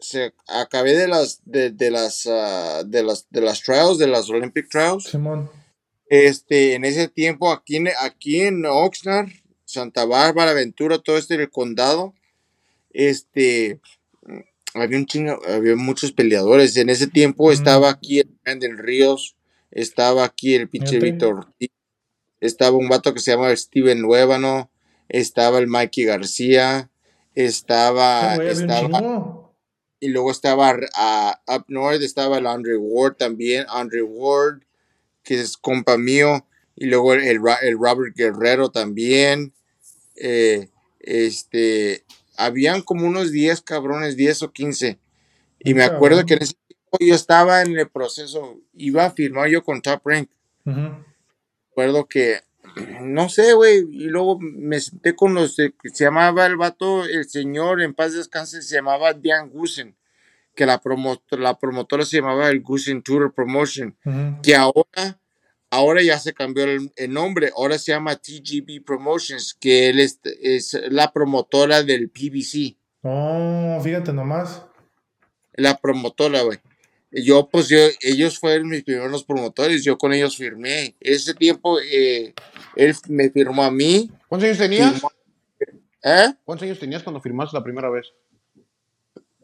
se 0.00 0.32
acabé 0.46 0.94
de 0.96 1.08
las, 1.08 1.40
de, 1.44 1.70
de 1.70 1.90
las, 1.90 2.26
ah, 2.26 2.84
de 2.86 3.02
las, 3.02 3.26
de 3.30 3.40
las 3.40 3.62
trials, 3.62 3.98
de 3.98 4.06
las 4.06 4.30
Olympic 4.30 4.68
trials, 4.68 5.04
Simón. 5.04 5.50
este, 6.08 6.74
en 6.74 6.84
ese 6.84 7.08
tiempo 7.08 7.50
aquí 7.50 7.76
en, 7.76 7.88
aquí 8.00 8.42
en 8.42 8.64
Oxnard, 8.66 9.30
Santa 9.64 10.04
Bárbara, 10.04 10.52
Ventura, 10.52 10.98
todo 10.98 11.16
este 11.18 11.36
del 11.36 11.50
condado, 11.50 12.14
este, 12.94 13.80
había 14.72 14.96
un 14.98 15.06
chingo, 15.06 15.38
había 15.46 15.76
muchos 15.76 16.12
peleadores. 16.12 16.76
En 16.78 16.88
ese 16.88 17.06
tiempo 17.06 17.50
Mm. 17.50 17.52
estaba 17.52 17.90
aquí 17.90 18.20
el 18.20 18.30
Brandon 18.42 18.78
Ríos, 18.78 19.36
estaba 19.70 20.24
aquí 20.24 20.54
el 20.54 20.68
pinche. 20.68 20.98
Víctor 20.98 21.34
Ortiz, 21.40 21.70
estaba 22.40 22.76
un 22.76 22.88
vato 22.88 23.12
que 23.12 23.20
se 23.20 23.32
llama 23.32 23.54
Steven 23.54 24.00
Nuevano, 24.00 24.70
estaba 25.08 25.58
el 25.58 25.66
Mikey 25.66 26.04
García, 26.04 26.90
estaba, 27.34 28.34
Ah, 28.34 28.44
estaba, 28.44 29.02
y 30.00 30.08
luego 30.08 30.30
estaba 30.30 30.76
ah, 30.94 31.40
Up 31.48 31.64
North, 31.68 32.02
estaba 32.02 32.38
el 32.38 32.46
Andre 32.46 32.76
Ward 32.76 33.16
también, 33.16 33.66
Andre 33.68 34.02
Ward, 34.02 34.62
que 35.22 35.40
es 35.40 35.56
compa 35.56 35.96
mío, 35.98 36.46
y 36.76 36.86
luego 36.86 37.14
el, 37.14 37.22
el 37.62 37.78
Robert 37.78 38.14
Guerrero 38.16 38.70
también. 38.70 39.52
eh, 40.16 40.68
este, 41.00 42.04
habían 42.36 42.82
como 42.82 43.06
unos 43.06 43.30
10 43.30 43.60
cabrones, 43.62 44.16
10 44.16 44.42
o 44.44 44.52
15. 44.52 44.98
Y 45.60 45.74
me 45.74 45.82
acuerdo 45.96 46.24
que 46.26 46.34
en 46.34 46.42
ese 46.42 46.54
tiempo 46.66 46.98
yo 47.00 47.14
estaba 47.14 47.62
en 47.62 47.76
el 47.78 47.88
proceso, 47.88 48.58
iba 48.74 49.04
a 49.06 49.10
firmar 49.10 49.48
yo 49.48 49.62
con 49.64 49.80
Top 49.82 50.00
Rank. 50.06 50.28
Ujú. 50.64 51.04
Recuerdo 51.70 52.06
que 52.06 52.40
no 53.02 53.28
sé, 53.28 53.52
güey. 53.52 53.78
Y 53.90 54.04
luego 54.08 54.38
me 54.40 54.80
senté 54.80 55.14
con 55.14 55.34
los. 55.34 55.54
se 55.54 55.72
llamaba 55.92 56.46
el 56.46 56.56
vato, 56.56 57.04
el 57.04 57.28
señor, 57.28 57.82
en 57.82 57.94
paz 57.94 58.12
descanse, 58.14 58.62
se 58.62 58.76
llamaba 58.76 59.12
Dan 59.14 59.50
Gusen. 59.50 59.94
Que 60.56 60.66
la, 60.66 60.80
promo- 60.80 61.20
la 61.30 61.58
promotora 61.58 62.04
se 62.04 62.18
llamaba 62.18 62.48
el 62.48 62.60
Gusen 62.62 63.02
Tour 63.02 63.32
Promotion. 63.34 63.96
Que 64.42 64.54
ahora, 64.54 65.18
ahora 65.74 66.02
ya 66.02 66.18
se 66.18 66.32
cambió 66.32 66.64
el, 66.64 66.92
el 66.96 67.12
nombre. 67.12 67.50
Ahora 67.56 67.78
se 67.78 67.92
llama 67.92 68.16
TGB 68.16 68.84
Promotions. 68.84 69.54
Que 69.58 69.88
él 69.88 70.00
es, 70.00 70.20
es 70.42 70.78
la 70.90 71.12
promotora 71.12 71.82
del 71.82 72.08
PBC. 72.10 72.76
No, 73.02 73.78
fíjate 73.82 74.12
nomás. 74.12 74.62
La 75.54 75.76
promotora, 75.76 76.42
güey. 76.42 76.58
Yo, 77.12 77.48
pues, 77.48 77.68
yo, 77.68 77.78
ellos 78.00 78.38
fueron 78.40 78.68
mis 78.68 78.82
primeros 78.82 79.22
promotores. 79.24 79.84
Yo 79.84 79.96
con 79.98 80.12
ellos 80.12 80.36
firmé. 80.36 80.96
Ese 80.98 81.32
tiempo, 81.34 81.78
eh, 81.80 82.34
él 82.74 82.94
me 83.08 83.30
firmó 83.30 83.62
a 83.62 83.70
mí. 83.70 84.10
¿Cuántos 84.28 84.46
años 84.48 84.58
tenías? 84.58 84.94
firmó- 84.94 85.12
¿Eh? 86.02 86.34
¿Cuántos 86.44 86.64
años 86.66 86.78
tenías 86.80 87.02
cuando 87.02 87.20
firmaste 87.20 87.56
la 87.56 87.62
primera 87.62 87.88
vez? 87.88 88.06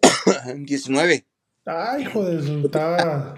19. 0.56 1.24
Ay, 1.64 2.02
hijo 2.02 2.24
de 2.24 2.42
su. 2.42 2.58
Estaba. 2.66 3.34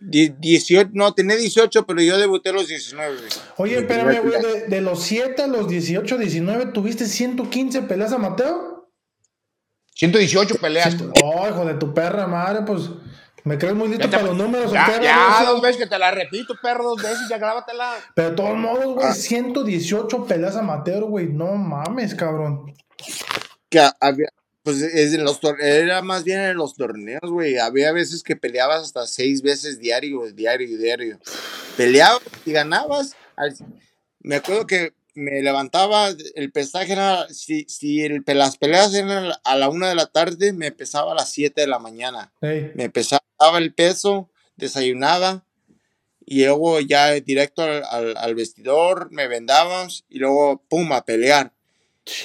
Die- 0.00 0.34
18, 0.38 0.90
no, 0.94 1.12
tenía 1.12 1.36
18, 1.36 1.84
pero 1.86 2.00
yo 2.00 2.16
debuté 2.18 2.50
a 2.50 2.52
los 2.52 2.68
19. 2.68 3.16
güey. 3.16 3.28
Oye, 3.56 3.78
espérame, 3.78 4.20
güey. 4.22 4.40
De, 4.40 4.66
de 4.68 4.80
los 4.80 5.02
7 5.02 5.42
a 5.42 5.46
los 5.46 5.68
18, 5.68 6.18
19, 6.18 6.66
¿tuviste 6.66 7.06
115 7.06 7.82
peleas 7.82 8.12
a 8.12 8.18
Mateo? 8.18 8.88
118 9.94 10.56
peleas. 10.60 10.96
Oh, 11.24 11.46
hijo 11.48 11.64
de 11.64 11.74
tu 11.74 11.92
perra 11.92 12.26
madre, 12.26 12.62
pues. 12.64 12.82
¿Me 13.44 13.56
crees 13.56 13.74
muy 13.74 13.88
listo 13.88 14.10
para 14.10 14.24
los 14.24 14.36
números? 14.36 14.70
Ya, 14.72 14.84
qué, 14.84 15.02
ya, 15.04 15.42
dos 15.46 15.62
veces 15.62 15.78
que 15.78 15.86
te 15.86 15.98
la 15.98 16.10
repito, 16.10 16.54
perro, 16.60 16.84
dos 16.90 17.02
veces, 17.02 17.28
ya 17.30 17.38
grábatela. 17.38 17.94
Pero 18.14 18.30
de 18.30 18.36
todos 18.36 18.56
modos, 18.58 18.84
Ah. 18.84 19.08
güey, 19.08 19.14
118 19.14 20.26
peleas 20.26 20.54
amateur, 20.56 21.04
güey. 21.04 21.28
No 21.28 21.54
mames, 21.54 22.14
cabrón. 22.14 22.74
Que 23.70 23.88
había, 24.00 24.28
pues 24.62 24.82
es 24.82 25.14
en 25.14 25.24
los 25.24 25.40
era 25.60 26.02
más 26.02 26.24
bien 26.24 26.40
en 26.40 26.56
los 26.56 26.74
torneos, 26.74 27.22
güey. 27.30 27.58
Había 27.58 27.92
veces 27.92 28.22
que 28.22 28.36
peleabas 28.36 28.82
hasta 28.82 29.06
seis 29.06 29.42
veces 29.42 29.78
diario, 29.78 30.30
diario, 30.32 30.76
diario. 30.78 31.18
Peleabas 31.76 32.20
y 32.44 32.52
ganabas. 32.52 33.14
Me 34.20 34.36
acuerdo 34.36 34.66
que 34.66 34.92
me 35.14 35.42
levantaba, 35.42 36.10
el 36.34 36.52
pesaje 36.52 36.92
era, 36.92 37.26
si, 37.30 37.64
si 37.68 38.02
el, 38.04 38.22
las 38.26 38.56
peleas 38.56 38.94
eran 38.94 39.32
a 39.42 39.56
la 39.56 39.68
una 39.68 39.88
de 39.88 39.94
la 39.96 40.06
tarde, 40.06 40.52
me 40.52 40.68
empezaba 40.68 41.12
a 41.12 41.14
las 41.16 41.30
7 41.32 41.62
de 41.62 41.66
la 41.66 41.78
mañana. 41.78 42.32
Me 42.76 42.84
empezaba 42.84 43.20
el 43.56 43.72
peso, 43.74 44.30
desayunaba 44.56 45.44
y 46.24 46.44
luego 46.44 46.78
ya 46.80 47.12
directo 47.14 47.62
al, 47.62 47.82
al- 47.90 48.16
al 48.16 48.34
vestidor, 48.34 49.08
me 49.10 49.26
vendábamos 49.28 50.04
y 50.08 50.18
luego 50.18 50.62
pum, 50.68 50.92
a 50.92 51.04
pelear. 51.04 51.52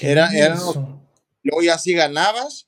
Era- 0.01 0.29
eran 0.33 0.59
los-. 0.59 0.75
Luego 1.43 1.61
ya 1.61 1.77
si 1.77 1.93
ganabas, 1.93 2.67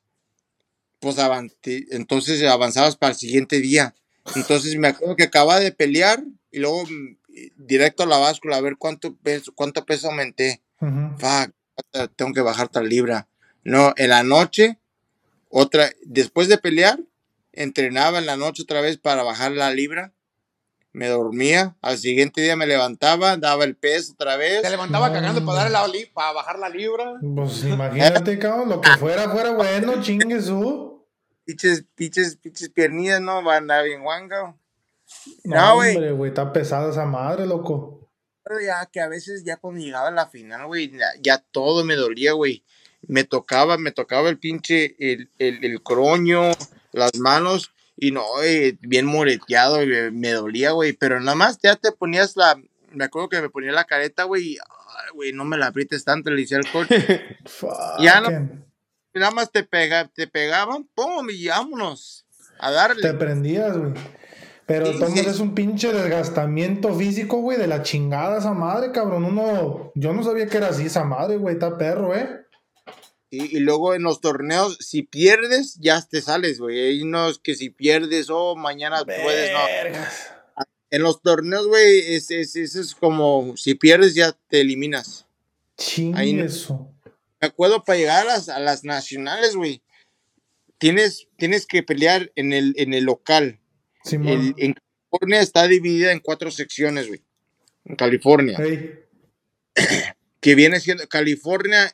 pues 1.00 1.18
avanti- 1.18 1.86
entonces 1.90 2.42
avanzabas 2.44 2.96
para 2.96 3.12
el 3.12 3.18
siguiente 3.18 3.60
día. 3.60 3.94
Entonces 4.34 4.76
me 4.76 4.88
acuerdo 4.88 5.16
que 5.16 5.24
acababa 5.24 5.60
de 5.60 5.72
pelear 5.72 6.22
y 6.50 6.58
luego 6.58 6.84
mm, 6.84 7.16
directo 7.56 8.02
a 8.02 8.06
la 8.06 8.18
báscula 8.18 8.56
a 8.56 8.60
ver 8.60 8.76
cuánto 8.76 9.14
peso, 9.16 9.52
cuánto 9.54 9.84
peso 9.84 10.08
aumenté. 10.08 10.62
Fuck, 11.18 11.52
tengo 12.16 12.32
que 12.32 12.40
bajar 12.40 12.68
tal 12.68 12.88
libra. 12.88 13.28
No, 13.64 13.92
en 13.96 14.10
la 14.10 14.22
noche, 14.22 14.78
otra, 15.48 15.90
después 16.04 16.48
de 16.48 16.58
pelear, 16.58 16.98
entrenaba 17.52 18.18
en 18.18 18.26
la 18.26 18.36
noche 18.36 18.62
otra 18.62 18.80
vez 18.80 18.96
para 18.98 19.22
bajar 19.22 19.52
la 19.52 19.70
libra. 19.72 20.12
Me 20.96 21.08
dormía, 21.08 21.76
al 21.82 21.98
siguiente 21.98 22.40
día 22.40 22.56
me 22.56 22.66
levantaba, 22.66 23.36
daba 23.36 23.64
el 23.64 23.76
peso 23.76 24.14
otra 24.14 24.36
vez. 24.38 24.62
Te 24.62 24.70
levantaba 24.70 25.08
No, 25.08 25.14
cagando 25.14 25.44
para, 25.44 25.58
darle 25.64 25.72
la 25.74 25.86
li- 25.88 26.06
para 26.06 26.32
bajar 26.32 26.58
la 26.58 26.70
libra. 26.70 27.12
Pues 27.20 27.64
imagínate, 27.64 28.38
cabrón, 28.38 28.70
lo 28.70 28.80
que 28.80 28.88
fuera, 28.92 29.28
fuera 29.28 29.50
bueno, 29.50 30.00
chingue 30.00 30.40
su. 30.40 31.04
Piches, 31.44 31.84
piches, 31.94 32.36
piches 32.36 32.70
piernillas, 32.70 33.20
no, 33.20 33.42
van 33.42 33.54
a 33.54 33.58
andar 33.58 33.84
bien 33.84 34.02
guanga. 34.02 34.56
No, 35.44 35.54
No, 35.54 35.74
güey. 35.74 35.96
hombre, 35.96 36.12
güey, 36.12 36.30
está 36.30 36.50
pesada 36.50 36.90
esa 36.90 37.04
madre, 37.04 37.44
loco. 37.46 38.08
Pero 38.42 38.60
ya 38.64 38.86
que 38.86 39.00
a 39.02 39.08
veces 39.08 39.44
ya 39.44 39.58
cuando 39.58 39.80
llegaba 39.84 40.10
la 40.10 40.28
final, 40.28 40.66
güey, 40.66 40.90
ya, 40.92 41.08
ya 41.20 41.44
todo 41.50 41.84
me 41.84 41.94
dolía, 41.94 42.32
güey. 42.32 42.64
Me 43.06 43.24
tocaba, 43.24 43.76
me 43.76 43.92
tocaba 43.92 44.30
el 44.30 44.38
pinche, 44.38 44.96
el, 44.98 45.30
el, 45.38 45.62
el 45.62 45.82
croño, 45.82 46.52
las 46.92 47.14
manos, 47.18 47.70
y 47.96 48.10
no, 48.10 48.22
güey, 48.36 48.78
bien 48.82 49.06
moreteado, 49.06 49.76
güey, 49.76 50.10
me 50.10 50.32
dolía, 50.32 50.72
güey. 50.72 50.92
Pero 50.92 51.18
nada 51.20 51.34
más 51.36 51.58
ya 51.62 51.76
te 51.76 51.92
ponías 51.92 52.36
la, 52.36 52.60
me 52.92 53.04
acuerdo 53.04 53.28
que 53.28 53.40
me 53.40 53.50
ponía 53.50 53.72
la 53.72 53.84
careta, 53.84 54.24
güey, 54.24 54.52
y, 54.52 54.58
ay, 54.58 55.10
güey, 55.14 55.32
no 55.32 55.44
me 55.44 55.56
la 55.56 55.68
aprietes 55.68 56.04
tanto, 56.04 56.30
le 56.30 56.42
decía 56.42 56.58
al 56.58 56.70
coach. 56.70 56.88
Ya 58.00 58.20
no- 58.20 58.64
nada 59.14 59.30
más 59.30 59.50
te, 59.50 59.62
pega, 59.64 60.08
te 60.14 60.26
pegaban, 60.26 60.86
pum, 60.94 61.28
y 61.30 61.48
vámonos, 61.48 62.26
a 62.58 62.70
darle. 62.70 63.00
Te 63.02 63.14
prendías, 63.14 63.76
güey. 63.76 63.92
Pero 64.66 64.86
Sí, 64.92 64.98
todos 64.98 65.12
sí. 65.12 65.20
es 65.20 65.38
un 65.38 65.54
pinche 65.54 65.92
desgastamiento 65.92 66.92
físico, 66.94 67.38
güey, 67.38 67.56
de 67.56 67.68
la 67.68 67.82
chingada 67.82 68.38
esa 68.38 68.52
madre, 68.52 68.90
cabrón. 68.92 69.24
Uno, 69.24 69.92
yo 69.94 70.12
no 70.12 70.24
sabía 70.24 70.48
que 70.48 70.56
era 70.56 70.68
así 70.68 70.86
esa 70.86 71.04
madre, 71.04 71.36
güey, 71.36 71.54
está 71.54 71.78
perro, 71.78 72.14
eh. 72.16 72.45
Y, 73.30 73.56
y 73.56 73.60
luego 73.60 73.94
en 73.94 74.02
los 74.02 74.20
torneos, 74.20 74.78
si 74.80 75.02
pierdes, 75.02 75.76
ya 75.80 76.00
te 76.00 76.20
sales, 76.22 76.58
güey. 76.60 76.78
Hay 76.78 77.02
unos 77.02 77.38
que 77.40 77.54
si 77.54 77.70
pierdes, 77.70 78.28
oh, 78.30 78.54
mañana 78.56 79.04
puedes, 79.04 79.52
no. 79.52 79.64
Vergas. 79.64 80.32
En 80.90 81.02
los 81.02 81.20
torneos, 81.20 81.66
güey, 81.66 82.14
es, 82.14 82.30
es, 82.30 82.54
es, 82.54 82.76
es 82.76 82.94
como 82.94 83.56
si 83.56 83.74
pierdes, 83.74 84.14
ya 84.14 84.32
te 84.48 84.60
eliminas. 84.60 85.26
Ahí 86.14 86.32
no- 86.32 86.44
eso. 86.44 86.92
Me 87.40 87.48
acuerdo 87.48 87.84
para 87.84 87.98
llegar 87.98 88.22
a 88.22 88.24
las, 88.32 88.48
a 88.48 88.60
las 88.60 88.84
nacionales, 88.84 89.56
güey. 89.56 89.82
Tienes, 90.78 91.26
tienes 91.36 91.66
que 91.66 91.82
pelear 91.82 92.30
en 92.36 92.52
el, 92.52 92.74
en 92.76 92.94
el 92.94 93.04
local. 93.04 93.58
Simón. 94.04 94.54
El- 94.56 94.64
en 94.64 94.74
California 95.10 95.40
está 95.40 95.66
dividida 95.66 96.12
en 96.12 96.20
cuatro 96.20 96.50
secciones, 96.50 97.08
güey. 97.08 97.22
En 97.84 97.96
California. 97.96 98.56
Ey, 98.58 99.00
que 100.40 100.54
viene 100.54 100.80
siendo 100.80 101.06
California 101.08 101.92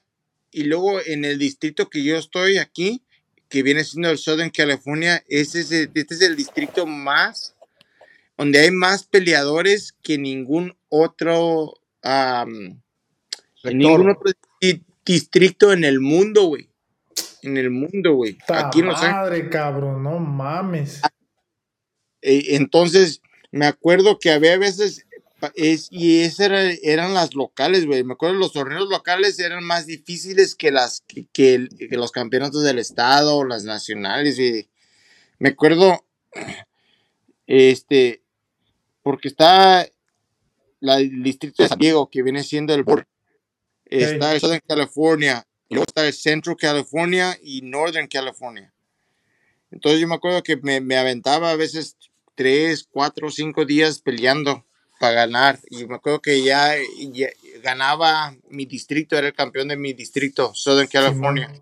y 0.53 0.65
luego 0.65 1.01
en 1.05 1.25
el 1.25 1.39
distrito 1.39 1.89
que 1.91 2.05
yo 2.05 2.17
estoy 2.17 2.59
aquí, 2.59 3.03
que 3.49 3.63
viene 3.63 3.85
siendo 3.85 4.11
el 4.11 4.19
Southern 4.19 4.51
California, 4.51 5.23
ese 5.29 5.61
es 5.61 5.73
el- 5.73 5.91
este 5.95 6.15
es 6.15 6.21
el 6.23 6.37
distrito 6.37 6.87
más, 6.87 7.55
donde 8.39 8.61
hay 8.61 8.71
más 8.71 9.05
peleadores 9.05 9.95
que 10.03 10.19
ningún 10.19 10.77
otro, 10.89 11.75
en 12.03 13.79
ningún 13.79 14.11
otro 14.11 14.33
di- 14.61 14.83
distrito 15.05 15.73
en 15.73 15.85
el 15.85 16.01
mundo, 16.01 16.45
güey. 16.45 16.69
En 17.43 17.57
el 17.57 17.71
mundo, 17.71 18.15
güey. 18.15 18.39
Aquí 18.49 18.81
Ángeles. 18.81 19.01
madre, 19.01 19.51
cabrón, 19.51 20.03
no 20.03 20.19
mames. 20.19 21.01
Eh, 22.23 22.55
entonces, 22.57 23.21
me 23.51 23.67
acuerdo 23.67 24.19
que 24.19 24.31
había 24.31 24.57
veces, 24.57 25.05
es, 25.55 25.89
y 25.91 26.21
esas 26.21 26.41
era- 26.47 26.71
eran 26.83 27.15
las 27.15 27.35
locales, 27.35 27.87
güey. 27.87 28.05
Me 28.05 28.15
acuerdo 28.15 28.37
los 28.37 28.53
torneos 28.53 28.89
locales 28.89 29.39
eran 29.39 29.65
más 29.65 29.87
difíciles 29.87 30.55
que, 30.55 30.71
las, 30.71 31.05
que, 31.33 31.69
los 31.91 32.13
campeonatos 32.13 32.63
del 32.63 32.79
estado 32.79 33.37
o 33.37 33.45
las 33.45 33.65
nacionales. 33.65 34.39
Me 35.39 35.51
acuerdo, 35.51 36.05
este, 37.47 38.23
porque 39.03 39.29
está 39.29 39.89
la, 40.81 40.99
el 40.99 41.23
distrito 41.23 41.63
de 41.63 41.69
San 41.69 41.79
Diego, 41.79 42.09
que 42.11 42.23
viene 42.23 42.43
siendo 42.45 42.75
el... 42.75 42.85
Está 43.85 44.33
el 44.35 44.41
Southern 44.41 44.63
California, 44.67 45.47
y 45.69 45.75
luego 45.75 45.85
está 45.87 46.07
el 46.07 46.15
Central 46.15 46.57
California 46.57 47.37
y 47.43 47.61
Northern 47.61 48.09
California. 48.09 48.73
Entonces 49.71 50.01
yo 50.01 50.09
me 50.09 50.15
acuerdo 50.15 50.43
que 50.43 50.57
me, 50.57 50.81
me 50.81 50.97
aventaba 50.97 51.51
a 51.51 51.57
veces 51.57 51.97
tres, 52.35 52.89
cuatro, 52.91 53.31
cinco 53.31 53.67
días 53.67 54.01
peleando 54.01 54.65
para 55.03 55.15
ganar. 55.15 55.59
Y 55.69 55.85
me 55.85 55.97
acuerdo 55.97 56.23
que 56.23 56.45
ya, 56.45 56.77
ya 57.11 57.29
ganaba 57.61 58.37
mi 58.51 58.67
distrito, 58.67 59.19
era 59.19 59.27
el 59.27 59.35
campeón 59.35 59.67
de 59.67 59.77
mi 59.77 59.95
distrito, 59.95 60.55
Southern 60.55 60.87
California. 60.87 61.53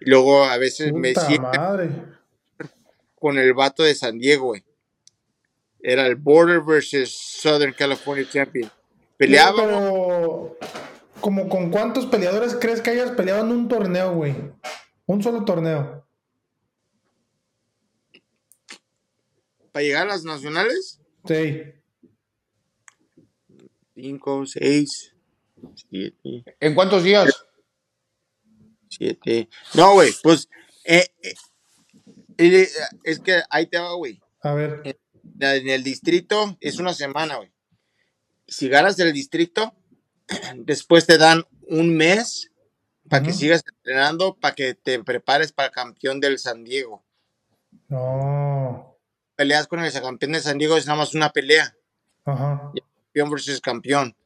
Y 0.00 0.10
luego 0.10 0.42
a 0.42 0.56
veces 0.58 0.92
me 0.92 1.12
Puta 1.12 1.26
siento 1.28 1.48
madre. 1.56 1.90
con 3.14 3.38
el 3.38 3.54
vato 3.54 3.84
de 3.84 3.94
San 3.94 4.18
Diego, 4.18 4.46
güey. 4.46 4.64
Era 5.80 6.06
el 6.08 6.16
Border 6.16 6.60
versus 6.60 7.16
Southern 7.16 7.72
California 7.72 8.28
Champion. 8.28 8.68
Peleaba, 9.16 9.62
Pero, 9.64 10.58
como 11.20 11.48
con 11.48 11.70
cuántos 11.70 12.06
peleadores 12.06 12.56
crees 12.60 12.80
que 12.80 12.90
hayas 12.90 13.12
peleado 13.12 13.44
en 13.44 13.52
un 13.52 13.68
torneo, 13.68 14.12
güey? 14.12 14.34
Un 15.06 15.22
solo 15.22 15.44
torneo. 15.44 16.04
para 19.70 19.84
llegar 19.84 20.02
a 20.02 20.10
las 20.10 20.24
nacionales. 20.24 21.00
Sí. 21.24 21.62
Cinco, 23.94 24.46
seis, 24.46 25.14
siete, 25.74 26.44
¿En 26.60 26.74
cuántos 26.74 27.02
días? 27.04 27.44
siete. 28.88 29.48
No, 29.74 29.94
güey, 29.94 30.12
pues 30.22 30.48
eh, 30.84 31.06
eh, 31.22 31.34
eh, 32.38 32.68
es 33.04 33.20
que 33.20 33.42
ahí 33.50 33.66
te 33.66 33.78
va, 33.78 33.94
güey. 33.94 34.20
A 34.42 34.54
ver. 34.54 34.82
En 35.40 35.68
el 35.68 35.82
distrito 35.82 36.56
es 36.60 36.78
una 36.78 36.94
semana, 36.94 37.36
güey. 37.36 37.50
si 38.46 38.68
ganas 38.68 38.98
el 38.98 39.12
distrito, 39.12 39.74
después 40.56 41.06
te 41.06 41.18
dan 41.18 41.44
un 41.68 41.96
mes 41.96 42.50
para 43.08 43.24
que 43.24 43.32
sigas 43.32 43.62
entrenando, 43.66 44.34
para 44.34 44.54
que 44.54 44.74
te 44.74 45.02
prepares 45.02 45.52
para 45.52 45.68
el 45.68 45.74
campeón 45.74 46.20
del 46.20 46.38
San 46.38 46.64
Diego. 46.64 47.04
No. 47.88 48.96
Peleas 49.36 49.66
con 49.66 49.84
el 49.84 49.92
campeón 49.92 50.32
de 50.32 50.40
San 50.40 50.58
Diego 50.58 50.76
es 50.76 50.86
nada 50.86 50.98
más 50.98 51.14
una 51.14 51.30
pelea, 51.30 51.76
Ajá. 52.24 52.72
Campeón 53.12 53.30
versus 53.30 53.60
campeón. 53.60 54.16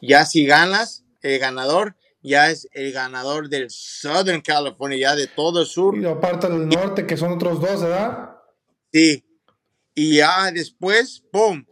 Ya 0.00 0.24
si 0.24 0.46
ganas, 0.46 1.04
el 1.22 1.38
ganador 1.38 1.96
ya 2.22 2.50
es 2.50 2.68
el 2.72 2.92
ganador 2.92 3.48
del 3.48 3.70
Southern 3.70 4.40
California, 4.42 4.98
ya 4.98 5.16
de 5.16 5.26
todo 5.26 5.62
el 5.62 5.66
sur. 5.66 5.98
Y 5.98 6.04
aparte 6.04 6.48
del 6.48 6.68
norte, 6.68 7.06
que 7.06 7.16
son 7.16 7.32
otros 7.32 7.60
dos, 7.60 7.82
¿verdad? 7.82 8.36
Sí. 8.92 9.24
Y 9.94 10.16
ya 10.16 10.50
después, 10.52 11.24
¡pum! 11.32 11.64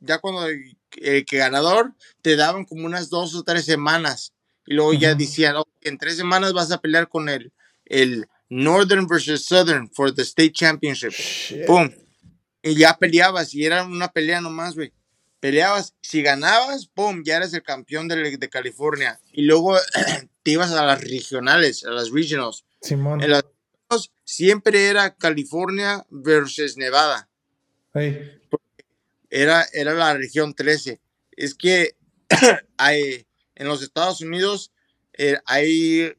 Ya 0.00 0.18
cuando 0.18 0.46
el, 0.46 0.76
el 0.98 1.24
que 1.24 1.38
ganador 1.38 1.94
te 2.22 2.36
daban 2.36 2.64
como 2.64 2.86
unas 2.86 3.08
dos 3.10 3.34
o 3.34 3.42
tres 3.42 3.64
semanas. 3.64 4.32
Y 4.66 4.74
luego 4.74 4.94
ya 4.94 5.10
Ujú. 5.10 5.18
decían, 5.18 5.56
"Ok, 5.56 5.68
en 5.82 5.98
tres 5.98 6.16
semanas 6.16 6.52
vas 6.52 6.70
a 6.70 6.80
pelear 6.80 7.08
con 7.08 7.28
el, 7.28 7.52
el 7.86 8.26
Northern 8.50 9.06
versus 9.06 9.44
Southern 9.46 9.90
for 9.90 10.14
the 10.14 10.22
State 10.22 10.52
Championship. 10.52 11.12
¡Pum! 11.66 11.90
Y 12.62 12.76
ya 12.76 12.96
peleabas 12.96 13.54
y 13.54 13.64
era 13.64 13.84
una 13.84 14.08
pelea 14.08 14.40
nomás, 14.40 14.74
güey. 14.74 14.92
Peleabas, 15.44 15.94
si 16.00 16.22
ganabas, 16.22 16.86
¡pum! 16.86 17.22
Ya 17.22 17.36
eres 17.36 17.52
el 17.52 17.62
campeón 17.62 18.08
de, 18.08 18.38
de 18.38 18.48
California. 18.48 19.20
Y 19.30 19.42
luego 19.42 19.76
te 20.42 20.52
ibas 20.52 20.72
a 20.72 20.86
las 20.86 21.02
regionales, 21.02 21.84
a 21.84 21.90
las 21.90 22.10
regionals. 22.10 22.64
Simón. 22.80 23.22
En 23.22 23.28
las 23.28 23.44
siempre 24.24 24.88
era 24.88 25.14
California 25.14 26.06
versus 26.08 26.78
Nevada 26.78 27.28
Ey. 27.92 28.40
era, 29.28 29.66
era 29.74 29.92
la 29.92 30.14
región 30.14 30.54
13. 30.54 30.98
Es 31.32 31.54
que 31.54 31.94
hay, 32.78 33.26
en 33.54 33.68
los 33.68 33.82
Estados 33.82 34.22
Unidos 34.22 34.72
eh, 35.12 35.36
hay, 35.44 36.10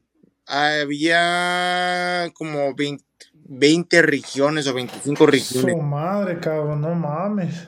había 0.46 2.30
como 2.32 2.76
20, 2.76 3.04
20 3.32 4.02
regiones 4.02 4.68
o 4.68 4.74
25 4.74 5.26
regiones. 5.26 5.74
Su 5.74 5.82
madre, 5.82 6.38
cabrón, 6.38 6.80
no 6.80 6.94
mames. 6.94 7.66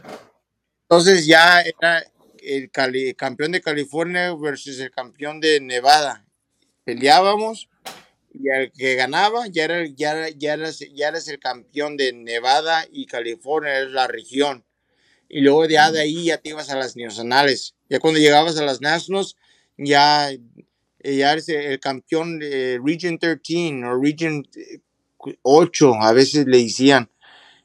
Entonces 0.90 1.26
ya 1.26 1.60
era 1.60 2.02
el 2.42 2.70
Cali- 2.70 3.12
campeón 3.14 3.52
de 3.52 3.60
California 3.60 4.34
versus 4.34 4.78
el 4.80 4.90
campeón 4.90 5.38
de 5.38 5.60
Nevada. 5.60 6.24
Peleábamos 6.84 7.68
y 8.32 8.48
el 8.48 8.72
que 8.72 8.94
ganaba 8.94 9.48
ya 9.48 9.64
era, 9.64 9.86
ya, 9.86 10.12
era- 10.12 10.28
ya, 10.30 10.54
eras, 10.54 10.78
ya 10.94 11.08
eres 11.08 11.28
el 11.28 11.38
campeón 11.40 11.98
de 11.98 12.14
Nevada 12.14 12.86
y 12.90 13.04
California, 13.04 13.80
es 13.80 13.90
la 13.90 14.06
región. 14.06 14.64
Y 15.28 15.42
luego 15.42 15.66
ya 15.66 15.90
de 15.92 16.00
ahí 16.00 16.24
ya 16.24 16.38
te 16.38 16.50
ibas 16.50 16.70
a 16.70 16.76
las 16.76 16.96
nacionales. 16.96 17.74
Ya 17.90 18.00
cuando 18.00 18.18
llegabas 18.18 18.56
a 18.58 18.64
las 18.64 18.80
nationals, 18.80 19.36
ya, 19.76 20.30
eh, 20.30 21.16
ya 21.16 21.32
eres 21.32 21.50
el 21.50 21.78
campeón 21.80 22.38
de 22.38 22.80
Region 22.82 23.18
13 23.18 23.84
o 23.84 24.00
Region 24.02 24.48
eh, 24.56 24.80
8, 25.42 25.94
a 26.00 26.12
veces 26.12 26.46
le 26.46 26.62
decían. 26.62 27.10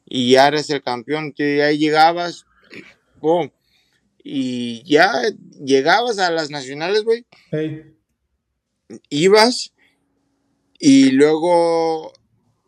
Y 0.06 0.32
ya 0.32 0.50
eres 0.50 0.70
el 0.70 0.84
campeón, 0.84 1.32
que 1.32 1.58
ya 1.58 1.72
llegabas, 1.72 2.46
y 4.24 4.84
ya 4.84 5.12
llegabas 5.64 6.18
a 6.20 6.32
las 6.32 6.50
nacionales, 6.50 7.04
güey, 7.04 7.26
Ey. 7.52 7.96
ibas 9.10 9.74
y 10.80 11.12
luego 11.12 12.14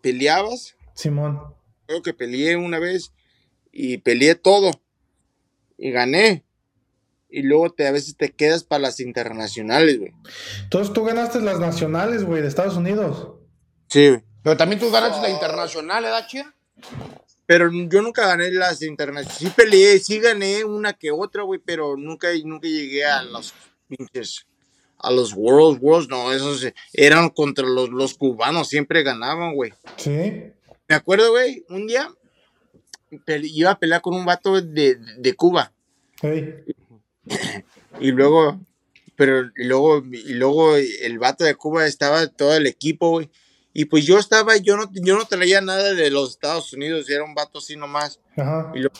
peleabas. 0.01 0.75
Simón. 0.93 1.39
Creo 1.87 2.01
que 2.01 2.13
peleé 2.13 2.55
una 2.57 2.79
vez 2.79 3.11
y 3.71 3.97
peleé 3.97 4.35
todo 4.35 4.71
y 5.77 5.91
gané. 5.91 6.43
Y 7.29 7.41
luego 7.41 7.71
te, 7.73 7.85
a 7.87 7.91
veces 7.91 8.15
te 8.15 8.31
quedas 8.31 8.63
para 8.63 8.83
las 8.83 8.99
internacionales, 8.99 9.99
güey. 9.99 10.13
Entonces 10.63 10.93
tú 10.93 11.03
ganaste 11.03 11.41
las 11.41 11.59
nacionales, 11.59 12.23
güey, 12.23 12.41
de 12.41 12.47
Estados 12.47 12.77
Unidos. 12.77 13.33
Sí, 13.89 14.09
güey. 14.09 14.23
Pero 14.43 14.57
también 14.57 14.79
tú 14.79 14.89
ganaste 14.91 15.21
la 15.21 15.29
internacional, 15.29 16.03
¿verdad, 16.03 16.27
Chia? 16.27 16.53
Pero 17.45 17.69
yo 17.71 18.01
nunca 18.01 18.27
gané 18.27 18.51
las 18.51 18.81
internacionales. 18.81 19.37
Sí 19.37 19.51
peleé, 19.55 19.99
sí 19.99 20.19
gané 20.19 20.63
una 20.63 20.93
que 20.93 21.11
otra, 21.11 21.43
güey, 21.43 21.59
pero 21.63 21.95
nunca, 21.95 22.29
nunca 22.43 22.67
llegué 22.67 23.05
a 23.05 23.23
los 23.23 23.53
pinches, 23.87 24.47
a 24.97 25.11
los 25.11 25.33
World 25.33 25.79
Worlds, 25.81 26.09
no, 26.09 26.33
esos 26.33 26.67
eran 26.93 27.29
contra 27.29 27.67
los, 27.67 27.89
los 27.89 28.15
cubanos, 28.15 28.69
siempre 28.69 29.03
ganaban, 29.03 29.53
güey. 29.53 29.73
Sí. 29.97 30.51
Me 30.87 30.95
acuerdo, 30.95 31.31
güey, 31.31 31.63
un 31.69 31.87
día 31.87 32.09
iba 33.27 33.71
a 33.71 33.79
pelear 33.79 34.01
con 34.01 34.15
un 34.15 34.25
vato 34.25 34.61
de, 34.61 34.95
de 34.95 35.33
Cuba. 35.33 35.71
Y 37.99 38.11
luego, 38.11 38.59
pero 39.15 39.51
y 39.55 39.63
luego, 39.65 40.03
y 40.05 40.33
luego 40.33 40.75
el 40.75 41.19
vato 41.19 41.43
de 41.43 41.55
Cuba 41.55 41.85
estaba 41.85 42.27
todo 42.27 42.55
el 42.55 42.67
equipo, 42.67 43.11
güey. 43.11 43.29
Y 43.77 43.85
pues 43.85 44.05
yo 44.05 44.17
estaba, 44.17 44.55
yo 44.57 44.77
no, 44.77 44.89
yo 44.93 45.17
no 45.17 45.25
traía 45.25 45.59
nada 45.59 45.93
de 45.93 46.09
los 46.09 46.31
Estados 46.31 46.71
Unidos, 46.73 47.09
era 47.09 47.23
un 47.25 47.35
vato 47.35 47.59
así 47.59 47.75
nomás. 47.75 48.21
Ajá. 48.37 48.71
Y 48.73 48.79
luego, 48.79 48.95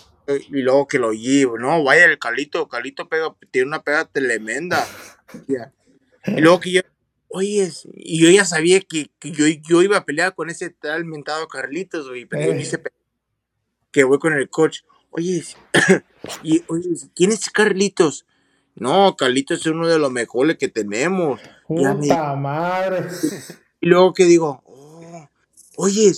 y 0.50 0.62
luego 0.62 0.86
que 0.88 1.00
lo 1.00 1.14
llevo, 1.14 1.58
no, 1.58 1.82
vaya 1.84 2.04
el 2.06 2.20
Calito, 2.20 2.68
Calito 2.68 3.08
pega, 3.08 3.34
tiene 3.52 3.70
una 3.70 3.82
pega 3.82 4.06
tremenda. 4.06 4.86
Y 6.28 6.42
luego 6.42 6.60
que 6.60 6.72
yo, 6.72 6.82
oye, 7.28 7.72
y 7.94 8.20
yo 8.20 8.30
ya 8.32 8.46
sabía 8.46 8.82
que, 8.82 9.12
que 9.20 9.32
yo, 9.32 9.46
yo 9.48 9.82
iba 9.84 9.98
a 9.98 10.06
pelear 10.06 10.34
con 10.34 10.50
ese 10.50 10.72
tal 10.72 11.06
mentado 11.06 11.48
Carlitos, 11.48 12.08
güey, 12.10 12.26
pero 12.26 12.52
yo 12.52 12.60
Eh. 12.60 12.78
pe- 12.80 12.92
que 13.92 14.04
voy 14.04 14.18
con 14.20 14.34
el 14.34 14.50
coach. 14.50 14.80
Oye, 15.12 15.44
y, 16.44 16.64
oye, 16.68 16.90
¿quién 17.16 17.32
es 17.32 17.50
Carlitos? 17.52 18.26
No, 18.74 19.16
Carlitos 19.16 19.60
es 19.62 19.66
uno 19.68 19.88
de 19.88 20.00
los 20.00 20.12
mejores 20.12 20.58
que 20.58 20.68
tenemos. 20.68 21.40
Puta 21.68 22.36
madre. 22.36 23.06
y 23.82 23.88
luego 23.88 24.14
que 24.16 24.26
digo, 24.26 24.64
oh, 25.78 25.84
oye, 25.84 26.12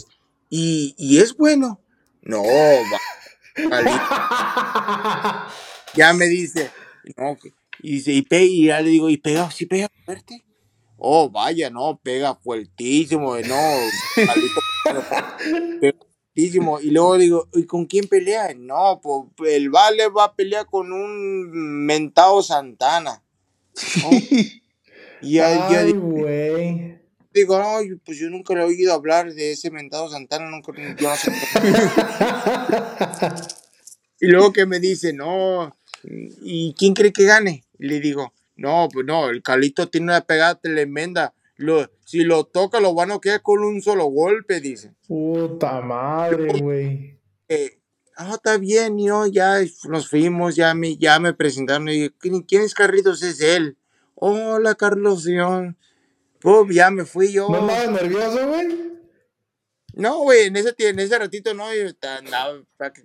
¿y, 0.49 0.95
y 0.97 1.17
es 1.19 1.35
bueno? 1.35 1.79
No, 2.21 2.43
va. 2.43 2.99
Ya 5.95 6.13
me 6.13 6.25
dice, 6.27 6.69
no, 7.17 7.37
y 7.81 7.93
dice, 7.93 8.11
y, 8.11 8.21
pe- 8.21 8.45
y 8.45 8.65
ya 8.67 8.81
le 8.81 8.89
digo, 8.89 9.09
¿y 9.09 9.17
pega? 9.17 9.49
¿Sí 9.49 9.65
pega 9.65 9.87
fuerte? 10.05 10.43
Oh, 10.97 11.29
vaya, 11.29 11.69
no, 11.69 11.99
pega 12.03 12.35
fuertísimo, 12.35 13.35
no, 13.37 13.61
Carlitos 14.15 14.63
pega 15.81 15.95
fuertísimo. 16.33 16.79
Y 16.81 16.91
luego 16.91 17.17
digo, 17.17 17.47
¿y 17.53 17.63
con 17.65 17.85
quién 17.85 18.07
pelea? 18.07 18.53
No, 18.55 18.99
pues 19.01 19.51
el 19.51 19.69
Vale 19.71 20.07
va 20.09 20.25
a 20.25 20.35
pelear 20.35 20.65
con 20.67 20.91
un 20.91 21.85
mentado 21.85 22.43
Santana. 22.43 23.23
Oh, 24.05 24.11
y 25.21 25.33
ya, 25.33 25.67
Ay. 25.67 26.99
Digo, 27.33 27.57
no, 27.57 27.79
pues 28.05 28.17
yo 28.17 28.29
nunca 28.29 28.53
le 28.53 28.61
he 28.61 28.63
oído 28.63 28.93
hablar 28.93 29.33
de 29.33 29.51
ese 29.51 29.71
mentado 29.71 30.09
Santana, 30.09 30.49
nunca, 30.49 30.71
no 30.73 31.15
sé. 31.15 31.31
y 34.19 34.27
luego 34.27 34.53
que 34.53 34.65
me 34.65 34.79
dice, 34.79 35.13
no, 35.13 35.75
¿y 36.03 36.73
quién 36.77 36.93
cree 36.93 37.13
que 37.13 37.25
gane? 37.25 37.63
Y 37.79 37.87
le 37.87 37.99
digo, 37.99 38.33
no, 38.55 38.87
pues 38.91 39.05
no, 39.05 39.29
el 39.29 39.43
Calito 39.43 39.87
tiene 39.87 40.05
una 40.05 40.21
pegada 40.21 40.55
tremenda. 40.55 41.33
Lo, 41.55 41.89
si 42.05 42.23
lo 42.23 42.45
toca, 42.45 42.79
lo 42.79 42.93
van 42.93 43.11
a 43.11 43.19
quedar 43.19 43.41
con 43.41 43.63
un 43.63 43.81
solo 43.81 44.05
golpe, 44.05 44.59
dice. 44.59 44.93
Puta 45.07 45.81
madre, 45.81 46.59
güey. 46.59 47.19
Eh, 47.49 47.79
ah, 48.15 48.33
está 48.35 48.57
bien, 48.57 48.99
yo 48.99 49.25
ya 49.25 49.59
nos 49.89 50.09
fuimos, 50.09 50.55
ya 50.55 50.73
me, 50.73 50.97
ya 50.97 51.19
me 51.19 51.33
presentaron. 51.33 51.89
Y 51.89 52.09
¿quién, 52.11 52.41
quién 52.41 52.63
es 52.63 52.73
Carlitos? 52.73 53.23
Es 53.23 53.41
él. 53.41 53.77
Hola, 54.15 54.75
Carlos. 54.75 55.25
Pum, 56.39 56.71
ya 56.71 56.91
me 56.91 57.05
fui 57.05 57.31
yo. 57.31 57.49
¿No 57.49 57.57
andabas 57.57 57.89
nervioso, 57.89 58.47
güey? 58.47 58.97
No, 59.93 60.19
güey, 60.19 60.45
en 60.45 60.55
ese, 60.55 60.75
en 60.77 60.99
ese 60.99 61.17
ratito 61.17 61.53
no, 61.53 61.73
yo 61.73 61.89
andaba 62.01 62.59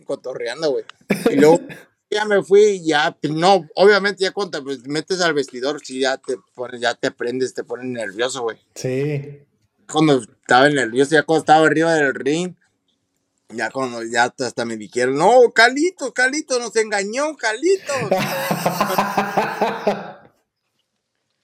cotorreando, 0.04 0.72
güey. 0.72 0.84
Y 1.30 1.36
luego 1.36 1.60
ya 2.10 2.26
me 2.26 2.42
fui, 2.42 2.84
ya, 2.84 3.16
pues, 3.18 3.32
no, 3.32 3.66
obviamente 3.76 4.24
ya 4.24 4.32
cuando 4.32 4.58
te 4.58 4.64
pues, 4.64 4.86
metes 4.86 5.22
al 5.22 5.32
vestidor, 5.32 5.80
sí, 5.82 6.00
ya 6.00 6.18
te 6.18 6.36
pones, 6.54 6.80
ya 6.80 6.94
te 6.94 7.10
prendes, 7.10 7.54
te 7.54 7.64
pones 7.64 7.86
nervioso, 7.86 8.42
güey. 8.42 8.58
Sí. 8.74 9.40
Cuando 9.90 10.20
estaba 10.20 10.68
nervioso, 10.68 11.12
ya 11.12 11.22
cuando 11.22 11.40
estaba 11.40 11.66
arriba 11.66 11.94
del 11.94 12.14
ring, 12.14 12.54
ya 13.48 13.70
cuando 13.70 14.02
ya 14.02 14.24
hasta 14.24 14.46
hasta 14.46 14.64
me 14.66 14.76
dijeron, 14.76 15.16
no, 15.16 15.50
Calito, 15.54 16.12
Calito, 16.12 16.58
nos 16.58 16.76
engañó, 16.76 17.34
Calito. 17.36 17.92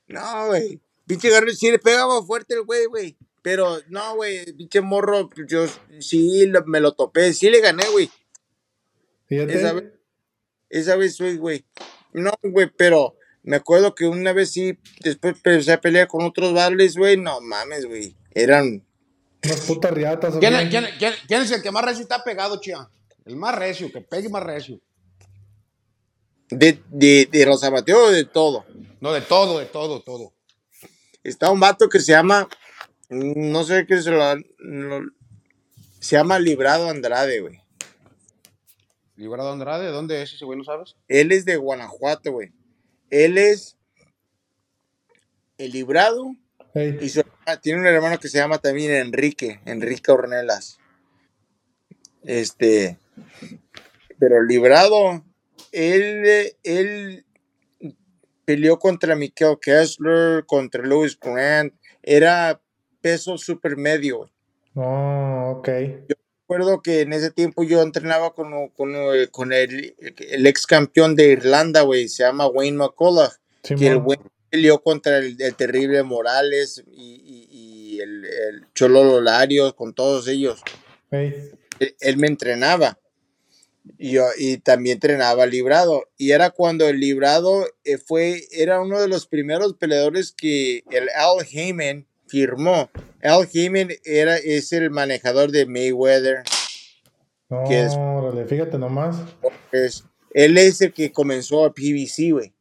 No, 0.09 0.47
güey. 0.47 0.81
Pinche 1.09 1.31
Garrett 1.31 1.57
sí 1.57 1.71
le 1.71 1.79
pegaba 1.81 2.23
fuerte 2.25 2.55
el 2.55 2.63
güey, 2.63 2.87
güey. 2.87 3.17
Pero 3.43 3.79
no, 3.89 4.15
güey, 4.17 4.53
pinche 4.53 4.81
morro, 4.81 5.29
yo 5.49 5.67
sí 6.01 6.47
lo- 6.47 6.65
me 6.67 6.79
lo 6.81 6.93
topé, 6.93 7.33
sí 7.33 7.51
le 7.51 7.61
gané, 7.61 7.85
güey. 7.91 8.11
Esa 9.29 9.73
vez, 9.73 9.85
esa 10.69 10.97
vez, 10.97 11.19
güey, 11.19 11.37
güey. 11.37 11.65
No, 12.13 12.33
güey, 12.43 12.71
pero 12.77 13.17
me 13.43 13.57
acuerdo 13.57 13.95
que 13.95 14.07
una 14.07 14.33
vez 14.33 14.51
sí, 14.53 14.79
después 15.01 15.35
empecé 15.37 15.73
a 15.73 15.81
pelear 15.81 16.09
con 16.09 16.25
otros 16.25 16.53
bares, 16.53 16.97
güey. 16.97 17.17
No 17.17 17.41
mames, 17.41 17.87
güey. 17.87 18.15
Eran. 18.35 18.85
Unas 19.45 19.61
putas 19.63 19.93
riatas. 19.93 20.35
¿o 20.35 20.41
¿Quién, 20.41 20.53
quién- 20.69 20.87
quién- 20.99 21.15
quién 21.27 21.43
es 21.43 21.51
el 21.51 21.63
que 21.63 21.71
más 21.71 21.85
recio 21.85 22.03
está 22.03 22.23
pegado, 22.25 22.61
Chia? 22.61 22.89
El 23.25 23.37
más 23.37 23.55
recio, 23.55 23.91
que 23.93 24.01
pegue 24.01 24.29
más 24.29 24.43
recio. 24.43 24.81
De, 26.51 26.83
de, 26.91 27.29
de 27.31 27.47
los 27.47 27.63
amateurs, 27.63 28.13
de 28.13 28.25
todo. 28.25 28.65
No, 29.01 29.13
de 29.13 29.21
todo, 29.21 29.59
de 29.59 29.67
todo, 29.67 30.03
todo. 30.03 30.33
Está 31.29 31.51
un 31.51 31.61
vato 31.61 31.89
que 31.89 32.01
se 32.01 32.13
llama, 32.13 32.49
no 33.11 33.65
sé 33.65 33.87
qué 33.87 34.01
se 34.03 34.11
lo, 34.11 34.37
lo- 34.59 35.11
se 36.01 36.17
llama 36.17 36.39
Librado 36.39 36.89
Andrade, 36.89 37.41
güey. 37.41 37.61
Librado 39.17 39.53
Andrade, 39.53 39.89
¿dónde 39.89 40.23
es 40.23 40.33
ese 40.33 40.45
güey? 40.45 40.59
¿No 40.59 40.65
sabes? 40.65 40.95
Él 41.09 41.33
es 41.33 41.45
de 41.45 41.57
Guanajuato, 41.57 42.33
güey. 42.33 42.53
Él 43.11 43.37
es 43.39 43.77
el 45.59 45.73
Librado 45.73 46.35
y 47.01 47.09
su 47.09 47.23
tiene 47.63 47.81
un 47.81 47.87
hermano 47.87 48.19
que 48.21 48.29
se 48.29 48.39
llama 48.39 48.59
también 48.59 48.93
Enrique, 48.93 49.61
Enrique 49.65 50.13
Ornelas. 50.13 50.79
Este, 52.23 52.99
pero 54.19 54.43
Librado, 54.43 55.25
él, 55.73 56.53
él 56.63 57.25
peleó 58.49 58.79
contra 58.79 59.15
Michael 59.15 59.59
Kessler, 59.61 60.47
contra 60.47 60.83
Lewis 60.83 61.19
Grant, 61.21 61.75
era 62.03 62.59
peso 63.03 63.37
super 63.37 63.77
medio, 63.77 64.31
no, 64.75 65.51
ok. 65.59 65.69
recuerdo 66.09 66.81
que 66.81 67.03
en 67.03 67.13
ese 67.13 67.31
tiempo 67.31 67.63
yo 67.63 67.83
entrenaba 67.83 68.33
con, 68.33 68.69
con, 68.71 68.95
con 69.31 69.53
el, 69.53 69.95
el 70.31 70.47
ex 70.47 70.67
campeón 70.67 71.15
de 71.15 71.27
Irlanda, 71.33 71.83
güey, 71.83 72.09
se 72.09 72.23
llama 72.23 72.47
Wayne 72.47 72.79
McCullough, 72.79 73.33
que 73.77 73.87
el 73.89 73.99
güey 73.99 74.19
peleó 74.49 74.83
contra 74.83 75.19
el, 75.19 75.37
el 75.43 75.55
terrible 75.55 76.03
Morales 76.03 76.83
y, 76.91 77.03
y- 77.23 77.49
y 77.51 78.01
el, 78.01 78.25
el 78.25 78.67
Cholo 78.75 79.05
Lolario, 79.05 79.77
con 79.77 79.93
todos 79.93 80.27
ellos. 80.27 80.63
Ey, 81.11 81.51
Él, 81.81 81.95
él 82.01 82.17
me 82.17 82.29
entrenaba 82.29 82.99
yo, 83.99 84.25
y 84.37 84.59
también 84.59 84.95
entrenaba 84.97 85.47
librado. 85.47 86.09
Y 86.17 86.33
era 86.33 86.51
cuando 86.51 86.89
el 86.89 87.01
librado 87.01 87.67
eh, 87.85 87.99
fue, 87.99 88.45
era 88.53 88.81
uno 88.81 89.01
de 89.01 89.09
los 89.09 89.27
primeros 89.27 89.75
peleadores 89.75 90.33
que 90.33 90.83
el 90.91 91.09
Al 91.11 91.47
Heyman 91.51 92.07
firmó. 92.27 92.91
Al 93.23 93.49
Heyman 93.53 93.89
era, 94.05 94.37
es 94.37 94.73
el 94.73 94.91
manejador 94.91 95.51
de 95.51 95.67
Mayweather. 95.67 96.43
no, 97.49 97.65
¿Qué 97.69 97.83
es? 97.85 97.93
órale, 97.97 98.45
fíjate 98.47 98.79
nomás. 98.79 99.17
Es- 99.73 100.05
él 100.35 100.59
es 100.59 100.81
el 100.83 100.93
que 100.93 101.11
comenzó 101.11 101.65
a 101.65 101.73
PBC, 101.73 102.33
güey. 102.33 102.53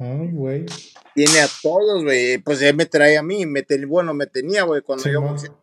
Ay, 0.00 0.30
güey. 0.32 0.66
Tiene 1.14 1.40
a 1.40 1.48
todos, 1.62 2.02
güey. 2.04 2.38
Pues 2.38 2.60
él 2.62 2.74
me 2.74 2.86
trae 2.86 3.16
a 3.16 3.22
mí. 3.22 3.46
Me 3.46 3.62
ten- 3.62 3.88
bueno, 3.88 4.14
me 4.14 4.26
tenía, 4.26 4.64
güey, 4.64 4.82
cuando 4.82 5.04
yo 5.04 5.20
Simón. 5.20 5.30
boxeaba. 5.34 5.58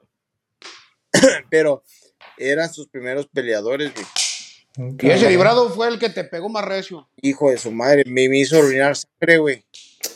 Pero 1.50 1.84
eran 2.38 2.74
sus 2.74 2.88
primeros 2.88 3.28
peleadores, 3.28 3.94
güey. 3.94 4.06
Y 4.78 5.10
ese 5.10 5.30
librado 5.30 5.70
fue 5.70 5.88
el 5.88 6.00
que 6.00 6.10
te 6.10 6.24
pegó 6.24 6.50
más 6.50 6.66
recio. 6.66 7.08
Hijo 7.22 7.50
de 7.50 7.58
su 7.58 7.72
madre. 7.72 8.04
Me, 8.06 8.28
me 8.30 8.40
hizo 8.40 8.60
orinar 8.60 8.96
sangre, 8.96 9.38
güey. 9.38 9.66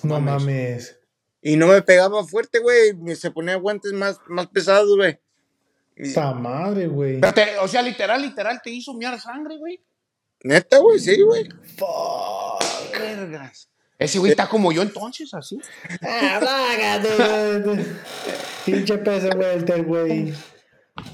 No 0.04 0.20
mames. 0.20 0.44
mames. 0.44 0.96
Y 1.42 1.56
no 1.56 1.68
me 1.68 1.82
pegaba 1.82 2.26
fuerte, 2.26 2.60
güey. 2.60 2.94
Me- 2.96 3.16
Se 3.16 3.32
ponía 3.32 3.56
guantes 3.56 3.94
más, 3.94 4.20
más 4.28 4.48
pesados, 4.48 4.96
güey. 4.98 5.18
Esta 5.96 6.34
madre, 6.34 6.88
güey. 6.88 7.20
O 7.62 7.68
sea, 7.68 7.82
literal, 7.82 8.22
literal, 8.22 8.62
te 8.64 8.70
hizo 8.70 8.94
miar 8.94 9.20
sangre, 9.20 9.58
güey. 9.58 9.82
Neta, 10.44 10.78
güey, 10.80 11.00
sí, 11.00 11.22
güey. 11.22 11.48
Vergas. 12.92 13.70
Ese 13.98 14.18
güey 14.20 14.32
está 14.32 14.48
como 14.48 14.72
yo 14.72 14.82
entonces, 14.82 15.34
así. 15.34 15.60
Ah, 16.02 17.60
güey. 17.66 17.86
Pinche 18.66 18.98
peso 19.00 19.30
welter, 19.38 19.84
güey. 19.84 20.34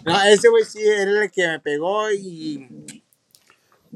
No, 0.04 0.24
ese 0.26 0.50
güey 0.50 0.64
sí 0.66 0.80
era 0.84 1.24
el 1.24 1.32
que 1.32 1.48
me 1.48 1.60
pegó 1.60 2.12
y. 2.12 2.95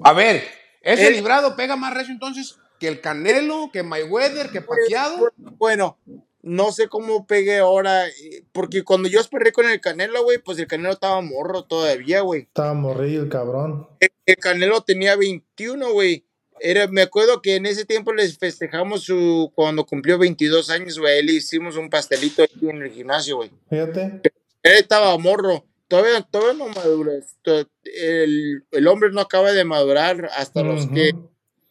A 0.03 0.13
ver, 0.13 0.43
ese 0.81 1.07
Él- 1.07 1.13
librado 1.15 1.55
pega 1.55 1.75
más 1.75 1.93
recio 1.93 2.13
entonces 2.13 2.57
que 2.79 2.87
el 2.87 3.01
Canelo, 3.01 3.69
que 3.73 3.83
Mayweather, 3.83 4.49
que 4.51 4.61
Paquiado. 4.61 5.31
Bueno, 5.37 5.97
no 6.41 6.71
sé 6.71 6.87
cómo 6.87 7.27
pegué 7.27 7.57
ahora. 7.59 8.07
eh, 8.07 8.43
Porque 8.53 8.83
cuando 8.83 9.09
yo 9.09 9.19
esperé 9.19 9.51
con 9.51 9.69
el 9.69 9.81
Canelo, 9.81 10.23
güey, 10.23 10.37
pues 10.37 10.57
el 10.59 10.67
Canelo 10.67 10.91
estaba 10.93 11.19
morro 11.21 11.63
todavía, 11.65 12.21
güey. 12.21 12.43
Estaba 12.43 12.73
morrillo 12.73 13.23
el 13.23 13.29
cabrón. 13.29 13.87
El, 13.99 14.09
el 14.25 14.35
Canelo 14.37 14.81
tenía 14.81 15.15
21, 15.17 15.91
güey. 15.91 16.25
Era, 16.61 16.87
me 16.87 17.01
acuerdo 17.01 17.41
que 17.41 17.55
en 17.55 17.65
ese 17.65 17.85
tiempo 17.85 18.11
les 18.13 18.37
festejamos 18.37 19.03
su 19.03 19.51
cuando 19.55 19.85
cumplió 19.85 20.17
22 20.17 20.69
años, 20.69 20.99
güey. 20.99 21.23
Le 21.23 21.33
hicimos 21.33 21.75
un 21.77 21.89
pastelito 21.89 22.43
aquí 22.43 22.69
en 22.69 22.81
el 22.81 22.91
gimnasio, 22.91 23.37
güey. 23.37 23.51
Fíjate. 23.69 24.21
Él 24.63 24.73
estaba 24.77 25.17
morro. 25.17 25.65
Todavía, 25.89 26.21
todavía 26.21 26.53
no 26.53 26.67
madura. 26.73 27.11
To- 27.41 27.67
El, 27.83 28.63
el 28.71 28.87
hombre 28.87 29.11
no 29.11 29.19
acaba 29.19 29.51
de 29.51 29.65
madurar 29.65 30.29
hasta 30.37 30.63
los 30.63 30.85
Ujú. 30.85 30.93
que 30.93 31.11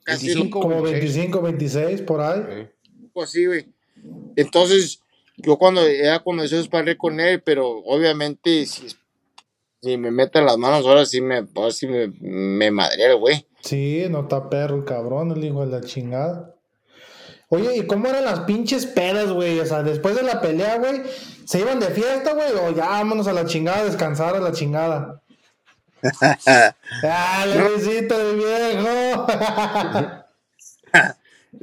casi 0.05 0.27
25. 0.27 0.61
Como 0.61 0.83
26. 0.83 1.15
25, 1.15 1.41
26, 1.43 2.03
por 2.03 2.21
ahí. 2.21 2.43
Eh, 2.49 2.71
así, 3.15 3.47
güey. 3.47 3.67
Entonces, 4.37 5.01
yo 5.37 5.57
cuando 5.57 5.83
era 5.83 6.19
cuando 6.19 6.45
yo 6.45 6.59
disparé 6.59 6.97
con 6.99 7.21
él, 7.21 7.41
pero 7.43 7.69
obviamente 7.69 8.67
si, 8.67 8.89
si 9.83 9.97
me 9.97 10.11
meten 10.11 10.45
las 10.47 10.59
manos 10.59 10.85
ahora 10.85 11.07
sí 11.07 11.21
me, 11.21 11.47
ahora 11.55 11.71
sí 11.71 11.87
me, 11.87 12.09
me 12.21 12.71
madré 12.71 13.07
el 13.13 13.17
güey. 13.17 13.47
Sí, 13.63 14.05
no 14.11 14.23
está 14.23 14.49
perro 14.51 14.77
el 14.77 14.85
cabrón, 14.85 15.31
el 15.33 15.45
hijo 15.45 15.65
de 15.65 15.71
la 15.71 15.81
chingada. 15.87 16.57
Oye, 17.51 17.77
¿y 17.79 17.87
cómo 17.87 18.09
eran 18.09 18.25
las 18.25 18.41
pinches 18.41 18.85
pedas, 18.87 19.31
güey? 19.31 19.59
O 19.61 19.65
sea, 19.67 19.83
después 19.83 20.15
de 20.15 20.23
la 20.23 20.41
pelea, 20.41 20.77
güey, 20.77 21.03
¿se 21.47 21.61
iban 21.61 21.81
de 21.81 21.87
fiesta, 21.89 22.33
güey? 22.35 22.53
O 22.53 22.71
ya 22.73 22.87
vámonos 22.89 23.27
a 23.27 23.33
la 23.33 23.47
chingada, 23.47 23.79
a 23.79 23.85
descansar 23.85 24.37
a 24.37 24.41
la 24.41 24.53
chingada. 24.53 25.23
¡Ah, 27.03 27.45
la 27.47 27.69
visita 27.69 28.17
de 28.19 28.35
viejo! 28.35 29.27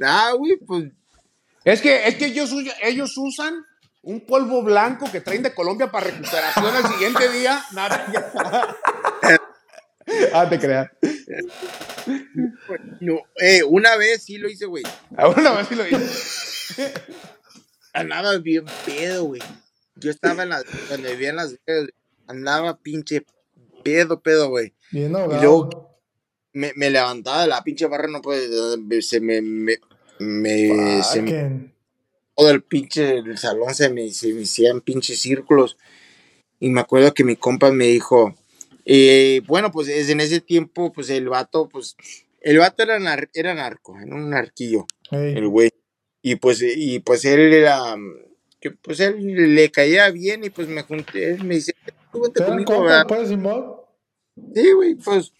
Ah, 0.02 0.32
güey, 0.36 0.56
pues 0.66 0.84
Es 1.64 1.80
que, 1.80 2.06
es 2.08 2.16
que 2.16 2.26
ellos, 2.26 2.52
usa- 2.52 2.74
ellos 2.82 3.16
usan 3.16 3.64
un 4.02 4.20
polvo 4.26 4.62
blanco 4.62 5.10
que 5.10 5.20
traen 5.20 5.42
de 5.42 5.54
Colombia 5.54 5.90
para 5.90 6.08
recuperación 6.08 6.66
al 6.76 6.86
siguiente 6.92 7.28
día. 7.30 7.64
Nada, 7.72 8.06
ya. 8.12 8.76
Ah, 10.32 10.48
te 10.48 10.58
creas. 10.58 10.88
no, 13.00 13.20
eh, 13.40 13.62
una 13.64 13.96
vez 13.96 14.22
sí 14.24 14.38
lo 14.38 14.48
hice, 14.48 14.66
güey. 14.66 14.84
Una 15.36 15.52
vez 15.52 15.68
sí 15.68 15.74
lo 15.74 15.86
hice. 15.86 16.92
Andaba 17.92 18.36
bien 18.38 18.64
pedo, 18.84 19.24
güey. 19.24 19.42
Yo 19.96 20.10
estaba 20.10 20.42
en 20.42 20.50
las, 20.50 20.64
cuando 20.88 21.08
vivía 21.10 21.30
en 21.30 21.36
las 21.36 21.56
andaba 22.26 22.76
pinche 22.78 23.24
pedo, 23.82 24.20
pedo, 24.20 24.48
güey. 24.50 24.74
Bien 24.90 25.12
Y 25.12 25.14
ahogado. 25.14 25.40
luego 25.42 26.00
me, 26.52 26.72
me 26.76 26.90
levantaba 26.90 27.42
de 27.42 27.48
la 27.48 27.62
pinche 27.64 27.86
barra, 27.86 28.08
no 28.08 28.20
puede, 28.20 29.02
se 29.02 29.20
me, 29.20 29.40
me, 29.40 29.78
me, 30.18 31.02
se 31.02 31.22
me- 31.22 31.72
todo 32.34 32.50
el 32.50 32.62
pinche 32.62 33.18
el 33.18 33.38
salón 33.38 33.74
se 33.74 33.88
me, 33.88 34.10
se 34.10 34.32
me 34.34 34.42
hacían 34.42 34.82
pinches 34.82 35.20
círculos. 35.20 35.78
Y 36.60 36.68
me 36.70 36.80
acuerdo 36.80 37.14
que 37.14 37.24
mi 37.24 37.36
compa 37.36 37.70
me 37.70 37.86
dijo, 37.86 38.34
eh, 38.86 39.42
bueno, 39.46 39.70
pues 39.70 39.88
es 39.88 40.08
en 40.08 40.20
ese 40.20 40.40
tiempo, 40.40 40.92
pues 40.92 41.10
el 41.10 41.28
vato, 41.28 41.68
pues, 41.68 41.96
el 42.40 42.58
vato 42.58 42.82
era, 42.84 42.98
nar- 42.98 43.28
era 43.34 43.52
narco, 43.54 43.98
era 44.00 44.14
un 44.14 44.30
narquillo, 44.30 44.86
Ey, 45.10 45.34
el 45.36 45.48
güey. 45.48 45.70
Y 46.22 46.36
pues, 46.36 46.62
y 46.62 47.00
pues 47.00 47.24
él 47.24 47.52
era, 47.52 47.94
que 48.60 48.70
pues 48.70 49.00
él 49.00 49.54
le 49.54 49.70
caía 49.70 50.10
bien 50.10 50.42
y 50.44 50.50
pues 50.50 50.66
me 50.68 50.82
junté, 50.82 51.32
él 51.34 51.44
me 51.44 51.56
dice, 51.56 51.74
"Tú 52.12 52.22
vente 52.22 52.40
¿Eran 52.42 52.52
conmigo, 52.64 52.74
compas, 52.76 53.06
¿verdad?". 53.08 53.82
pues? 54.36 54.54
Sí, 54.64 54.72
güey, 54.72 54.94
pues, 54.96 55.32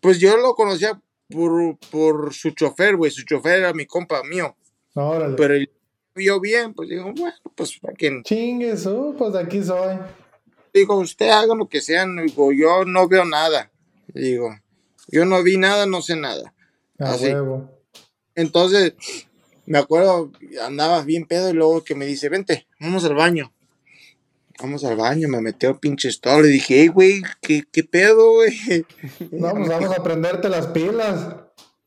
pues 0.00 0.18
yo 0.18 0.36
lo 0.36 0.54
conocía 0.54 1.00
por, 1.28 1.76
por 1.90 2.34
su 2.34 2.50
chofer, 2.50 2.96
güey, 2.96 3.10
su 3.10 3.24
chofer 3.24 3.58
era 3.60 3.72
mi 3.72 3.86
compa 3.86 4.22
mío, 4.22 4.56
Órale. 4.94 5.34
pero 5.36 5.54
él 5.54 5.70
vio 6.14 6.40
bien, 6.40 6.72
pues 6.74 6.88
digo, 6.88 7.12
bueno, 7.16 7.34
pues, 7.54 7.78
fucking, 7.78 8.22
Chingue 8.22 8.76
su, 8.76 9.14
pues 9.18 9.34
aquí 9.34 9.62
soy. 9.62 9.96
Digo, 10.80 10.96
usted 10.96 11.28
haga 11.30 11.54
lo 11.54 11.68
que 11.68 11.80
sea, 11.80 12.06
digo, 12.06 12.52
yo 12.52 12.84
no 12.84 13.08
veo 13.08 13.24
nada, 13.24 13.70
digo, 14.08 14.56
yo 15.08 15.24
no 15.24 15.42
vi 15.42 15.56
nada, 15.56 15.86
no 15.86 16.02
sé 16.02 16.16
nada. 16.16 16.54
A 16.98 17.12
Así. 17.12 17.26
huevo. 17.26 17.70
Entonces, 18.34 18.94
me 19.66 19.78
acuerdo, 19.78 20.30
andaba 20.62 21.02
bien 21.02 21.26
pedo 21.26 21.50
y 21.50 21.54
luego 21.54 21.82
que 21.84 21.94
me 21.94 22.06
dice, 22.06 22.28
vente, 22.28 22.66
vamos 22.80 23.04
al 23.04 23.14
baño. 23.14 23.52
Vamos 24.58 24.84
al 24.84 24.96
baño, 24.96 25.28
me 25.28 25.40
metió 25.40 25.78
pinche 25.78 26.10
stall 26.10 26.46
y 26.46 26.52
dije, 26.52 26.80
hey, 26.80 26.88
güey, 26.88 27.22
¿qué, 27.42 27.64
¿qué 27.70 27.84
pedo, 27.84 28.34
güey? 28.34 28.56
Pues 29.18 29.40
vamos 29.40 29.68
a 29.70 30.02
prenderte 30.02 30.48
las 30.48 30.68
pilas. 30.68 31.36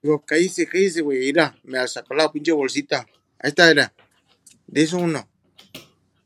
Digo, 0.01 0.23
cállese, 0.25 0.67
cállese, 0.67 1.01
güey, 1.01 1.19
mira, 1.19 1.57
me 1.63 1.85
sacó 1.87 2.13
la 2.13 2.31
pinche 2.31 2.51
bolsita. 2.51 3.07
Ahí 3.39 3.49
está, 3.49 3.69
era. 3.69 3.93
De 4.67 4.83
eso 4.83 4.97
uno. 4.97 5.27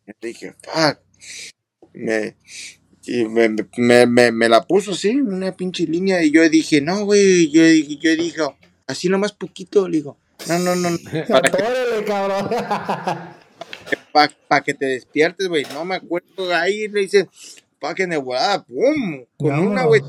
Y 0.05 0.27
dije, 0.27 0.53
fuck. 0.61 0.99
Me, 1.93 2.35
y 3.05 3.25
me, 3.25 3.49
me, 3.77 4.05
me, 4.05 4.31
me 4.31 4.49
la 4.49 4.63
puso 4.63 4.91
así, 4.91 5.09
una 5.19 5.51
pinche 5.55 5.85
línea, 5.85 6.23
y 6.23 6.31
yo 6.31 6.47
dije, 6.49 6.81
no, 6.81 7.05
güey, 7.05 7.51
yo, 7.51 7.63
dije- 7.63 7.97
yo 8.01 8.15
dije, 8.15 8.41
así 8.87 9.09
nomás 9.09 9.33
poquito, 9.33 9.87
le 9.87 9.97
digo, 9.97 10.17
no, 10.47 10.59
no, 10.59 10.75
no, 10.75 10.89
no, 10.89 10.97
para 11.27 11.51
que, 11.51 12.05
cabrón. 12.05 12.49
pa, 14.11 14.31
pa 14.47 14.61
que 14.63 14.73
te 14.73 14.85
despiertes, 14.85 15.47
güey, 15.47 15.65
no 15.73 15.83
me 15.85 15.95
acuerdo, 15.95 16.53
ahí 16.55 16.87
le 16.87 17.01
dice, 17.01 17.27
pa 17.79 17.93
que 17.93 18.05
volada, 18.17 18.63
pum, 18.63 19.25
con 19.37 19.59
una, 19.59 19.83
güey. 19.85 20.01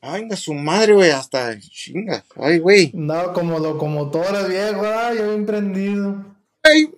Ay, 0.00 0.20
venga 0.22 0.36
su 0.36 0.54
madre, 0.54 0.92
güey, 0.94 1.10
hasta 1.10 1.58
chingas. 1.58 2.24
Ay, 2.36 2.58
güey. 2.60 2.92
No, 2.94 3.32
como 3.32 3.58
locomotora, 3.58 4.44
viejo, 4.46 4.82
ah, 4.86 5.12
yo 5.12 5.28
bien 5.30 5.44
prendido. 5.44 6.24
Ay, 6.62 6.88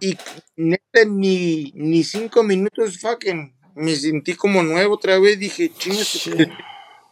y 0.00 0.16
neta, 0.56 1.04
ni, 1.06 1.72
ni 1.74 2.04
cinco 2.04 2.42
minutos, 2.42 2.98
fucking, 3.00 3.54
me 3.74 3.94
sentí 3.96 4.34
como 4.34 4.62
nuevo 4.62 4.94
otra 4.94 5.18
vez. 5.18 5.38
Dije, 5.38 5.72
chingas, 5.76 6.08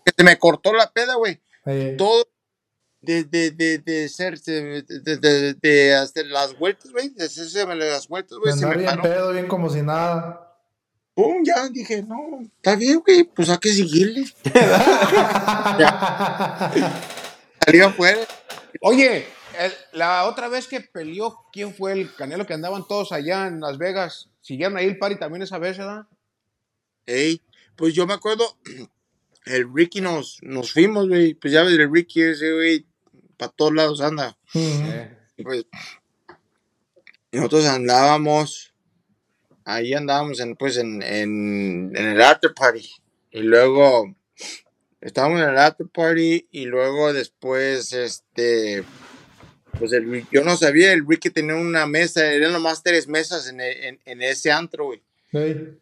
que 0.05 0.13
se 0.17 0.25
me 0.25 0.39
cortó 0.39 0.73
la 0.73 0.91
peda, 0.93 1.15
güey. 1.17 1.41
Todo 1.97 2.27
de, 3.01 3.25
de, 3.25 3.51
de, 3.53 3.79
de 3.79 4.09
ser, 4.09 4.41
de, 4.41 4.83
de, 4.83 5.17
de- 5.19 5.55
de 5.55 5.95
hacer 5.95 6.27
las 6.27 6.59
vueltas, 6.59 6.91
güey, 6.91 7.11
de 7.11 7.25
hacerse 7.27 7.65
las 7.67 8.09
vueltas, 8.09 8.39
güey, 8.39 8.53
se 8.55 8.67
me 8.67 8.77
bien 8.77 8.87
paró. 8.91 9.03
pedo, 9.03 9.33
bien 9.33 9.47
como 9.47 9.71
si 9.71 9.83
nada. 9.83 10.43
Pum, 11.15 11.43
ya 11.45 11.69
dije, 11.69 12.03
no, 12.03 12.41
está 12.57 12.75
bien, 12.77 13.01
güey, 13.05 13.25
pues 13.25 13.49
hay 13.49 13.59
que 13.59 13.73
seguirle. 13.73 14.25
Salió 17.65 17.87
afuera. 17.87 18.21
Oye, 18.81 19.27
el- 19.59 19.73
la 19.93 20.25
otra 20.25 20.49
vez 20.49 20.67
que 20.69 20.81
peleó, 20.81 21.37
¿quién 21.53 21.75
fue 21.75 21.93
el 21.93 22.15
Canelo 22.15 22.47
que 22.47 22.55
andaban 22.55 22.87
todos 22.87 23.13
allá 23.13 23.47
en 23.47 23.61
Las 23.61 23.79
Vegas? 23.79 24.29
¿Siguieron 24.41 24.77
ahí 24.77 24.87
el 24.87 24.99
party 24.99 25.19
también 25.19 25.43
esa 25.43 25.59
vez, 25.59 25.79
verdad? 25.79 26.07
Ey, 27.07 27.43
pues 27.77 27.95
yo 27.95 28.07
me 28.07 28.15
acuerdo, 28.15 28.57
el 29.47 29.73
Ricky 29.73 30.01
nos, 30.01 30.39
nos 30.43 30.73
fuimos, 30.73 31.09
güey, 31.09 31.35
pues 31.35 31.53
ya 31.53 31.63
ves, 31.63 31.73
el 31.75 31.91
Ricky 31.93 32.23
ese, 32.23 32.53
güey, 32.53 32.87
para 33.37 33.53
todos 33.53 33.75
lados 33.75 34.01
anda. 34.01 34.37
Eh, 34.55 35.17
Y 35.37 35.43
pues 35.43 35.67
nosotros 37.33 37.67
andábamos, 37.67 38.73
ahí 39.65 39.93
andábamos 39.95 40.41
en, 40.41 40.57
pues 40.57 40.77
en, 40.79 41.03
en, 41.03 41.93
en 41.95 42.07
el 42.07 42.23
after 42.23 42.55
party. 42.55 42.89
Y 43.31 43.41
luego 43.43 44.15
estábamos 45.01 45.41
en 45.43 45.51
el 45.51 45.59
after 45.59 45.87
party 45.89 46.49
y 46.51 46.65
luego 46.65 47.13
después, 47.13 47.93
este, 47.93 48.85
pues 49.79 49.93
el, 49.93 50.11
Rick- 50.11 50.29
yo 50.31 50.43
no 50.45 50.57
sabía, 50.57 50.93
el 50.93 51.07
Ricky 51.07 51.31
tenía 51.31 51.55
una 51.57 51.87
mesa, 51.87 52.33
eran 52.33 52.53
nomás 52.53 52.83
tres 52.83 53.07
mesas 53.09 53.49
en, 53.49 53.61
e- 53.61 53.89
en, 53.89 54.01
en 54.05 54.23
ese 54.23 54.51
antro, 54.51 54.87
güey. 54.87 55.03
Ey, 55.33 55.79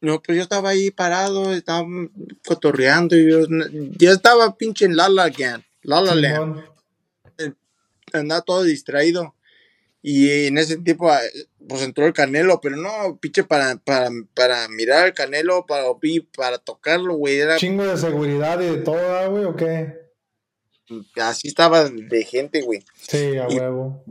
No, 0.00 0.20
pues 0.22 0.36
yo 0.36 0.42
estaba 0.42 0.70
ahí 0.70 0.90
parado, 0.90 1.52
estaba 1.52 1.86
cotorreando 2.46 3.16
y 3.16 3.30
yo, 3.30 3.46
yo 3.98 4.12
estaba 4.12 4.56
pinche 4.56 4.84
en 4.84 4.96
La 4.96 5.08
La 5.08 5.28
Land, 5.28 5.64
La 5.82 6.00
La 6.00 6.14
Land 6.14 6.64
andaba 8.12 8.42
todo 8.42 8.62
distraído. 8.62 9.34
Y 10.04 10.46
en 10.46 10.58
ese 10.58 10.78
tiempo, 10.78 11.08
ah, 11.10 11.20
pues 11.68 11.82
entró 11.82 12.06
el 12.06 12.12
Canelo, 12.12 12.60
pero 12.60 12.76
no, 12.76 13.18
pinche, 13.20 13.44
para, 13.44 13.76
para, 13.76 14.10
para 14.34 14.66
mirar 14.68 15.04
al 15.04 15.14
Canelo, 15.14 15.64
para, 15.64 15.84
para 16.36 16.58
tocarlo, 16.58 17.14
güey, 17.14 17.36
era, 17.38 17.56
Chingo 17.56 17.84
de 17.86 17.96
seguridad 17.96 18.60
y 18.60 18.66
de 18.66 18.76
todo, 18.78 19.30
güey, 19.30 19.44
¿o 19.44 19.54
qué? 19.54 20.01
Así 21.16 21.48
estaba 21.48 21.88
de 21.88 22.24
gente, 22.24 22.62
güey. 22.62 22.84
Sí, 23.08 23.36
a 23.36 23.46
Y- 23.50 23.58
huevo. 23.58 24.04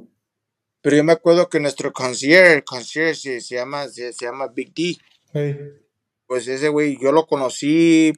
Pero 0.84 0.96
yo 0.98 1.04
me 1.04 1.12
acuerdo 1.14 1.48
que 1.48 1.60
nuestro 1.60 1.94
concierge, 1.94 2.54
el 2.56 2.64
concierge 2.64 3.14
se, 3.16 3.42
se 3.42 3.56
llama, 3.56 3.88
se, 3.88 4.14
se 4.14 4.26
llama 4.26 4.48
Big 4.48 4.74
D, 4.74 4.98
pues 6.26 6.48
ese 6.48 6.70
güey, 6.70 6.98
yo 7.00 7.12
lo 7.12 7.28
conocí 7.28 8.14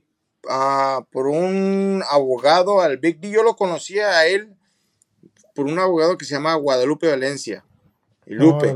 ah, 0.47 1.05
por 1.11 1.27
un 1.27 2.01
abogado, 2.09 2.79
al 2.81 2.97
Big 2.99 3.19
D, 3.19 3.31
yo 3.31 3.43
lo 3.43 3.55
conocía 3.55 4.17
a 4.19 4.27
él 4.27 4.55
por 5.53 5.65
un 5.65 5.77
abogado 5.77 6.17
que 6.17 6.23
se 6.25 6.35
llama 6.35 6.55
Guadalupe 6.55 7.09
Valencia. 7.09 7.65
Y 8.25 8.33
Lupe. 8.35 8.75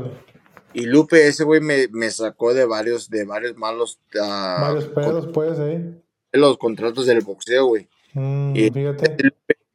Y 0.74 0.82
Lupe, 0.84 1.26
ese 1.26 1.44
güey 1.44 1.62
me, 1.62 1.88
me 1.90 2.10
sacó 2.10 2.52
de 2.52 2.66
varios, 2.66 3.08
de 3.08 3.24
varios 3.24 3.56
malos 3.56 3.98
ah, 4.20 4.58
Varios 4.60 4.84
con- 4.90 5.02
pedos, 5.04 5.28
pues, 5.32 5.58
eh. 5.60 5.94
los 6.32 6.58
contratos 6.58 7.06
del 7.06 7.22
boxeo, 7.22 7.64
güey. 7.68 7.88
Mm, 8.12 8.54
Y- 8.54 8.70
fíjate. 8.70 9.16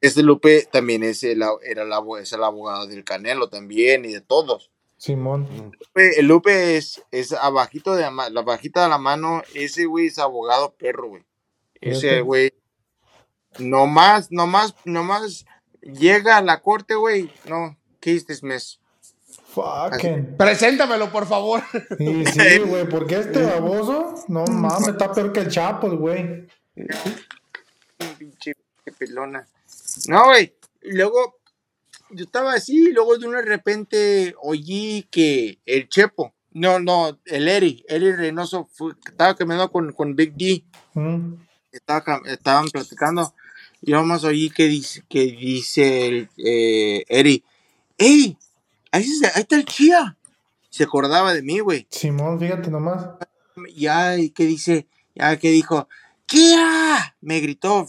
Este 0.03 0.21
Lupe 0.21 0.67
también 0.71 1.01
es 1.03 1.23
el, 1.23 1.41
era 1.63 1.83
el, 1.83 1.91
es 2.21 2.33
el 2.33 2.43
abogado 2.43 2.87
del 2.87 3.03
Canelo 3.05 3.47
también 3.47 4.03
y 4.03 4.11
de 4.13 4.19
todos. 4.21 4.69
Simón. 4.97 5.47
Lupe- 5.79 6.17
El 6.19 6.27
Lupe 6.27 6.75
es, 6.77 7.01
es 7.11 7.31
abajito 7.31 7.95
de 7.95 8.03
la, 8.03 8.41
bajita 8.41 8.83
de 8.83 8.89
la 8.89 8.97
mano, 8.97 9.43
ese 9.53 9.85
güey 9.85 10.07
es 10.07 10.19
abogado 10.19 10.73
perro, 10.73 11.07
güey. 11.07 11.23
Ese 11.79 12.19
güey, 12.21 12.51
nomás, 13.59 14.31
nomás, 14.31 14.75
nomás 14.85 15.45
llega 15.81 16.37
a 16.37 16.41
la 16.41 16.61
corte, 16.61 16.95
güey. 16.95 17.31
No, 17.45 17.77
case 17.99 18.25
dismissed. 18.27 18.79
Fucking. 19.53 20.35
Preséntamelo, 20.37 21.11
por 21.11 21.25
favor. 21.27 21.61
Y 21.99 22.25
sí, 22.25 22.57
güey, 22.65 22.87
porque 22.89 23.15
este 23.19 23.41
baboso, 23.41 24.15
no 24.27 24.43
mames, 24.45 24.87
está 24.89 25.13
peor 25.13 25.31
que 25.31 25.41
el 25.41 25.49
Chapo, 25.49 25.87
el 25.87 25.97
güey. 25.97 26.47
pinche 28.17 28.53
qué 28.83 28.91
pelona. 28.91 29.47
No, 30.07 30.25
güey. 30.25 30.53
Luego 30.81 31.39
yo 32.09 32.25
estaba 32.25 32.53
así, 32.53 32.89
y 32.89 32.91
luego 32.91 33.17
de 33.17 33.25
un 33.27 33.33
de 33.33 33.41
repente 33.41 34.35
oí 34.41 35.07
que 35.09 35.59
el 35.65 35.87
Chepo, 35.89 36.33
no, 36.51 36.79
no, 36.79 37.19
el 37.25 37.47
Eri, 37.47 37.83
Eri 37.87 38.11
Reynoso, 38.11 38.69
fue- 38.73 38.93
estaba 39.07 39.35
caminando 39.35 39.71
con, 39.71 39.91
con 39.93 40.15
Big 40.15 40.33
D, 40.35 40.63
Mm, 40.93 41.35
estaba, 41.71 42.21
estaban 42.25 42.67
platicando, 42.69 43.33
yo 43.81 44.03
más 44.03 44.23
oí 44.23 44.51
que 44.51 44.65
dice, 44.67 45.03
que 45.09 45.21
dice 45.23 46.07
el 46.07 46.29
eh, 46.37 47.03
Eri, 47.07 47.43
¡Ey! 47.97 48.37
Ahí, 48.91 49.07
ahí 49.33 49.41
está 49.41 49.55
el 49.55 49.65
Chía. 49.65 50.17
Se 50.69 50.83
acordaba 50.83 51.33
de 51.33 51.41
mí, 51.41 51.59
güey. 51.59 51.87
Simón, 51.89 52.39
fíjate 52.39 52.69
nomás. 52.69 53.07
Ya, 53.75 54.17
y 54.17 54.29
que 54.31 54.45
dice, 54.45 54.87
ya 55.15 55.37
que 55.37 55.49
dijo, 55.49 55.87
¡Chía! 56.27 57.15
Me 57.21 57.39
gritó. 57.39 57.87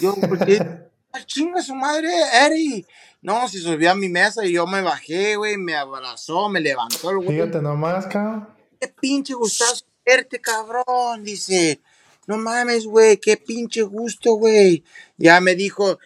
Yo, 0.00 0.14
porque 0.28 0.60
¡Ah, 1.16 1.24
chinga 1.24 1.62
su 1.62 1.74
madre, 1.74 2.08
Eri. 2.44 2.86
No, 3.22 3.48
se 3.48 3.58
subió 3.58 3.92
a 3.92 3.94
mi 3.94 4.08
mesa 4.08 4.44
y 4.44 4.52
yo 4.52 4.66
me 4.66 4.82
bajé, 4.82 5.36
güey, 5.36 5.56
me 5.56 5.74
abrazó, 5.74 6.48
me 6.48 6.60
levantó 6.60 7.10
el 7.10 7.16
güey. 7.16 7.28
Fíjate 7.30 7.62
nomás, 7.62 8.06
cabrón. 8.06 8.48
Qué 8.78 8.88
pinche 8.88 9.34
gustazo 9.34 9.84
verte, 10.04 10.40
cabrón. 10.40 11.24
Dice, 11.24 11.80
no 12.26 12.36
mames, 12.36 12.86
güey, 12.86 13.16
qué 13.16 13.36
pinche 13.36 13.82
gusto, 13.82 14.34
güey. 14.34 14.84
Ya 15.16 15.40
me 15.40 15.54
dijo, 15.54 15.98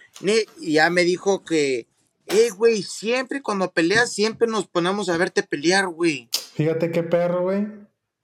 ya 0.61 0.91
me 0.91 1.03
dijo 1.03 1.45
que, 1.45 1.89
eh, 2.27 2.51
güey, 2.57 2.83
siempre 2.83 3.43
cuando 3.43 3.73
peleas, 3.73 4.13
siempre 4.13 4.47
nos 4.47 4.69
ponemos 4.69 5.09
a 5.09 5.17
verte 5.17 5.43
pelear, 5.43 5.89
güey. 5.89 6.29
Fíjate 6.55 6.93
qué 6.93 7.03
perro, 7.03 7.43
güey. 7.43 7.67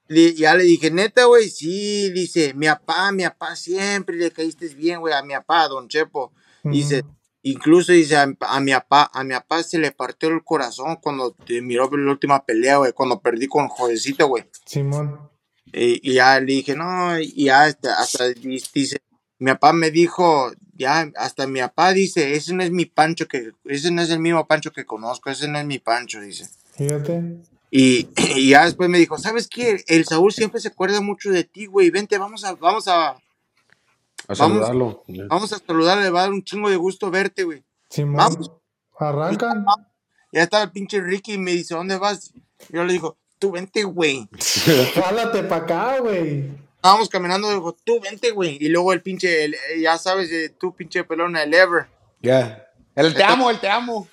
Ya 0.08 0.54
le 0.54 0.62
dije, 0.62 0.92
neta, 0.92 1.24
güey, 1.24 1.50
sí, 1.50 2.10
dice, 2.12 2.54
mi 2.54 2.66
papá, 2.66 3.10
mi 3.10 3.24
papá, 3.24 3.56
siempre 3.56 4.14
le 4.14 4.30
caíste 4.30 4.68
bien, 4.68 5.00
güey, 5.00 5.12
a 5.12 5.22
mi 5.22 5.34
papá, 5.34 5.66
don 5.66 5.88
Chepo. 5.88 6.32
Dice, 6.72 7.02
incluso 7.42 7.92
dice, 7.92 8.16
a, 8.16 8.26
a 8.40 8.60
mi 8.60 8.72
papá, 8.72 9.10
a 9.12 9.24
mi 9.24 9.34
papá 9.34 9.62
se 9.62 9.78
le 9.78 9.92
partió 9.92 10.28
el 10.28 10.42
corazón 10.44 10.96
cuando 11.02 11.32
te 11.32 11.60
miró 11.62 11.90
la 11.96 12.10
última 12.12 12.44
pelea, 12.44 12.78
güey, 12.78 12.92
cuando 12.92 13.20
perdí 13.20 13.46
con 13.46 13.68
Jodecito, 13.68 14.26
güey. 14.28 14.44
Simón. 14.64 15.20
Y, 15.72 16.10
y 16.10 16.14
ya 16.14 16.38
le 16.40 16.46
dije, 16.46 16.74
no, 16.76 17.18
y 17.20 17.44
ya 17.44 17.64
hasta, 17.64 18.00
hasta 18.00 18.28
di- 18.28 18.62
dice, 18.72 18.98
mi 19.38 19.50
papá 19.52 19.72
me 19.72 19.90
dijo, 19.90 20.52
ya, 20.74 21.10
hasta 21.16 21.46
mi 21.46 21.60
papá 21.60 21.92
dice, 21.92 22.34
ese 22.34 22.54
no 22.54 22.62
es 22.62 22.70
mi 22.70 22.86
pancho 22.86 23.26
que, 23.28 23.50
ese 23.64 23.90
no 23.90 24.00
es 24.02 24.10
el 24.10 24.20
mismo 24.20 24.46
pancho 24.46 24.72
que 24.72 24.86
conozco, 24.86 25.28
ese 25.30 25.48
no 25.48 25.58
es 25.58 25.66
mi 25.66 25.78
pancho, 25.78 26.20
dice. 26.20 26.48
Fíjate. 26.76 27.20
Y, 27.70 28.08
y 28.36 28.50
ya 28.50 28.64
después 28.64 28.88
me 28.88 28.98
dijo, 28.98 29.18
¿sabes 29.18 29.48
qué? 29.48 29.82
El 29.88 30.04
Saúl 30.04 30.32
siempre 30.32 30.60
se 30.60 30.68
acuerda 30.68 31.00
mucho 31.00 31.30
de 31.30 31.44
ti, 31.44 31.66
güey. 31.66 31.90
Vente, 31.90 32.16
vamos 32.16 32.44
a, 32.44 32.54
vamos 32.54 32.86
a, 32.88 33.16
A 34.28 34.34
Vamos. 34.34 34.66
saludarlo. 34.66 35.04
vamos 35.28 35.52
a 35.52 35.58
saludarle, 35.58 36.04
le 36.04 36.10
va 36.10 36.20
a 36.20 36.22
dar 36.24 36.32
un 36.32 36.42
chingo 36.42 36.68
de 36.70 36.76
gusto 36.76 37.10
verte, 37.10 37.44
güey. 37.44 37.62
Simón. 37.90 38.16
Vamos. 38.16 38.50
Arrancan. 38.98 39.64
Ya 40.32 40.42
estaba 40.42 40.64
el 40.64 40.70
pinche 40.72 41.00
Ricky 41.00 41.34
y 41.34 41.38
me 41.38 41.52
dice, 41.52 41.74
¿dónde 41.74 41.96
vas? 41.96 42.32
Yo 42.68 42.84
le 42.84 42.92
digo, 42.92 43.16
tú 43.38 43.52
vente, 43.52 43.84
güey. 43.84 44.28
Jálate 44.94 45.44
pa' 45.44 45.56
acá, 45.56 45.98
güey. 46.00 46.50
Estábamos 46.74 47.08
caminando, 47.08 47.48
digo, 47.50 47.72
tú 47.84 48.00
vente, 48.00 48.32
güey. 48.32 48.58
Y 48.60 48.68
luego 48.68 48.92
el 48.92 49.00
pinche, 49.00 49.44
el- 49.44 49.54
eh, 49.54 49.80
ya 49.80 49.96
sabes, 49.96 50.30
eh, 50.32 50.54
tú 50.58 50.74
pinche 50.74 51.04
pelona, 51.04 51.42
el 51.44 51.54
Ever. 51.54 51.86
Ya. 52.20 52.68
El 52.94 53.14
te 53.14 53.22
amo, 53.24 53.48
el 53.50 53.58
te 53.60 53.68
amo. 53.68 54.08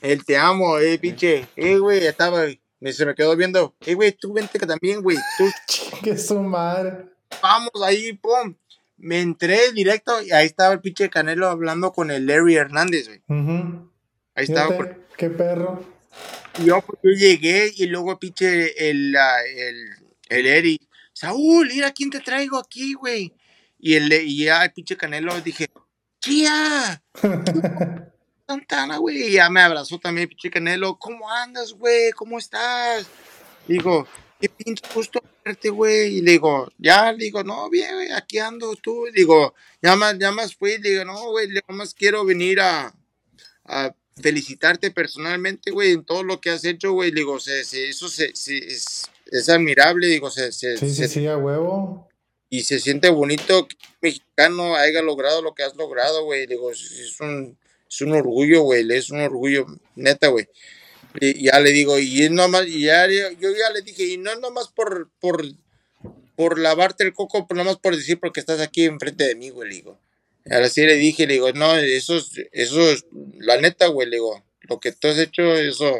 El 0.00 0.24
te 0.24 0.36
amo, 0.36 0.78
eh, 0.78 0.98
pinche. 0.98 1.46
Eh, 1.54 1.78
güey, 1.78 2.04
estaba, 2.06 2.44
me, 2.80 2.92
se 2.92 3.06
me 3.06 3.14
quedó 3.14 3.36
viendo. 3.36 3.74
Eh, 3.86 3.94
güey, 3.94 4.10
tú 4.12 4.32
vente 4.32 4.58
que 4.58 4.66
también, 4.66 5.00
güey. 5.02 5.18
Tú 5.36 5.44
Que 6.02 6.16
su 6.18 6.40
madre. 6.42 7.06
vamos 7.40 7.70
ahí, 7.84 8.14
pum. 8.14 8.54
Me 8.98 9.20
entré 9.20 9.72
directo 9.72 10.20
y 10.22 10.32
ahí 10.32 10.46
estaba 10.46 10.74
el 10.74 10.80
pinche 10.80 11.08
Canelo 11.08 11.48
hablando 11.48 11.92
con 11.92 12.10
el 12.10 12.26
Larry 12.26 12.56
Hernández, 12.56 13.06
güey. 13.06 13.22
Ahí 14.34 14.44
estaba. 14.44 14.76
Qué 15.16 15.30
perro. 15.30 15.84
Yo, 16.64 16.80
pues, 16.82 16.98
yo 17.02 17.10
llegué 17.10 17.72
y 17.76 17.86
luego 17.86 18.18
pinche 18.18 18.90
el, 18.90 19.14
el, 19.56 19.88
el 20.28 20.46
Eri. 20.46 20.80
Saúl, 21.12 21.68
mira 21.68 21.92
quién 21.92 22.10
te 22.10 22.20
traigo 22.20 22.58
aquí, 22.58 22.94
güey. 22.94 23.32
Y, 23.78 23.94
el, 23.94 24.12
y 24.12 24.44
ya 24.44 24.64
el 24.64 24.72
pinche 24.72 24.96
Canelo 24.96 25.40
dije, 25.40 25.68
¡Chía! 26.20 27.02
Santana, 28.48 28.96
güey. 28.96 29.28
Y 29.28 29.32
ya 29.32 29.50
me 29.50 29.60
abrazó 29.60 29.98
también 29.98 30.24
el 30.24 30.28
pinche 30.28 30.50
Canelo. 30.50 30.98
¿Cómo 30.98 31.30
andas, 31.30 31.72
güey? 31.72 32.10
¿Cómo 32.12 32.38
estás? 32.38 33.06
Digo, 33.66 34.06
qué 34.40 34.48
pinche 34.48 34.82
gusto 34.94 35.22
verte, 35.44 35.70
güey. 35.70 36.18
Y 36.18 36.20
le 36.22 36.32
digo, 36.32 36.68
ya, 36.78 37.12
le 37.12 37.24
digo, 37.24 37.42
no, 37.44 37.68
bien, 37.70 37.94
güey, 37.94 38.12
aquí 38.12 38.38
ando 38.38 38.74
tú. 38.76 39.06
Le 39.06 39.12
digo, 39.12 39.54
ya 39.82 39.96
más, 39.96 40.18
ya 40.18 40.30
más 40.32 40.54
fui. 40.54 40.78
Le 40.78 40.90
digo, 40.90 41.04
no, 41.04 41.30
güey, 41.30 41.48
nada 41.48 41.62
más 41.68 41.94
quiero 41.94 42.24
venir 42.24 42.60
a, 42.60 42.94
a 43.64 43.94
felicitarte 44.22 44.90
personalmente, 44.90 45.70
güey, 45.70 45.92
en 45.92 46.04
todo 46.04 46.22
lo 46.24 46.40
que 46.40 46.50
has 46.50 46.64
hecho, 46.64 46.92
güey. 46.92 47.10
Le 47.10 47.20
digo, 47.20 47.40
se, 47.40 47.64
se, 47.64 47.88
eso 47.88 48.08
se, 48.08 48.26
es, 48.26 49.04
es 49.30 49.48
admirable, 49.48 50.06
digo, 50.08 50.30
se, 50.30 50.52
se, 50.52 50.76
Sí, 50.76 50.90
sí, 50.94 51.08
sí, 51.08 51.26
a 51.26 51.36
huevo. 51.36 52.08
y 52.50 52.62
se 52.62 52.80
siente 52.80 53.10
bonito 53.10 53.68
que 53.68 53.76
un 53.76 53.96
mexicano 54.02 54.74
haya 54.76 55.02
logrado 55.02 55.42
lo 55.42 55.54
que 55.54 55.62
has 55.64 55.76
logrado, 55.76 56.24
güey. 56.24 56.46
Digo, 56.46 56.70
es 56.70 57.16
un, 57.20 57.58
es 57.88 58.00
un 58.00 58.12
orgullo, 58.12 58.62
güey, 58.62 58.90
es 58.92 59.10
un 59.10 59.20
orgullo, 59.20 59.66
neta, 59.96 60.28
güey. 60.28 60.48
Y 61.20 61.44
ya 61.44 61.58
le 61.60 61.70
digo, 61.72 61.98
y 61.98 62.24
es 62.24 62.30
nomás, 62.30 62.66
y 62.66 62.82
ya, 62.82 63.06
yo 63.08 63.50
ya 63.50 63.70
le 63.74 63.82
dije, 63.82 64.04
y 64.04 64.18
no 64.18 64.30
es 64.30 64.40
nomás 64.40 64.68
por, 64.68 65.10
por, 65.20 65.44
por 66.36 66.58
lavarte 66.58 67.04
el 67.04 67.12
coco, 67.12 67.46
pero 67.46 67.58
nomás 67.58 67.76
por 67.78 67.96
decir 67.96 68.20
porque 68.20 68.40
estás 68.40 68.60
aquí 68.60 68.84
enfrente 68.84 69.24
de 69.24 69.34
mí, 69.34 69.50
güey, 69.50 69.68
le 69.70 69.74
digo. 69.76 69.98
Ahora 70.50 70.68
sí 70.68 70.82
le 70.82 70.94
dije, 70.94 71.26
le 71.26 71.34
digo, 71.34 71.52
no, 71.52 71.76
eso 71.76 72.16
es, 72.16 72.32
eso 72.52 72.90
es, 72.90 73.06
la 73.38 73.60
neta, 73.60 73.86
güey, 73.88 74.08
le 74.08 74.16
digo, 74.16 74.42
lo 74.62 74.78
que 74.80 74.92
tú 74.92 75.08
has 75.08 75.18
hecho, 75.18 75.54
eso, 75.54 75.94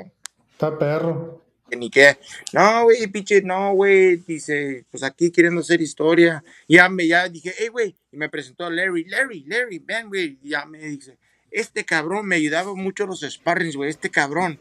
Está 0.52 0.76
perro. 0.76 1.40
que 1.70 1.76
ni 1.76 1.88
qué. 1.88 2.18
No, 2.52 2.82
güey, 2.82 3.06
pinche, 3.06 3.42
no, 3.42 3.74
güey. 3.74 4.16
Dice, 4.16 4.84
pues 4.90 5.04
aquí 5.04 5.30
queriendo 5.30 5.60
hacer 5.60 5.80
historia. 5.80 6.42
Ya 6.66 6.88
me, 6.88 7.06
ya 7.06 7.28
dije, 7.28 7.54
hey, 7.56 7.68
güey. 7.68 7.94
Y 8.10 8.16
me 8.16 8.28
presentó 8.28 8.64
a 8.66 8.70
Larry. 8.70 9.04
Larry, 9.04 9.44
Larry, 9.46 9.78
ven, 9.78 10.08
güey. 10.08 10.36
Y 10.42 10.48
Ya 10.48 10.66
me 10.66 10.80
dice, 10.80 11.16
este 11.52 11.84
cabrón 11.84 12.26
me 12.26 12.34
ayudaba 12.34 12.74
mucho 12.74 13.06
los 13.06 13.20
sparrings, 13.20 13.76
güey. 13.76 13.88
Este 13.88 14.10
cabrón. 14.10 14.58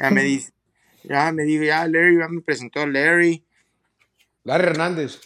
Ya 0.00 0.10
me 0.10 0.22
dice, 0.22 0.52
ya 1.04 1.32
me 1.32 1.44
dijo, 1.44 1.64
ya 1.64 1.86
Larry, 1.86 2.18
ya 2.18 2.28
me 2.28 2.40
presentó 2.42 2.80
a 2.80 2.86
Larry. 2.86 3.44
Larry 4.44 4.66
Hernández. 4.68 5.20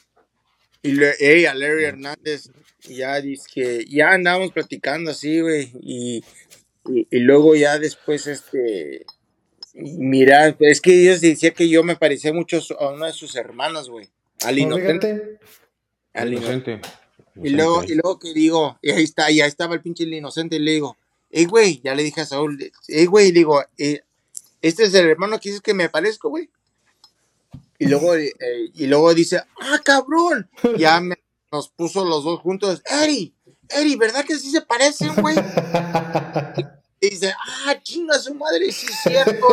Y 0.82 0.92
le, 0.92 1.12
hey, 1.18 1.46
a 1.46 1.54
Larry 1.54 1.84
Hernández. 1.84 2.50
Y 2.88 2.96
ya 2.96 3.20
dice 3.20 3.44
que 3.52 3.84
ya 3.86 4.10
andábamos 4.12 4.52
platicando 4.52 5.10
así, 5.12 5.40
güey. 5.40 5.70
Y, 5.80 6.24
y, 6.88 7.06
y 7.10 7.18
luego 7.20 7.54
ya 7.54 7.78
después, 7.78 8.26
este. 8.26 9.06
Mira, 9.74 10.54
es 10.58 10.80
que 10.80 11.00
ellos 11.02 11.20
decían 11.20 11.54
que 11.54 11.68
yo 11.68 11.82
me 11.82 11.96
parecía 11.96 12.32
mucho 12.32 12.60
a 12.78 12.88
una 12.88 13.06
de 13.06 13.12
sus 13.12 13.36
hermanas, 13.36 13.88
güey. 13.88 14.08
Al 14.44 14.56
No, 14.56 14.62
inocente. 14.62 15.38
al 16.12 16.34
inocente. 16.34 16.80
Y 17.42 17.50
luego, 17.50 17.82
y 17.84 17.94
luego 17.94 18.18
que 18.18 18.34
digo, 18.34 18.78
y 18.82 18.90
ahí 18.90 19.04
está, 19.04 19.30
y 19.30 19.40
ahí 19.40 19.48
estaba 19.48 19.74
el 19.74 19.80
pinche 19.80 20.04
el 20.04 20.12
inocente, 20.12 20.56
y 20.56 20.58
le 20.58 20.72
digo, 20.72 20.98
hey, 21.30 21.46
güey, 21.46 21.80
ya 21.82 21.94
le 21.94 22.02
dije 22.02 22.20
a 22.20 22.26
Saúl, 22.26 22.58
hey, 22.88 23.06
güey, 23.06 23.28
le 23.28 23.38
digo, 23.38 23.64
eh, 23.78 24.02
este 24.62 24.84
es 24.84 24.94
el 24.94 25.06
hermano 25.08 25.38
que 25.38 25.50
dices 25.50 25.60
que 25.60 25.74
me 25.74 25.88
parezco, 25.90 26.30
güey. 26.30 26.48
Y 27.78 27.86
luego, 27.86 28.14
eh, 28.14 28.32
y 28.74 28.86
luego 28.86 29.12
dice, 29.12 29.42
ah, 29.60 29.80
cabrón, 29.84 30.48
ya 30.78 31.00
me- 31.00 31.18
nos 31.50 31.68
puso 31.68 32.04
los 32.04 32.24
dos 32.24 32.40
juntos, 32.40 32.80
Eri, 33.02 33.34
Eri, 33.68 33.96
¿verdad 33.96 34.24
que 34.24 34.38
sí 34.38 34.50
se 34.50 34.62
parecen, 34.62 35.14
güey? 35.16 35.36
Y 37.00 37.10
dice, 37.10 37.34
ah, 37.66 37.74
chinga 37.82 38.18
su 38.18 38.34
madre, 38.34 38.70
sí 38.72 38.86
es 38.88 39.00
cierto. 39.02 39.46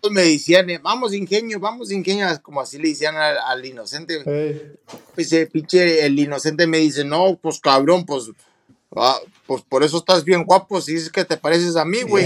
Pues 0.00 0.12
me 0.12 0.22
decían, 0.22 0.68
eh, 0.70 0.78
vamos 0.78 1.12
ingenio, 1.14 1.58
vamos 1.60 1.90
ingenio, 1.90 2.26
como 2.42 2.60
así 2.60 2.78
le 2.78 2.88
decían 2.90 3.16
al, 3.16 3.36
al 3.38 3.64
inocente. 3.64 4.22
Ese 5.16 5.46
pinche, 5.46 6.04
el 6.04 6.18
inocente 6.18 6.66
me 6.66 6.78
dice, 6.78 7.04
no, 7.04 7.36
pues 7.40 7.58
cabrón, 7.60 8.04
pues, 8.06 8.30
ah, 8.96 9.18
pues 9.46 9.62
por 9.62 9.82
eso 9.82 9.98
estás 9.98 10.24
bien 10.24 10.44
guapo, 10.44 10.80
si 10.80 10.94
dices 10.94 11.10
que 11.10 11.24
te 11.24 11.36
pareces 11.36 11.76
a 11.76 11.84
mí, 11.84 12.02
güey. 12.08 12.24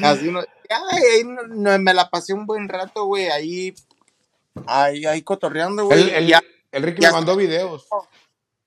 Así 0.00 0.30
no, 0.30 0.42
ya, 0.68 0.80
ahí 0.90 1.24
no- 1.24 1.78
me 1.78 1.94
la 1.94 2.10
pasé 2.10 2.34
un 2.34 2.44
buen 2.46 2.68
rato, 2.68 3.04
güey, 3.06 3.28
ahí, 3.28 3.74
ahí, 4.66 5.06
ahí 5.06 5.22
cotorreando, 5.22 5.84
güey. 5.86 6.02
El, 6.02 6.08
el- 6.10 6.26
Ya- 6.28 6.42
el 6.72 6.82
Ricky 6.82 7.00
ya 7.02 7.08
me 7.08 7.14
mandó 7.14 7.36
videos. 7.36 7.86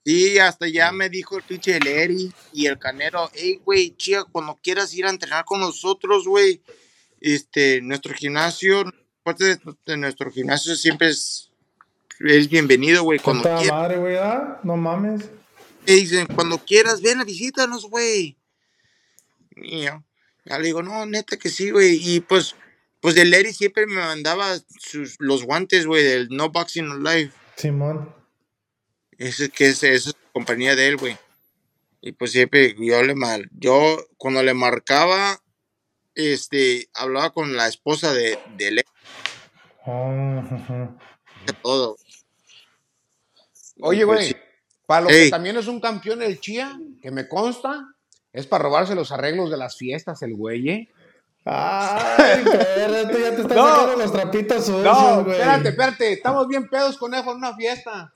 Sí, 0.05 0.39
hasta 0.39 0.67
ya 0.67 0.91
me 0.91 1.09
dijo 1.09 1.38
el 1.38 1.43
pinche 1.43 1.77
el 1.77 1.86
Eri 1.86 2.34
y 2.53 2.65
el 2.65 2.80
Canero, 2.80 3.30
hey, 3.34 3.61
güey, 3.63 3.95
chía, 3.95 4.23
cuando 4.23 4.57
quieras 4.63 4.91
ir 4.95 5.05
a 5.05 5.09
entrenar 5.11 5.45
con 5.45 5.59
nosotros, 5.59 6.25
güey, 6.25 6.63
este, 7.21 7.82
nuestro 7.82 8.15
gimnasio, 8.15 8.86
parte 9.21 9.43
de, 9.43 9.59
de 9.86 9.97
nuestro 9.97 10.32
gimnasio 10.32 10.75
siempre 10.75 11.09
es, 11.09 11.49
es 12.20 12.49
bienvenido, 12.49 13.03
güey, 13.03 13.20
cuando 13.20 13.43
quieras. 13.43 13.67
madre, 13.67 13.97
güey, 13.97 14.17
¿ah? 14.17 14.59
No 14.63 14.76
mames. 14.76 15.30
Me 15.88 15.93
dicen, 15.93 16.28
cuando 16.28 16.57
quieras, 16.59 17.01
ven 17.01 17.20
a 17.20 17.24
visítanos, 17.24 17.89
güey. 17.89 18.38
Y 19.55 19.84
yo, 19.84 20.03
ya 20.45 20.59
le 20.59 20.65
digo, 20.65 20.84
no, 20.84 21.05
neta 21.05 21.38
que 21.38 21.49
sí, 21.49 21.72
güey, 21.72 21.97
y 22.01 22.20
pues, 22.20 22.55
pues 22.99 23.15
el 23.17 23.34
Eri 23.34 23.53
siempre 23.53 23.88
me 23.88 23.95
mandaba 23.95 24.57
sus, 24.80 25.15
los 25.20 25.43
guantes, 25.43 25.86
güey, 25.86 26.03
del 26.03 26.28
No 26.30 26.49
Boxing 26.49 27.03
Live. 27.03 27.32
Simón. 27.55 28.13
Ese 29.17 29.49
que 29.49 29.70
es, 29.70 29.84
esa 29.84 30.09
es 30.09 30.15
la 30.15 30.32
compañía 30.34 30.76
de 30.76 30.88
él, 30.88 30.97
güey. 30.97 31.17
Y 32.01 32.13
pues 32.13 32.32
siempre 32.32 32.76
yo 32.80 33.03
le 33.03 33.15
mal, 33.15 33.49
yo 33.51 34.05
cuando 34.17 34.41
le 34.43 34.53
marcaba, 34.53 35.41
este, 36.15 36.89
hablaba 36.93 37.32
con 37.32 37.57
la 37.57 37.67
esposa 37.67 38.13
de, 38.13 38.39
de 38.57 38.67
él, 38.70 38.84
Oh, 39.86 40.43
todo. 41.61 41.97
Oye, 43.82 44.05
Pues 44.05 44.17
güey, 44.19 44.27
sí. 44.30 44.36
para 44.86 45.01
lo 45.01 45.09
Ey. 45.09 45.25
que 45.25 45.30
también 45.32 45.57
es 45.57 45.67
un 45.67 45.80
campeón 45.80 46.21
el 46.21 46.39
Chía, 46.39 46.80
que 47.01 47.11
me 47.11 47.27
consta, 47.27 47.86
es 48.34 48.45
para 48.47 48.63
robarse 48.63 48.95
los 48.95 49.11
arreglos 49.11 49.49
de 49.49 49.57
las 49.57 49.77
fiestas, 49.77 50.21
el 50.21 50.36
güey, 50.36 50.69
¿eh? 50.69 50.89
Ay, 51.45 52.43
espérate, 52.45 53.21
ya 53.21 53.36
te 53.36 53.41
estás 53.41 53.45
No. 53.57 53.67
sacando 53.67 53.95
los 53.97 54.11
trapitos 54.11 54.65
sucios, 54.65 54.84
No, 54.84 55.23
güey. 55.23 55.38
espérate, 55.38 55.69
espérate, 55.69 56.13
estamos 56.13 56.47
bien 56.47 56.67
pedos, 56.69 56.97
conejo, 56.97 57.32
en 57.32 57.38
una 57.38 57.55
fiesta. 57.55 58.13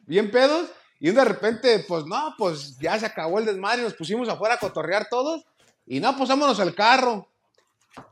Bien 0.00 0.30
pedos, 0.30 0.68
y 1.00 1.10
de 1.10 1.24
repente, 1.24 1.84
pues 1.88 2.04
no, 2.06 2.34
pues 2.38 2.78
ya 2.78 2.98
se 2.98 3.06
acabó 3.06 3.38
el 3.38 3.46
desmadre, 3.46 3.82
nos 3.82 3.94
pusimos 3.94 4.28
afuera 4.28 4.54
a 4.54 4.58
cotorrear 4.58 5.08
todos, 5.10 5.44
y 5.86 5.98
no, 6.00 6.16
pues 6.16 6.28
vámonos 6.28 6.60
al 6.60 6.74
carro. 6.74 7.28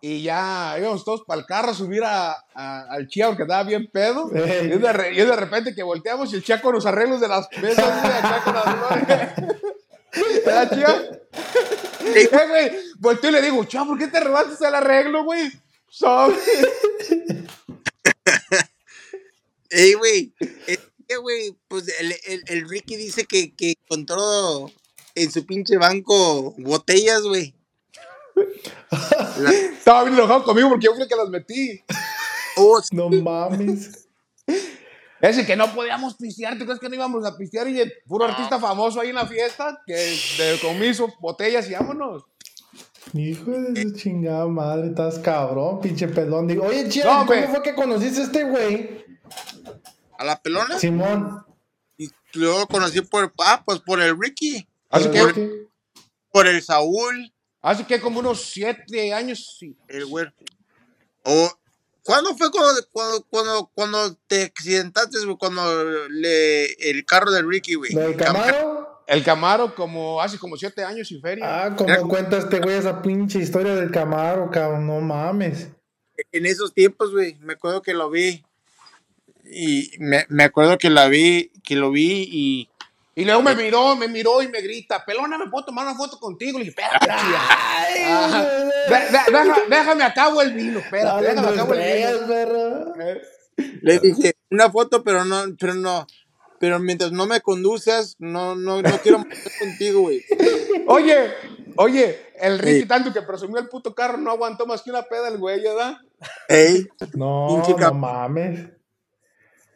Y 0.01 0.23
ya 0.23 0.77
íbamos 0.79 1.05
todos 1.05 1.23
para 1.27 1.41
el 1.41 1.47
carro 1.47 1.71
a 1.71 1.75
subir 1.75 2.03
a, 2.05 2.33
a- 2.55 2.87
al 2.91 3.07
Chía 3.09 3.27
porque 3.29 3.43
estaba 3.43 3.65
bien 3.65 3.89
pedo. 3.91 4.31
Y 4.35 4.39
es 4.39 4.81
de, 4.81 4.93
re- 4.93 5.13
y 5.13 5.17
de 5.17 5.37
repente 5.37 5.75
que 5.75 5.83
volteamos 5.83 6.33
y 6.33 6.37
el 6.37 6.43
Chía 6.45 6.61
con 6.63 6.75
los 6.75 6.87
arreglos 6.87 7.21
de 7.21 7.29
las 7.29 7.49
mesas, 7.61 8.03
güey, 8.03 8.13
acá 8.15 8.43
con 8.45 8.55
las. 8.55 8.67
¿Verdad, 10.45 10.71
Chía? 10.75 11.21
Eh, 12.15 12.29
güey, 12.49 12.73
volteo 12.99 13.31
y 13.31 13.33
le 13.33 13.43
digo, 13.43 13.65
Chía, 13.65 13.85
¿por 13.85 13.99
qué 13.99 14.07
te 14.09 14.21
robaste 14.21 14.67
el 14.67 14.75
arreglo, 14.75 15.25
güey? 15.25 15.51
Sobre. 15.89 16.37
Ey, 19.71 19.95
güey, 19.95 20.33
güey, 21.21 21.57
pues 21.69 21.89
el, 21.99 22.13
el, 22.27 22.43
el 22.47 22.69
Ricky 22.69 22.97
dice 22.97 23.25
que, 23.25 23.55
que 23.57 23.75
encontró 23.83 24.71
en 25.15 25.31
su 25.33 25.45
pinche 25.47 25.77
banco 25.79 26.55
botellas, 26.59 27.23
güey. 27.23 27.55
La- 29.39 29.51
Estaba 29.53 30.05
bien 30.05 30.15
enojado 30.15 30.45
conmigo 30.45 30.69
porque 30.71 30.87
yo 30.87 30.93
fui 30.95 31.03
el 31.03 31.09
que 31.09 31.17
las 31.17 31.29
metí. 31.29 31.83
oh, 32.57 32.81
No 32.93 33.09
mames. 33.11 34.09
Ese 35.21 35.47
que 35.47 35.57
no 35.57 35.73
podíamos 35.75 36.17
pistear, 36.17 36.59
¿tú 36.59 36.65
crees 36.67 36.79
que 36.81 36.89
no 36.89 36.95
íbamos 36.97 37.25
a 37.25 37.37
pistear? 37.37 37.67
Y 37.69 37.81
el 37.81 37.93
puro 38.07 38.27
artista 38.27 38.59
famoso 38.59 39.01
ahí 39.01 39.09
en 39.09 39.15
la 39.15 39.27
fiesta, 39.27 39.81
que 39.87 39.95
de 39.95 40.59
comiso, 40.61 41.13
botellas 41.21 41.69
y 41.71 41.73
vámonos. 41.73 42.25
Hijo 43.15 43.51
de 43.53 43.83
su 43.83 43.95
chingada 43.95 44.47
madre, 44.47 44.89
estás 44.89 45.19
cabrón, 45.19 45.81
pinche 45.81 46.09
pelón. 46.09 46.47
Digo, 46.47 46.65
oye, 46.67 46.85
No, 47.05 47.25
¿cómo 47.27 47.47
fue 47.49 47.63
que 47.63 47.75
conociste 47.75 48.21
a 48.21 48.25
este 48.25 48.45
güey? 48.45 49.05
a 50.19 50.25
la 50.25 50.41
pelona. 50.41 50.79
Simón. 50.79 51.45
Y 51.97 52.09
yo 52.33 52.59
lo 52.61 52.67
conocí 52.67 53.01
por, 53.01 53.33
ah, 53.41 53.63
pues 53.65 53.81
por 53.81 54.01
el 54.01 54.19
Ricky, 54.19 54.67
Así 54.91 55.09
¿Por 55.09 55.33
que, 55.33 55.41
qué? 55.41 55.51
por 56.31 56.47
el 56.47 56.63
Saúl, 56.63 57.33
hace 57.65 57.85
que 57.87 58.01
como 58.01 58.21
unos 58.21 58.43
siete 58.45 59.13
años, 59.13 59.57
sí. 59.59 59.77
el 59.89 60.07
güey. 60.07 60.27
O, 61.25 61.51
¿Cuándo 62.05 62.37
fue 62.37 62.51
cuando, 62.51 62.81
cuando, 62.93 63.27
cuando, 63.31 63.71
cuando 63.75 64.15
te 64.27 64.43
accidentaste, 64.43 65.25
güey? 65.25 65.37
Cuando 65.39 66.09
le, 66.11 66.67
el 66.91 67.05
carro 67.07 67.31
del 67.31 67.49
Ricky, 67.49 67.75
güey. 67.75 67.93
¿Lo 67.95 68.03
del 68.03 68.17
Camaro? 68.17 69.03
El 69.07 69.25
Camaro 69.25 69.75
como 69.75 70.21
hace 70.21 70.39
como 70.39 70.57
siete 70.57 70.85
años 70.85 71.11
y 71.11 71.21
feria. 71.21 71.65
Ah, 71.65 71.75
como 71.75 72.09
cuenta 72.09 72.37
este 72.37 72.61
güey 72.61 72.77
esa 72.77 73.01
pinche 73.01 73.39
historia 73.39 73.75
del 73.75 73.91
Camaro, 73.91 74.51
cabrón, 74.51 74.87
no 74.87 75.01
mames. 75.01 75.69
En 76.31 76.47
esos 76.47 76.75
tiempos, 76.75 77.11
güey, 77.11 77.37
me 77.41 77.55
acuerdo 77.55 77.81
que 77.81 77.95
lo 77.95 78.11
vi. 78.11 78.45
Y 79.45 79.91
me, 79.99 80.27
me 80.29 80.45
acuerdo 80.45 80.77
que 80.77 80.91
la 80.91 81.09
vi, 81.09 81.51
que 81.65 81.75
lo 81.75 81.91
vi 81.91 82.29
y... 82.31 82.69
Y 83.17 83.25
luego 83.25 83.43
me 83.43 83.55
miró, 83.55 83.95
me 83.97 84.09
miró 84.09 84.43
y 84.43 84.49
me 84.49 84.61
grita, 84.61 85.05
pelona, 85.05 85.39
¿me 85.39 85.49
puedo 85.49 85.67
tomar 85.67 85.87
una 85.87 85.95
foto 85.97 86.19
contigo? 86.19 86.59
Le 86.59 86.65
dije, 86.65 86.77
espérate, 86.81 87.07
deja- 88.89 89.63
déjame 89.69 90.05
acabo 90.05 90.43
el 90.43 90.53
vino, 90.53 90.79
espérate, 90.81 91.25
déjame 91.27 91.49
acabo 91.49 91.75
el 91.75 91.81
vino. 91.81 92.95
Eh, 93.01 93.23
Le 93.83 93.99
dije, 94.01 94.35
una 94.51 94.71
foto, 94.71 95.03
pero 95.05 95.25
no, 95.25 95.45
pero 95.59 95.75
no. 95.75 96.07
Pero 96.59 96.79
mientras 96.79 97.13
no 97.13 97.27
me 97.27 97.41
conduzcas, 97.41 98.17
no, 98.19 98.55
no, 98.57 98.81
no 98.81 98.99
quiero 99.03 99.19
estar 99.31 99.53
contigo, 99.61 100.01
güey. 100.03 100.25
Oye, 100.87 101.33
Oye, 101.77 102.17
el 102.41 102.61
Ricky 102.61 102.83
Ey. 102.83 102.87
tanto 102.87 103.13
que 103.13 103.21
presumió 103.23 103.59
el 103.59 103.69
puto 103.69 103.97
carro 103.97 104.17
no 104.17 104.31
aguantó 104.31 104.65
más 104.65 104.83
que 104.83 104.91
una 104.91 105.03
peda 105.03 105.27
el 105.27 105.39
güey, 105.39 105.61
¿verdad? 105.61 105.97
Ey, 106.49 106.87
No, 107.15 107.49
no 107.79 107.95
mames. 107.95 108.69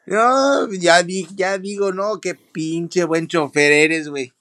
No, 0.08 0.72
ya, 0.72 1.02
di- 1.02 1.26
ya 1.34 1.58
digo, 1.58 1.92
no, 1.92 2.20
qué 2.20 2.34
pinche 2.34 3.04
buen 3.04 3.26
chofer 3.28 3.72
eres, 3.72 4.08
güey. 4.08 4.32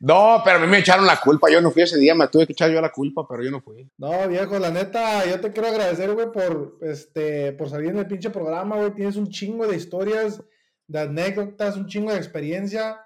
No, 0.00 0.40
pero 0.44 0.56
a 0.56 0.60
mí 0.60 0.66
me 0.66 0.78
echaron 0.78 1.06
la 1.06 1.20
culpa. 1.20 1.48
Yo 1.48 1.60
no 1.60 1.70
fui 1.70 1.82
ese 1.82 1.96
día, 1.96 2.14
me 2.14 2.26
tuve 2.26 2.44
que 2.46 2.52
echar 2.52 2.70
yo 2.72 2.80
la 2.80 2.90
culpa, 2.90 3.24
pero 3.28 3.44
yo 3.44 3.50
no 3.52 3.60
fui. 3.60 3.88
No, 3.98 4.28
viejo, 4.28 4.58
la 4.58 4.70
neta, 4.72 5.24
yo 5.26 5.40
te 5.40 5.52
quiero 5.52 5.68
agradecer, 5.68 6.12
güey, 6.12 6.32
por, 6.32 6.78
este, 6.82 7.52
por 7.52 7.70
salir 7.70 7.90
en 7.90 7.98
el 7.98 8.06
pinche 8.08 8.30
programa, 8.30 8.76
güey. 8.76 8.92
Tienes 8.94 9.14
un 9.14 9.28
chingo 9.28 9.66
de 9.68 9.76
historias, 9.76 10.42
de 10.88 10.98
anécdotas, 10.98 11.76
un 11.76 11.86
chingo 11.86 12.10
de 12.10 12.18
experiencia. 12.18 12.98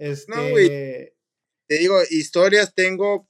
Este, 0.00 0.32
No, 0.34 0.50
güey. 0.50 0.68
Te 1.68 1.78
digo, 1.78 1.94
historias 2.10 2.74
tengo, 2.74 3.28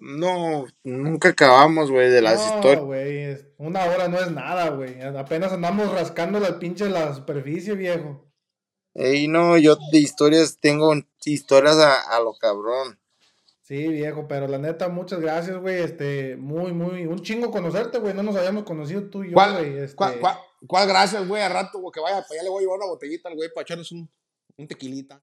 no, 0.00 0.66
nunca 0.82 1.30
acabamos, 1.30 1.90
güey, 1.90 2.08
de 2.10 2.22
las 2.22 2.38
no, 2.40 2.54
historias. 2.56 2.84
güey, 2.84 3.36
una 3.58 3.84
hora 3.84 4.08
no 4.08 4.18
es 4.18 4.30
nada, 4.30 4.70
güey. 4.70 5.00
Apenas 5.02 5.52
andamos 5.52 5.92
rascando 5.92 6.40
la 6.40 6.58
pinche 6.58 6.88
la 6.88 7.14
superficie, 7.14 7.74
viejo. 7.74 8.26
Ey, 8.94 9.28
no, 9.28 9.56
yo 9.56 9.76
de 9.92 9.98
historias 9.98 10.58
tengo 10.60 10.92
historias 11.24 11.76
a, 11.76 12.16
a 12.16 12.20
lo 12.20 12.34
cabrón. 12.34 12.98
Sí, 13.62 13.86
viejo, 13.86 14.26
pero 14.26 14.48
la 14.48 14.58
neta, 14.58 14.88
muchas 14.88 15.20
gracias, 15.20 15.56
güey. 15.58 15.80
Este, 15.80 16.36
muy, 16.36 16.72
muy, 16.72 17.06
un 17.06 17.22
chingo 17.22 17.52
conocerte, 17.52 17.98
güey. 17.98 18.14
No 18.14 18.24
nos 18.24 18.34
habíamos 18.34 18.64
conocido 18.64 19.04
tú 19.08 19.22
y 19.22 19.28
yo, 19.28 19.34
¿Cuál, 19.34 19.52
güey. 19.58 19.78
Este, 19.78 19.94
cuál, 19.94 20.18
cuál- 20.18 20.38
cuál 20.66 20.88
gracias, 20.88 21.28
güey? 21.28 21.40
Al 21.40 21.52
rato, 21.52 21.78
güey, 21.78 21.92
que 21.92 22.00
vaya 22.00 22.16
para 22.22 22.34
allá 22.34 22.42
le 22.42 22.48
voy 22.50 22.58
a 22.58 22.62
llevar 22.62 22.78
una 22.78 22.86
botellita 22.88 23.28
al 23.28 23.36
güey 23.36 23.48
para 23.54 23.62
echarnos 23.62 23.92
un, 23.92 24.10
un 24.56 24.66
tequilita. 24.66 25.18